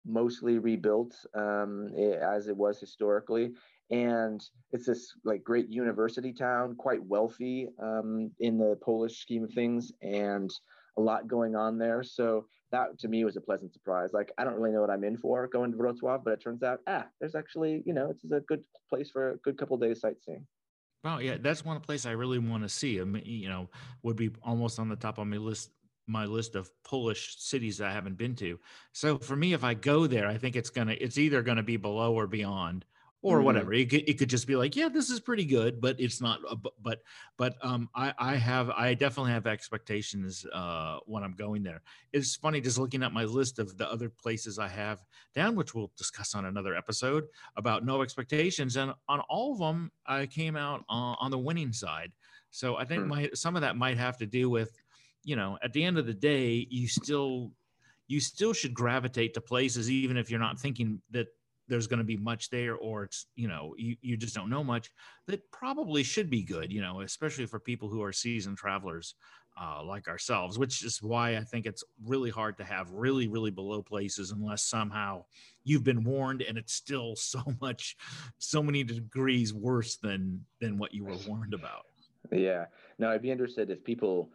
mostly 0.05 0.59
rebuilt 0.59 1.15
um, 1.35 1.89
as 1.97 2.47
it 2.47 2.57
was 2.57 2.79
historically. 2.79 3.53
And 3.91 4.43
it's 4.73 4.87
this 4.87 5.13
like 5.25 5.45
great 5.45 5.69
university 5.69 6.33
town, 6.33 6.75
quite 6.77 7.05
wealthy 7.05 7.69
um, 7.81 8.31
in 8.41 8.59
the 8.59 8.79
Polish 8.83 9.21
scheme 9.21 9.45
of 9.45 9.53
things, 9.53 9.93
and 10.03 10.53
a 10.99 11.01
lot 11.01 11.29
going 11.29 11.55
on 11.55 11.79
there. 11.79 12.03
So 12.03 12.47
that 12.73 12.99
to 12.99 13.09
me 13.09 13.25
was 13.25 13.37
a 13.37 13.41
pleasant 13.41 13.73
surprise. 13.73 14.11
Like 14.13 14.33
I 14.39 14.45
don't 14.45 14.55
really 14.55 14.73
know 14.73 14.81
what 14.81 14.91
I'm 14.91 15.05
in 15.05 15.17
for 15.17 15.47
going 15.47 15.73
to 15.73 15.79
Wrocław, 15.79 16.25
but 16.25 16.33
it 16.33 16.41
turns 16.41 16.63
out 16.63 16.81
ah, 16.87 17.07
there's 17.21 17.35
actually 17.35 17.83
you 17.87 17.93
know 17.93 18.11
it's 18.11 18.25
a 18.25 18.41
good 18.41 18.65
place 18.89 19.11
for 19.11 19.33
a 19.33 19.37
good 19.39 19.59
couple 19.59 19.77
days 19.77 20.01
sightseeing. 20.01 20.47
Wow, 21.05 21.19
yeah, 21.19 21.37
that's 21.41 21.65
one 21.65 21.79
place 21.81 22.05
I 22.05 22.13
really 22.13 22.39
want 22.39 22.65
to 22.65 22.69
see. 22.69 23.01
I 23.01 23.05
mean, 23.05 23.23
you 23.25 23.49
know, 23.49 23.69
would 24.03 24.17
be 24.17 24.31
almost 24.43 24.81
on 24.81 24.89
the 24.89 24.97
top 24.97 25.19
of 25.19 25.27
my 25.27 25.37
list 25.37 25.71
my 26.09 26.25
list 26.25 26.55
of 26.55 26.71
Polish 26.85 27.37
cities 27.39 27.81
I 27.81 27.91
haven't 27.91 28.17
been 28.17 28.35
to. 28.37 28.59
So 28.93 29.19
for 29.19 29.37
me, 29.37 29.53
if 29.53 29.65
I 29.65 29.75
go 29.75 30.07
there, 30.07 30.29
I 30.29 30.39
think 30.39 30.57
it's 30.57 30.71
gonna 30.71 30.97
it's 31.01 31.19
either 31.19 31.43
gonna 31.43 31.63
be 31.63 31.77
below 31.77 32.15
or 32.15 32.27
beyond 32.27 32.85
or 33.27 33.39
mm-hmm. 33.39 33.47
whatever. 33.47 33.73
It 33.75 33.91
could, 33.91 34.09
it 34.09 34.19
could 34.19 34.31
just 34.31 34.47
be 34.47 34.55
like, 34.55 34.77
yeah, 34.77 34.89
this 34.89 35.11
is 35.11 35.19
pretty 35.19 35.45
good, 35.45 35.81
but 35.81 35.99
it's 35.99 36.21
not. 36.21 36.39
Uh, 36.49 36.55
but 36.81 37.03
but 37.37 37.57
um, 37.61 37.91
I 37.93 38.15
I 38.19 38.37
have 38.37 38.71
I 38.71 38.95
definitely 38.95 39.33
have 39.33 39.49
expectations 39.49 40.47
uh, 40.53 40.99
when 41.07 41.25
I'm 41.25 41.35
going 41.35 41.65
there. 41.65 41.83
It's 42.13 42.37
funny 42.37 42.61
just 42.61 42.79
looking 42.79 43.03
at 43.03 43.13
my 43.13 43.25
list 43.25 43.59
of 43.59 43.77
the 43.77 43.91
other 43.91 44.09
places 44.09 44.61
I 44.61 44.69
have 44.69 45.03
down, 45.35 45.57
which 45.57 45.75
we'll 45.75 45.91
discuss 45.99 46.37
on 46.37 46.45
another 46.45 46.77
episode 46.77 47.25
about 47.57 47.85
no 47.85 48.01
expectations, 48.01 48.77
and 48.77 48.95
on 49.09 49.21
all 49.29 49.55
of 49.55 49.59
them 49.59 49.91
I 50.07 50.27
came 50.27 50.55
out 50.57 50.85
uh, 50.89 51.19
on 51.19 51.33
the 51.33 51.39
winning 51.39 51.73
side. 51.73 52.13
So 52.53 52.77
I 52.77 52.85
think 52.85 53.03
mm. 53.03 53.09
my 53.09 53.31
some 53.35 53.57
of 53.57 53.63
that 53.63 53.77
might 53.77 53.99
have 53.99 54.19
to 54.19 54.27
do 54.27 54.49
with, 54.49 54.71
you 55.25 55.35
know, 55.35 55.59
at 55.65 55.73
the 55.73 55.83
end 55.83 55.99
of 55.99 56.07
the 56.07 56.15
day, 56.15 56.69
you 56.71 56.87
still 56.87 57.51
you 58.07 58.21
still 58.21 58.53
should 58.53 58.73
gravitate 58.73 59.35
to 59.35 59.41
places 59.41 59.91
even 59.91 60.17
if 60.17 60.31
you're 60.31 60.39
not 60.39 60.61
thinking 60.61 61.03
that 61.11 61.27
there's 61.69 61.87
going 61.87 61.99
to 61.99 62.05
be 62.05 62.17
much 62.17 62.51
there 62.51 62.77
or 62.77 63.05
it's 63.05 63.27
you 63.35 63.49
know 63.49 63.75
you, 63.77 63.97
you 64.01 64.17
just 64.17 64.35
don't 64.35 64.51
know 64.51 64.65
much 64.65 64.91
that 65.27 65.51
probably 65.51 66.03
should 66.03 66.31
be 66.31 66.43
good 66.43 66.73
you 66.73 66.81
know 66.81 67.01
especially 67.01 67.47
for 67.47 67.59
people 67.59 67.89
who 67.89 68.03
are 68.03 68.13
seasoned 68.13 68.57
travelers 68.57 69.15
uh, 69.61 69.83
like 69.83 70.07
ourselves 70.07 70.59
which 70.59 70.85
is 70.85 71.03
why 71.03 71.37
i 71.37 71.41
think 71.41 71.65
it's 71.65 71.83
really 72.05 72.31
hard 72.31 72.59
to 72.59 72.65
have 72.65 72.91
really 72.91 73.27
really 73.27 73.51
below 73.51 73.81
places 73.81 74.31
unless 74.31 74.65
somehow 74.65 75.25
you've 75.65 75.85
been 75.85 76.05
warned 76.05 76.43
and 76.43 76.57
it's 76.57 76.73
still 76.73 77.15
so 77.17 77.43
much 77.61 77.97
so 78.39 78.63
many 78.63 78.85
degrees 78.85 79.53
worse 79.53 79.97
than 79.97 80.45
than 80.61 80.79
what 80.79 80.95
you 80.95 81.05
were 81.05 81.17
warned 81.27 81.55
about. 81.55 81.87
Yeah. 82.33 82.67
Now 82.99 83.11
i'd 83.11 83.23
be 83.23 83.31
interested 83.31 83.71
if 83.71 83.85
people 83.85 84.31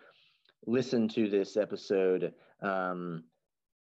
listen 0.67 1.08
to 1.10 1.30
this 1.30 1.58
episode 1.58 2.34
um, 2.62 3.24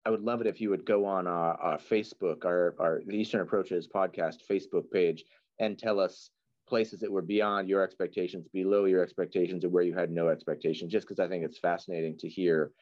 I 0.04 0.10
would 0.10 0.22
love 0.22 0.40
it 0.40 0.46
if 0.46 0.60
you 0.60 0.70
would 0.70 0.86
go 0.86 1.04
on 1.04 1.26
our, 1.26 1.54
our 1.60 1.78
Facebook, 1.78 2.44
our, 2.44 2.74
our 2.78 3.02
the 3.06 3.16
Eastern 3.16 3.40
Approaches 3.40 3.88
podcast 3.88 4.38
Facebook 4.50 4.90
page, 4.90 5.24
and 5.58 5.78
tell 5.78 6.00
us 6.00 6.30
places 6.68 7.00
that 7.00 7.10
were 7.10 7.22
beyond 7.22 7.68
your 7.68 7.82
expectations, 7.82 8.46
below 8.52 8.84
your 8.84 9.02
expectations, 9.02 9.64
or 9.64 9.68
where 9.70 9.82
you 9.82 9.94
had 9.94 10.10
no 10.10 10.28
expectations. 10.28 10.92
Just 10.92 11.06
because 11.06 11.18
I 11.20 11.28
think 11.28 11.44
it's 11.44 11.58
fascinating 11.58 12.16
to 12.18 12.28
hear, 12.28 12.72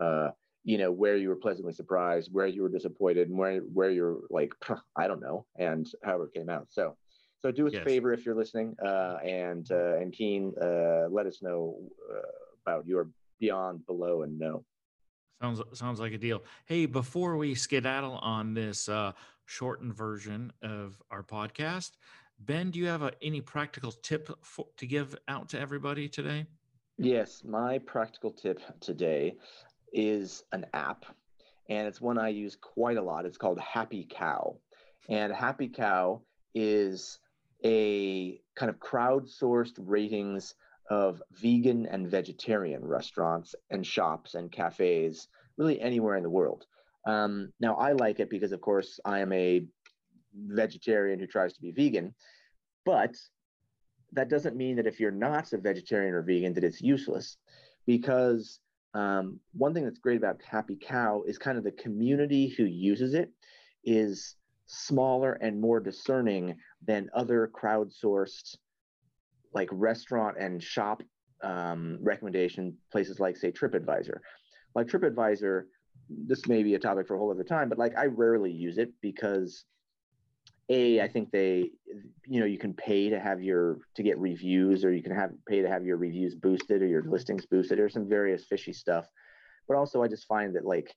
uh, 0.00 0.30
you 0.64 0.78
know, 0.78 0.92
where 0.92 1.16
you 1.16 1.28
were 1.28 1.36
pleasantly 1.36 1.72
surprised, 1.72 2.30
where 2.32 2.46
you 2.46 2.62
were 2.62 2.68
disappointed, 2.68 3.28
and 3.28 3.38
where 3.38 3.60
where 3.60 3.90
you're 3.90 4.20
like, 4.30 4.52
I 4.96 5.08
don't 5.08 5.20
know, 5.20 5.46
and 5.56 5.86
however 6.04 6.26
it 6.26 6.34
came 6.34 6.48
out. 6.48 6.66
So, 6.70 6.96
So 7.40 7.50
do 7.50 7.66
us 7.66 7.72
Yes. 7.72 7.82
a 7.82 7.84
favor 7.84 8.12
if 8.12 8.24
you're 8.24 8.36
listening, 8.36 8.76
uh, 8.84 9.16
and 9.24 9.66
uh, 9.70 9.96
and 9.96 10.12
Keen, 10.12 10.52
uh, 10.62 11.08
let 11.10 11.26
us 11.26 11.42
know 11.42 11.76
uh, 12.14 12.20
about 12.64 12.86
your 12.86 13.08
beyond, 13.40 13.84
below, 13.86 14.22
and 14.22 14.38
no. 14.38 14.64
Sounds 15.42 15.60
sounds 15.72 15.98
like 15.98 16.12
a 16.12 16.18
deal. 16.18 16.44
Hey, 16.66 16.86
before 16.86 17.36
we 17.36 17.56
skedaddle 17.56 18.18
on 18.18 18.54
this 18.54 18.88
uh, 18.88 19.10
shortened 19.44 19.92
version 19.92 20.52
of 20.62 21.02
our 21.10 21.24
podcast, 21.24 21.96
Ben, 22.38 22.70
do 22.70 22.78
you 22.78 22.86
have 22.86 23.02
a, 23.02 23.10
any 23.20 23.40
practical 23.40 23.90
tip 23.90 24.30
for, 24.44 24.68
to 24.76 24.86
give 24.86 25.16
out 25.26 25.48
to 25.48 25.58
everybody 25.58 26.08
today? 26.08 26.46
Yes, 26.96 27.42
my 27.44 27.78
practical 27.78 28.30
tip 28.30 28.60
today 28.78 29.34
is 29.92 30.44
an 30.52 30.64
app, 30.74 31.06
and 31.68 31.88
it's 31.88 32.00
one 32.00 32.18
I 32.18 32.28
use 32.28 32.54
quite 32.54 32.96
a 32.96 33.02
lot. 33.02 33.26
It's 33.26 33.36
called 33.36 33.58
Happy 33.58 34.06
Cow, 34.08 34.58
and 35.08 35.32
Happy 35.32 35.66
Cow 35.66 36.22
is 36.54 37.18
a 37.64 38.40
kind 38.54 38.70
of 38.70 38.78
crowdsourced 38.78 39.74
ratings 39.78 40.54
of 40.90 41.22
vegan 41.32 41.86
and 41.86 42.10
vegetarian 42.10 42.84
restaurants 42.84 43.54
and 43.70 43.86
shops 43.86 44.34
and 44.34 44.50
cafes, 44.50 45.28
really 45.56 45.80
anywhere 45.80 46.16
in 46.16 46.22
the 46.22 46.30
world. 46.30 46.66
Um, 47.06 47.52
now, 47.60 47.74
I 47.74 47.92
like 47.92 48.20
it 48.20 48.30
because, 48.30 48.52
of 48.52 48.60
course, 48.60 49.00
I 49.04 49.20
am 49.20 49.32
a 49.32 49.64
vegetarian 50.34 51.18
who 51.18 51.26
tries 51.26 51.52
to 51.54 51.60
be 51.60 51.72
vegan, 51.72 52.14
but 52.84 53.14
that 54.12 54.28
doesn't 54.28 54.56
mean 54.56 54.76
that 54.76 54.86
if 54.86 55.00
you're 55.00 55.10
not 55.10 55.52
a 55.52 55.58
vegetarian 55.58 56.14
or 56.14 56.22
vegan 56.22 56.54
that 56.54 56.64
it's 56.64 56.80
useless 56.80 57.36
because 57.86 58.60
um, 58.94 59.40
one 59.52 59.72
thing 59.72 59.84
that's 59.84 59.98
great 59.98 60.18
about 60.18 60.40
happy 60.42 60.76
cow 60.80 61.22
is 61.26 61.38
kind 61.38 61.56
of 61.56 61.64
the 61.64 61.72
community 61.72 62.48
who 62.48 62.64
uses 62.64 63.14
it 63.14 63.30
is 63.84 64.36
smaller 64.66 65.32
and 65.34 65.60
more 65.60 65.80
discerning 65.80 66.56
than 66.86 67.10
other 67.14 67.50
crowdsourced 67.54 68.56
like 69.54 69.68
restaurant 69.72 70.36
and 70.38 70.62
shop 70.62 71.02
um, 71.42 71.98
recommendation 72.00 72.76
places 72.90 73.20
like 73.20 73.36
say 73.36 73.50
tripadvisor. 73.50 74.18
Like 74.74 74.86
tripadvisor 74.86 75.64
this 76.08 76.46
may 76.46 76.62
be 76.62 76.74
a 76.74 76.78
topic 76.78 77.06
for 77.06 77.14
a 77.14 77.18
whole 77.18 77.30
other 77.30 77.44
time 77.44 77.68
but 77.68 77.78
like 77.78 77.96
i 77.96 78.06
rarely 78.06 78.50
use 78.50 78.78
it 78.78 78.92
because 79.00 79.64
a 80.68 81.00
i 81.00 81.08
think 81.08 81.30
they 81.30 81.70
you 82.26 82.40
know 82.40 82.46
you 82.46 82.58
can 82.58 82.74
pay 82.74 83.08
to 83.08 83.18
have 83.18 83.42
your 83.42 83.78
to 83.94 84.02
get 84.02 84.18
reviews 84.18 84.84
or 84.84 84.92
you 84.92 85.02
can 85.02 85.14
have 85.14 85.30
pay 85.48 85.62
to 85.62 85.68
have 85.68 85.84
your 85.84 85.96
reviews 85.96 86.34
boosted 86.34 86.82
or 86.82 86.86
your 86.86 87.02
listings 87.02 87.46
boosted 87.46 87.78
or 87.78 87.88
some 87.88 88.08
various 88.08 88.44
fishy 88.44 88.72
stuff. 88.72 89.06
But 89.68 89.76
also 89.76 90.02
i 90.02 90.08
just 90.08 90.26
find 90.26 90.54
that 90.56 90.64
like 90.64 90.94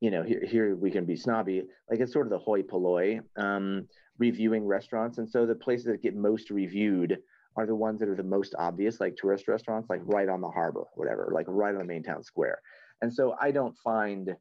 you 0.00 0.10
know 0.10 0.22
here, 0.22 0.42
here 0.46 0.76
we 0.76 0.90
can 0.90 1.04
be 1.04 1.16
snobby. 1.16 1.62
Like 1.90 2.00
it's 2.00 2.12
sort 2.12 2.26
of 2.26 2.30
the 2.30 2.38
hoi 2.38 2.62
polloi 2.62 3.20
um, 3.36 3.88
reviewing 4.18 4.66
restaurants. 4.66 5.18
And 5.18 5.28
so 5.28 5.46
the 5.46 5.54
places 5.54 5.86
that 5.86 6.02
get 6.02 6.16
most 6.16 6.50
reviewed 6.50 7.18
are 7.56 7.66
the 7.66 7.74
ones 7.74 8.00
that 8.00 8.08
are 8.08 8.16
the 8.16 8.22
most 8.22 8.54
obvious 8.58 9.00
like 9.00 9.16
tourist 9.16 9.48
restaurants 9.48 9.88
like 9.90 10.00
right 10.04 10.28
on 10.28 10.40
the 10.40 10.48
harbor 10.48 10.84
whatever 10.94 11.30
like 11.34 11.46
right 11.48 11.74
on 11.74 11.78
the 11.78 11.84
main 11.84 12.02
town 12.02 12.22
square 12.22 12.60
and 13.02 13.12
so 13.12 13.34
i 13.40 13.50
don't 13.50 13.76
find 13.78 14.36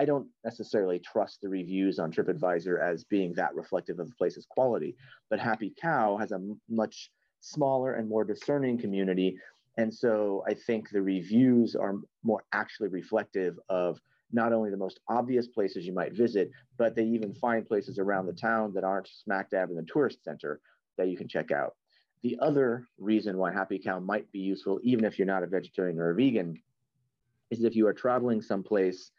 I 0.00 0.06
don't 0.06 0.28
necessarily 0.44 0.98
trust 0.98 1.42
the 1.42 1.48
reviews 1.50 1.98
on 1.98 2.10
TripAdvisor 2.10 2.82
as 2.82 3.04
being 3.04 3.34
that 3.34 3.54
reflective 3.54 3.98
of 3.98 4.08
the 4.08 4.14
place's 4.14 4.46
quality, 4.46 4.96
but 5.28 5.38
Happy 5.38 5.74
Cow 5.78 6.16
has 6.16 6.32
a 6.32 6.40
much 6.70 7.10
smaller 7.40 7.94
and 7.94 8.08
more 8.08 8.24
discerning 8.24 8.78
community. 8.78 9.36
And 9.76 9.92
so 9.92 10.42
I 10.48 10.54
think 10.54 10.88
the 10.88 11.02
reviews 11.02 11.74
are 11.74 11.96
more 12.22 12.44
actually 12.52 12.88
reflective 12.88 13.58
of 13.68 14.00
not 14.32 14.54
only 14.54 14.70
the 14.70 14.76
most 14.78 15.00
obvious 15.08 15.48
places 15.48 15.84
you 15.86 15.92
might 15.92 16.14
visit, 16.14 16.50
but 16.78 16.94
they 16.94 17.04
even 17.04 17.34
find 17.34 17.66
places 17.66 17.98
around 17.98 18.24
the 18.24 18.32
town 18.32 18.72
that 18.74 18.84
aren't 18.84 19.08
smack 19.08 19.50
dab 19.50 19.68
in 19.68 19.76
the 19.76 19.82
tourist 19.82 20.24
center 20.24 20.60
that 20.96 21.08
you 21.08 21.16
can 21.16 21.28
check 21.28 21.50
out. 21.50 21.74
The 22.22 22.38
other 22.40 22.86
reason 22.98 23.38
why 23.38 23.52
Happy 23.52 23.78
Cow 23.78 23.98
might 23.98 24.30
be 24.30 24.40
useful, 24.40 24.78
even 24.82 25.04
if 25.04 25.18
you're 25.18 25.26
not 25.26 25.42
a 25.42 25.46
vegetarian 25.46 25.98
or 25.98 26.10
a 26.10 26.14
vegan, 26.14 26.60
is 27.50 27.64
if 27.64 27.74
you 27.74 27.86
are 27.86 27.94
traveling 27.94 28.42
someplace 28.42 29.10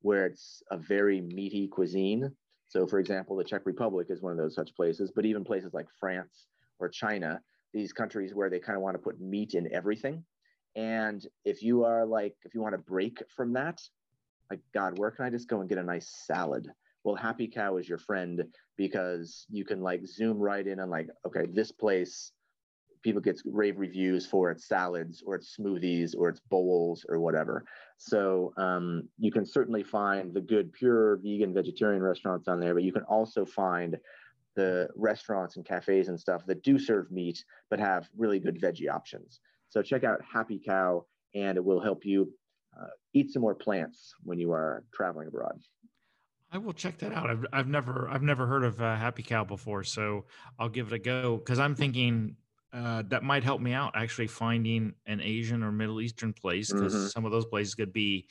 where 0.00 0.26
it's 0.26 0.62
a 0.70 0.78
very 0.78 1.20
meaty 1.20 1.68
cuisine. 1.68 2.30
So, 2.68 2.86
for 2.86 2.98
example, 2.98 3.36
the 3.36 3.44
Czech 3.44 3.66
Republic 3.66 4.08
is 4.10 4.22
one 4.22 4.32
of 4.32 4.38
those 4.38 4.54
such 4.54 4.74
places, 4.74 5.12
but 5.14 5.26
even 5.26 5.44
places 5.44 5.74
like 5.74 5.86
France 6.00 6.46
or 6.78 6.88
China, 6.88 7.40
these 7.72 7.92
countries 7.92 8.34
where 8.34 8.48
they 8.48 8.58
kind 8.58 8.76
of 8.76 8.82
want 8.82 8.94
to 8.94 9.02
put 9.02 9.20
meat 9.20 9.54
in 9.54 9.72
everything. 9.72 10.24
And 10.74 11.26
if 11.44 11.62
you 11.62 11.84
are 11.84 12.06
like, 12.06 12.36
if 12.44 12.54
you 12.54 12.60
want 12.62 12.74
to 12.74 12.78
break 12.78 13.22
from 13.34 13.52
that, 13.54 13.80
like, 14.50 14.60
God, 14.72 14.98
where 14.98 15.10
can 15.10 15.24
I 15.24 15.30
just 15.30 15.48
go 15.48 15.60
and 15.60 15.68
get 15.68 15.78
a 15.78 15.82
nice 15.82 16.08
salad? 16.26 16.68
Well, 17.04 17.16
Happy 17.16 17.48
Cow 17.48 17.76
is 17.76 17.88
your 17.88 17.98
friend 17.98 18.44
because 18.76 19.46
you 19.48 19.64
can 19.64 19.80
like 19.80 20.06
zoom 20.06 20.38
right 20.38 20.66
in 20.66 20.80
and 20.80 20.90
like, 20.90 21.08
okay, 21.26 21.46
this 21.52 21.72
place 21.72 22.32
people 23.02 23.20
get 23.20 23.40
rave 23.44 23.78
reviews 23.78 24.26
for 24.26 24.50
its 24.50 24.66
salads 24.66 25.22
or 25.26 25.34
its 25.34 25.56
smoothies 25.56 26.14
or 26.16 26.28
its 26.28 26.40
bowls 26.48 27.04
or 27.08 27.20
whatever. 27.20 27.64
So 27.98 28.52
um, 28.56 29.08
you 29.18 29.30
can 29.30 29.46
certainly 29.46 29.82
find 29.82 30.34
the 30.34 30.40
good 30.40 30.72
pure 30.72 31.16
vegan 31.16 31.54
vegetarian 31.54 32.02
restaurants 32.02 32.48
on 32.48 32.60
there, 32.60 32.74
but 32.74 32.82
you 32.82 32.92
can 32.92 33.04
also 33.04 33.44
find 33.44 33.96
the 34.54 34.88
restaurants 34.96 35.56
and 35.56 35.64
cafes 35.64 36.08
and 36.08 36.18
stuff 36.18 36.44
that 36.46 36.62
do 36.62 36.78
serve 36.78 37.10
meat 37.10 37.44
but 37.70 37.78
have 37.78 38.08
really 38.16 38.38
good 38.38 38.60
veggie 38.60 38.90
options. 38.90 39.40
So 39.68 39.82
check 39.82 40.04
out 40.04 40.20
Happy 40.22 40.60
Cow, 40.64 41.04
and 41.34 41.58
it 41.58 41.64
will 41.64 41.80
help 41.80 42.04
you 42.04 42.32
uh, 42.80 42.86
eat 43.12 43.32
some 43.32 43.42
more 43.42 43.54
plants 43.54 44.14
when 44.22 44.38
you 44.38 44.52
are 44.52 44.84
traveling 44.92 45.28
abroad. 45.28 45.60
I 46.52 46.58
will 46.58 46.72
check 46.72 46.98
that 46.98 47.12
out. 47.12 47.28
I've, 47.28 47.44
I've 47.52 47.66
never 47.66 48.08
I've 48.08 48.22
never 48.22 48.46
heard 48.46 48.64
of 48.64 48.80
uh, 48.80 48.96
Happy 48.96 49.22
Cow 49.22 49.44
before, 49.44 49.82
so 49.82 50.24
I'll 50.58 50.68
give 50.68 50.86
it 50.86 50.92
a 50.92 50.98
go 50.98 51.36
because 51.36 51.58
I'm 51.58 51.74
thinking 51.74 52.36
uh, 52.72 53.02
that 53.08 53.22
might 53.22 53.44
help 53.44 53.60
me 53.60 53.72
out 53.72 53.96
actually 53.96 54.26
finding 54.26 54.94
an 55.06 55.20
Asian 55.20 55.62
or 55.62 55.72
Middle 55.72 56.00
Eastern 56.00 56.32
place 56.32 56.72
because 56.72 56.96
Mhm. 56.96 57.10
some 57.12 57.24
of 57.24 57.32
those 57.32 57.46
places 57.46 57.74
could 57.74 57.92
be 57.92 58.28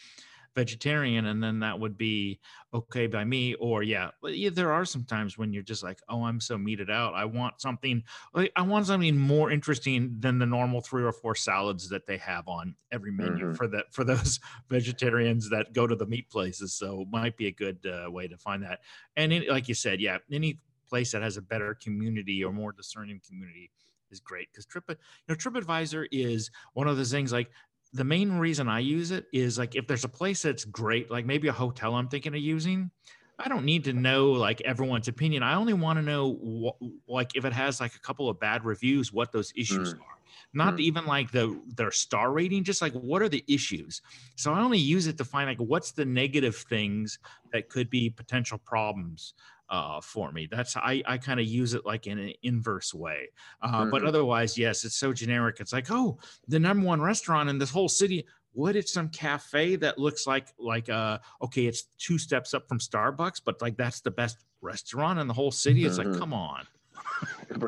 vegetarian 0.55 1.25
and 1.25 1.43
then 1.43 1.59
that 1.59 1.79
would 1.79 1.97
be 1.97 2.39
okay 2.73 3.07
by 3.07 3.25
me 3.25 3.55
or 3.55 3.83
yeah 3.83 4.11
but 4.21 4.37
yeah 4.37 4.49
there 4.49 4.71
are 4.71 4.85
some 4.85 5.03
times 5.03 5.37
when 5.37 5.51
you're 5.51 5.61
just 5.61 5.83
like 5.83 5.99
oh 6.07 6.23
i'm 6.23 6.39
so 6.39 6.57
meated 6.57 6.89
out 6.89 7.13
i 7.13 7.25
want 7.25 7.59
something 7.59 8.01
like 8.33 8.51
i 8.55 8.61
want 8.61 8.85
something 8.85 9.17
more 9.17 9.51
interesting 9.51 10.15
than 10.19 10.39
the 10.39 10.45
normal 10.45 10.79
three 10.79 11.03
or 11.03 11.11
four 11.11 11.35
salads 11.35 11.89
that 11.89 12.05
they 12.07 12.17
have 12.17 12.47
on 12.47 12.75
every 12.91 13.11
menu 13.11 13.45
Mhm. 13.45 13.57
for 13.57 13.67
that 13.67 13.93
for 13.93 14.03
those 14.05 14.39
vegetarians 14.69 15.49
that 15.49 15.73
go 15.73 15.85
to 15.85 15.95
the 15.95 16.05
meat 16.05 16.29
places 16.29 16.73
so 16.73 17.01
it 17.01 17.07
might 17.09 17.35
be 17.35 17.47
a 17.47 17.51
good 17.51 17.85
uh, 17.85 18.09
way 18.09 18.27
to 18.27 18.37
find 18.37 18.63
that 18.63 18.79
and 19.15 19.33
it, 19.33 19.49
like 19.49 19.67
you 19.67 19.75
said 19.75 19.99
yeah 19.99 20.17
any 20.31 20.59
place 20.87 21.11
that 21.11 21.21
has 21.21 21.35
a 21.35 21.41
better 21.41 21.73
community 21.75 22.43
or 22.43 22.53
more 22.53 22.71
discerning 22.71 23.19
community 23.27 23.71
is 24.11 24.19
great 24.19 24.47
because 24.51 24.65
trip 24.65 24.83
you 24.89 24.95
know 25.27 25.35
tripadvisor 25.35 26.05
is 26.11 26.51
one 26.73 26.87
of 26.87 26.97
those 26.97 27.11
things 27.11 27.31
like 27.31 27.49
the 27.93 28.03
main 28.03 28.33
reason 28.33 28.67
i 28.67 28.79
use 28.79 29.11
it 29.11 29.25
is 29.33 29.57
like 29.57 29.75
if 29.75 29.87
there's 29.87 30.03
a 30.03 30.09
place 30.09 30.41
that's 30.41 30.65
great 30.65 31.09
like 31.09 31.25
maybe 31.25 31.47
a 31.47 31.53
hotel 31.53 31.95
i'm 31.95 32.07
thinking 32.07 32.33
of 32.33 32.39
using 32.41 32.91
i 33.39 33.47
don't 33.47 33.65
need 33.65 33.83
to 33.83 33.93
know 33.93 34.31
like 34.31 34.61
everyone's 34.61 35.07
opinion. 35.09 35.43
I 35.43 35.55
only 35.55 35.73
want 35.73 35.97
to 35.99 36.03
know 36.03 36.33
wh- 36.79 37.09
like 37.09 37.35
if 37.35 37.43
it 37.43 37.51
has 37.53 37.81
like 37.81 37.93
a 37.95 37.99
couple 37.99 38.29
of 38.29 38.39
bad 38.39 38.63
reviews 38.63 39.11
what 39.11 39.31
those 39.33 39.51
issues 39.57 39.93
Mm. 39.93 39.99
are. 39.99 40.17
Not 40.53 40.75
Mm. 40.75 40.79
even 40.79 41.05
like 41.05 41.31
the 41.31 41.61
their 41.67 41.91
star 41.91 42.31
rating 42.31 42.63
just 42.63 42.81
like 42.81 42.93
what 42.93 43.21
are 43.21 43.27
the 43.29 43.43
issues? 43.47 44.01
So 44.37 44.53
i 44.53 44.61
only 44.61 44.77
use 44.79 45.07
it 45.07 45.17
to 45.17 45.25
find 45.25 45.47
like 45.49 45.59
what's 45.59 45.91
the 45.91 46.05
negative 46.05 46.55
things 46.55 47.19
that 47.51 47.67
could 47.69 47.89
be 47.89 48.09
potential 48.09 48.57
problems 48.57 49.33
uh, 49.69 49.99
for 50.01 50.31
me. 50.31 50.47
That's 50.49 50.75
I 50.77 51.01
I 51.05 51.17
kind 51.17 51.39
of 51.39 51.45
use 51.45 51.73
it 51.73 51.85
like 51.85 52.07
in 52.07 52.17
an 52.19 52.33
inverse 52.43 52.93
way. 52.93 53.29
Uh, 53.61 53.85
But 53.85 54.01
Mhm. 54.01 54.07
otherwise, 54.07 54.57
yes, 54.57 54.85
it's 54.85 54.95
so 54.95 55.13
generic. 55.13 55.59
It's 55.59 55.73
like 55.73 55.87
oh, 55.91 56.17
the 56.47 56.59
number 56.59 56.85
one 56.85 57.01
restaurant 57.01 57.49
in 57.49 57.57
this 57.57 57.71
whole 57.71 57.89
city. 57.89 58.25
What 58.53 58.75
it's 58.77 58.93
some 58.93 59.09
cafe 59.09 59.75
that 59.77 59.97
looks 59.97 60.25
like 60.25 60.47
like 60.57 60.87
uh 60.89 61.19
okay, 61.41 61.65
it's 61.65 61.83
two 61.97 62.17
steps 62.17 62.53
up 62.53 62.67
from 62.69 62.79
Starbucks, 62.79 63.41
but 63.43 63.61
like 63.61 63.75
that's 63.77 64.01
the 64.01 64.11
best 64.11 64.37
restaurant 64.61 65.19
in 65.19 65.27
the 65.27 65.33
whole 65.33 65.51
city. 65.51 65.85
It's 65.85 65.97
like 65.97 66.07
Mhm. 66.07 66.19
come 66.19 66.33
on. 66.33 66.65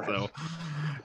So, 0.07 0.29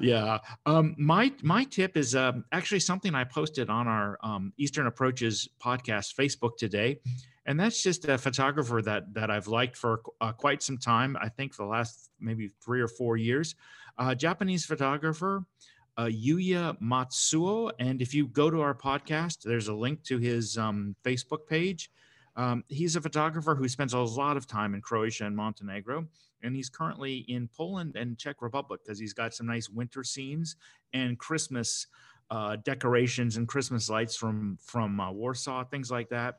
yeah. 0.00 0.38
Um, 0.66 0.94
my 0.98 1.32
my 1.42 1.64
tip 1.64 1.96
is 1.96 2.14
um, 2.14 2.44
actually 2.52 2.80
something 2.80 3.14
I 3.14 3.24
posted 3.24 3.70
on 3.70 3.86
our 3.86 4.18
um, 4.22 4.52
Eastern 4.56 4.86
Approaches 4.86 5.48
podcast 5.62 6.14
Facebook 6.16 6.56
today, 6.56 6.98
and 7.46 7.58
that's 7.58 7.82
just 7.82 8.08
a 8.08 8.18
photographer 8.18 8.80
that 8.82 9.12
that 9.14 9.30
I've 9.30 9.48
liked 9.48 9.76
for 9.76 10.02
uh, 10.20 10.32
quite 10.32 10.62
some 10.62 10.78
time. 10.78 11.16
I 11.20 11.28
think 11.28 11.56
the 11.56 11.64
last 11.64 12.10
maybe 12.20 12.50
three 12.64 12.80
or 12.80 12.88
four 12.88 13.16
years. 13.16 13.54
Uh, 13.98 14.14
Japanese 14.14 14.64
photographer. 14.64 15.44
Uh, 15.98 16.04
Yuya 16.04 16.80
Matsuo, 16.80 17.70
and 17.78 18.00
if 18.00 18.14
you 18.14 18.26
go 18.26 18.48
to 18.48 18.62
our 18.62 18.74
podcast, 18.74 19.42
there's 19.42 19.68
a 19.68 19.74
link 19.74 20.02
to 20.04 20.16
his 20.16 20.56
um, 20.56 20.96
Facebook 21.04 21.46
page. 21.46 21.90
Um, 22.34 22.64
he's 22.68 22.96
a 22.96 23.00
photographer 23.02 23.54
who 23.54 23.68
spends 23.68 23.92
a 23.92 23.98
lot 23.98 24.38
of 24.38 24.46
time 24.46 24.74
in 24.74 24.80
Croatia 24.80 25.26
and 25.26 25.36
Montenegro, 25.36 26.06
and 26.42 26.56
he's 26.56 26.70
currently 26.70 27.26
in 27.28 27.46
Poland 27.54 27.94
and 27.96 28.16
Czech 28.16 28.40
Republic 28.40 28.80
because 28.82 28.98
he's 28.98 29.12
got 29.12 29.34
some 29.34 29.46
nice 29.46 29.68
winter 29.68 30.02
scenes 30.02 30.56
and 30.94 31.18
Christmas 31.18 31.86
uh, 32.30 32.56
decorations 32.56 33.36
and 33.36 33.46
Christmas 33.46 33.90
lights 33.90 34.16
from 34.16 34.56
from 34.64 34.98
uh, 34.98 35.12
Warsaw, 35.12 35.64
things 35.64 35.90
like 35.90 36.08
that. 36.08 36.38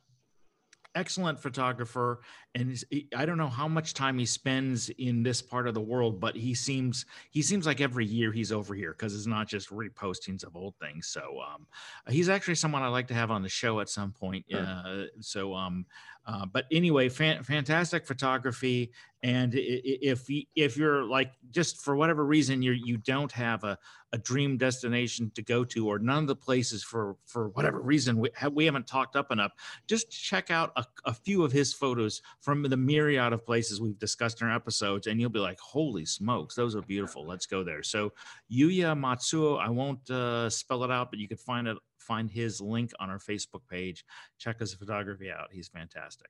Excellent 0.95 1.39
photographer 1.39 2.19
and 2.55 2.83
i 3.15 3.25
don't 3.25 3.37
know 3.37 3.47
how 3.47 3.67
much 3.67 3.93
time 3.93 4.19
he 4.19 4.25
spends 4.25 4.89
in 4.99 5.23
this 5.23 5.41
part 5.41 5.67
of 5.67 5.73
the 5.73 5.81
world 5.81 6.19
but 6.19 6.35
he 6.35 6.53
seems 6.53 7.05
he 7.31 7.41
seems 7.41 7.65
like 7.65 7.81
every 7.81 8.05
year 8.05 8.31
he's 8.31 8.51
over 8.51 8.75
here 8.75 8.91
because 8.91 9.15
it's 9.15 9.25
not 9.25 9.47
just 9.47 9.69
repostings 9.69 10.43
of 10.45 10.55
old 10.55 10.75
things. 10.79 11.07
So 11.07 11.39
um, 11.41 11.65
he's 12.07 12.29
actually 12.29 12.55
someone 12.55 12.81
i'd 12.83 12.89
like 12.89 13.07
to 13.07 13.13
have 13.13 13.31
on 13.31 13.41
the 13.41 13.49
show 13.49 13.79
at 13.79 13.89
some 13.89 14.11
point 14.11 14.45
uh, 14.53 15.03
so 15.19 15.53
um, 15.53 15.85
uh, 16.25 16.45
but 16.45 16.65
anyway, 16.71 17.09
fan, 17.09 17.43
fantastic 17.43 18.05
photography. 18.05 18.91
And 19.23 19.53
if 19.55 20.25
if 20.55 20.75
you're 20.75 21.03
like 21.03 21.31
just 21.49 21.81
for 21.81 21.95
whatever 21.95 22.25
reason 22.25 22.61
you 22.61 22.71
you 22.71 22.97
don't 22.97 23.31
have 23.31 23.63
a, 23.63 23.77
a 24.11 24.17
dream 24.17 24.57
destination 24.57 25.31
to 25.35 25.41
go 25.41 25.63
to, 25.65 25.87
or 25.87 25.99
none 25.99 26.19
of 26.19 26.27
the 26.27 26.35
places 26.35 26.83
for 26.83 27.15
for 27.25 27.49
whatever 27.49 27.81
reason 27.81 28.17
we, 28.17 28.29
have, 28.35 28.53
we 28.53 28.65
haven't 28.65 28.85
talked 28.85 29.15
up 29.15 29.31
enough, 29.31 29.51
just 29.87 30.09
check 30.11 30.51
out 30.51 30.71
a, 30.75 30.85
a 31.05 31.13
few 31.13 31.43
of 31.43 31.53
his 31.53 31.73
photos 31.73 32.21
from 32.41 32.63
the 32.63 32.77
myriad 32.77 33.31
of 33.31 33.45
places 33.45 33.79
we've 33.79 33.99
discussed 33.99 34.41
in 34.41 34.47
our 34.47 34.55
episodes, 34.55 35.07
and 35.07 35.21
you'll 35.21 35.29
be 35.29 35.39
like, 35.39 35.59
"Holy 35.59 36.05
smokes, 36.05 36.55
those 36.55 36.75
are 36.75 36.81
beautiful! 36.81 37.25
Let's 37.25 37.45
go 37.45 37.63
there." 37.63 37.83
So 37.83 38.11
Yuya 38.51 38.97
Matsuo, 38.97 39.57
I 39.57 39.69
won't 39.69 40.09
uh, 40.09 40.49
spell 40.49 40.83
it 40.83 40.91
out, 40.91 41.11
but 41.11 41.19
you 41.19 41.29
can 41.29 41.37
find 41.37 41.67
it 41.67 41.77
find 42.03 42.29
his 42.29 42.61
link 42.61 42.91
on 42.99 43.09
our 43.09 43.19
Facebook 43.19 43.61
page. 43.69 44.03
Check 44.37 44.59
his 44.59 44.73
photography 44.73 45.31
out. 45.31 45.49
He's 45.51 45.67
fantastic. 45.67 46.27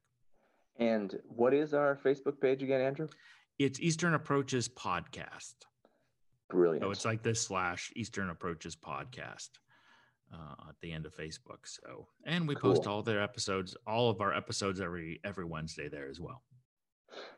And 0.78 1.20
what 1.28 1.54
is 1.54 1.74
our 1.74 2.00
Facebook 2.04 2.40
page 2.40 2.64
again, 2.64 2.82
Andrew? 2.82 3.08
It's 3.60 3.80
Eastern 3.80 4.16
Approaches 4.16 4.68
Podcast. 4.68 5.54
Brilliant. 6.50 6.84
So 6.84 6.92
it's 6.92 7.06
like 7.06 7.24
this 7.24 7.42
slash 7.42 7.92
Eastern 7.96 8.30
Approaches 8.30 8.76
Podcast 8.76 9.50
uh, 10.34 10.70
at 10.70 10.76
the 10.82 10.92
end 10.92 11.06
of 11.06 11.16
Facebook. 11.16 11.66
So, 11.66 12.08
and 12.26 12.48
we 12.48 12.56
cool. 12.56 12.74
post 12.74 12.88
all 12.88 13.04
their 13.04 13.22
episodes, 13.22 13.76
all 13.86 14.10
of 14.10 14.22
our 14.22 14.34
episodes 14.34 14.82
every 14.82 15.20
every 15.24 15.46
Wednesday 15.46 15.88
there 15.90 16.10
as 16.10 16.20
well. 16.20 16.44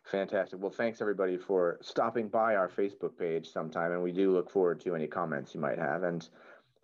Fantastic. 0.03 0.61
Well, 0.61 0.71
thanks 0.71 1.01
everybody 1.01 1.37
for 1.37 1.77
stopping 1.81 2.29
by 2.29 2.55
our 2.55 2.69
Facebook 2.69 3.17
page 3.17 3.51
sometime, 3.51 3.91
and 3.91 4.01
we 4.01 4.11
do 4.11 4.31
look 4.31 4.49
forward 4.49 4.79
to 4.81 4.95
any 4.95 5.07
comments 5.07 5.53
you 5.53 5.59
might 5.59 5.77
have. 5.77 6.03
And 6.03 6.27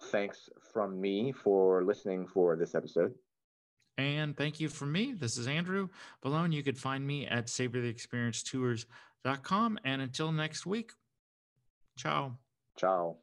thanks 0.05 0.49
from 0.73 0.99
me 0.99 1.31
for 1.31 1.83
listening 1.83 2.27
for 2.27 2.55
this 2.55 2.75
episode. 2.75 3.13
And 3.97 4.35
thank 4.35 4.59
you 4.59 4.67
from 4.69 4.91
me. 4.91 5.13
This 5.13 5.37
is 5.37 5.47
Andrew 5.47 5.89
Balone. 6.23 6.53
You 6.53 6.63
could 6.63 6.77
find 6.77 7.05
me 7.05 7.27
at 7.27 7.47
savortheexperiencetours.com. 7.47 9.79
And 9.83 10.01
until 10.01 10.31
next 10.31 10.65
week, 10.65 10.93
ciao. 11.97 12.37
Ciao. 12.77 13.17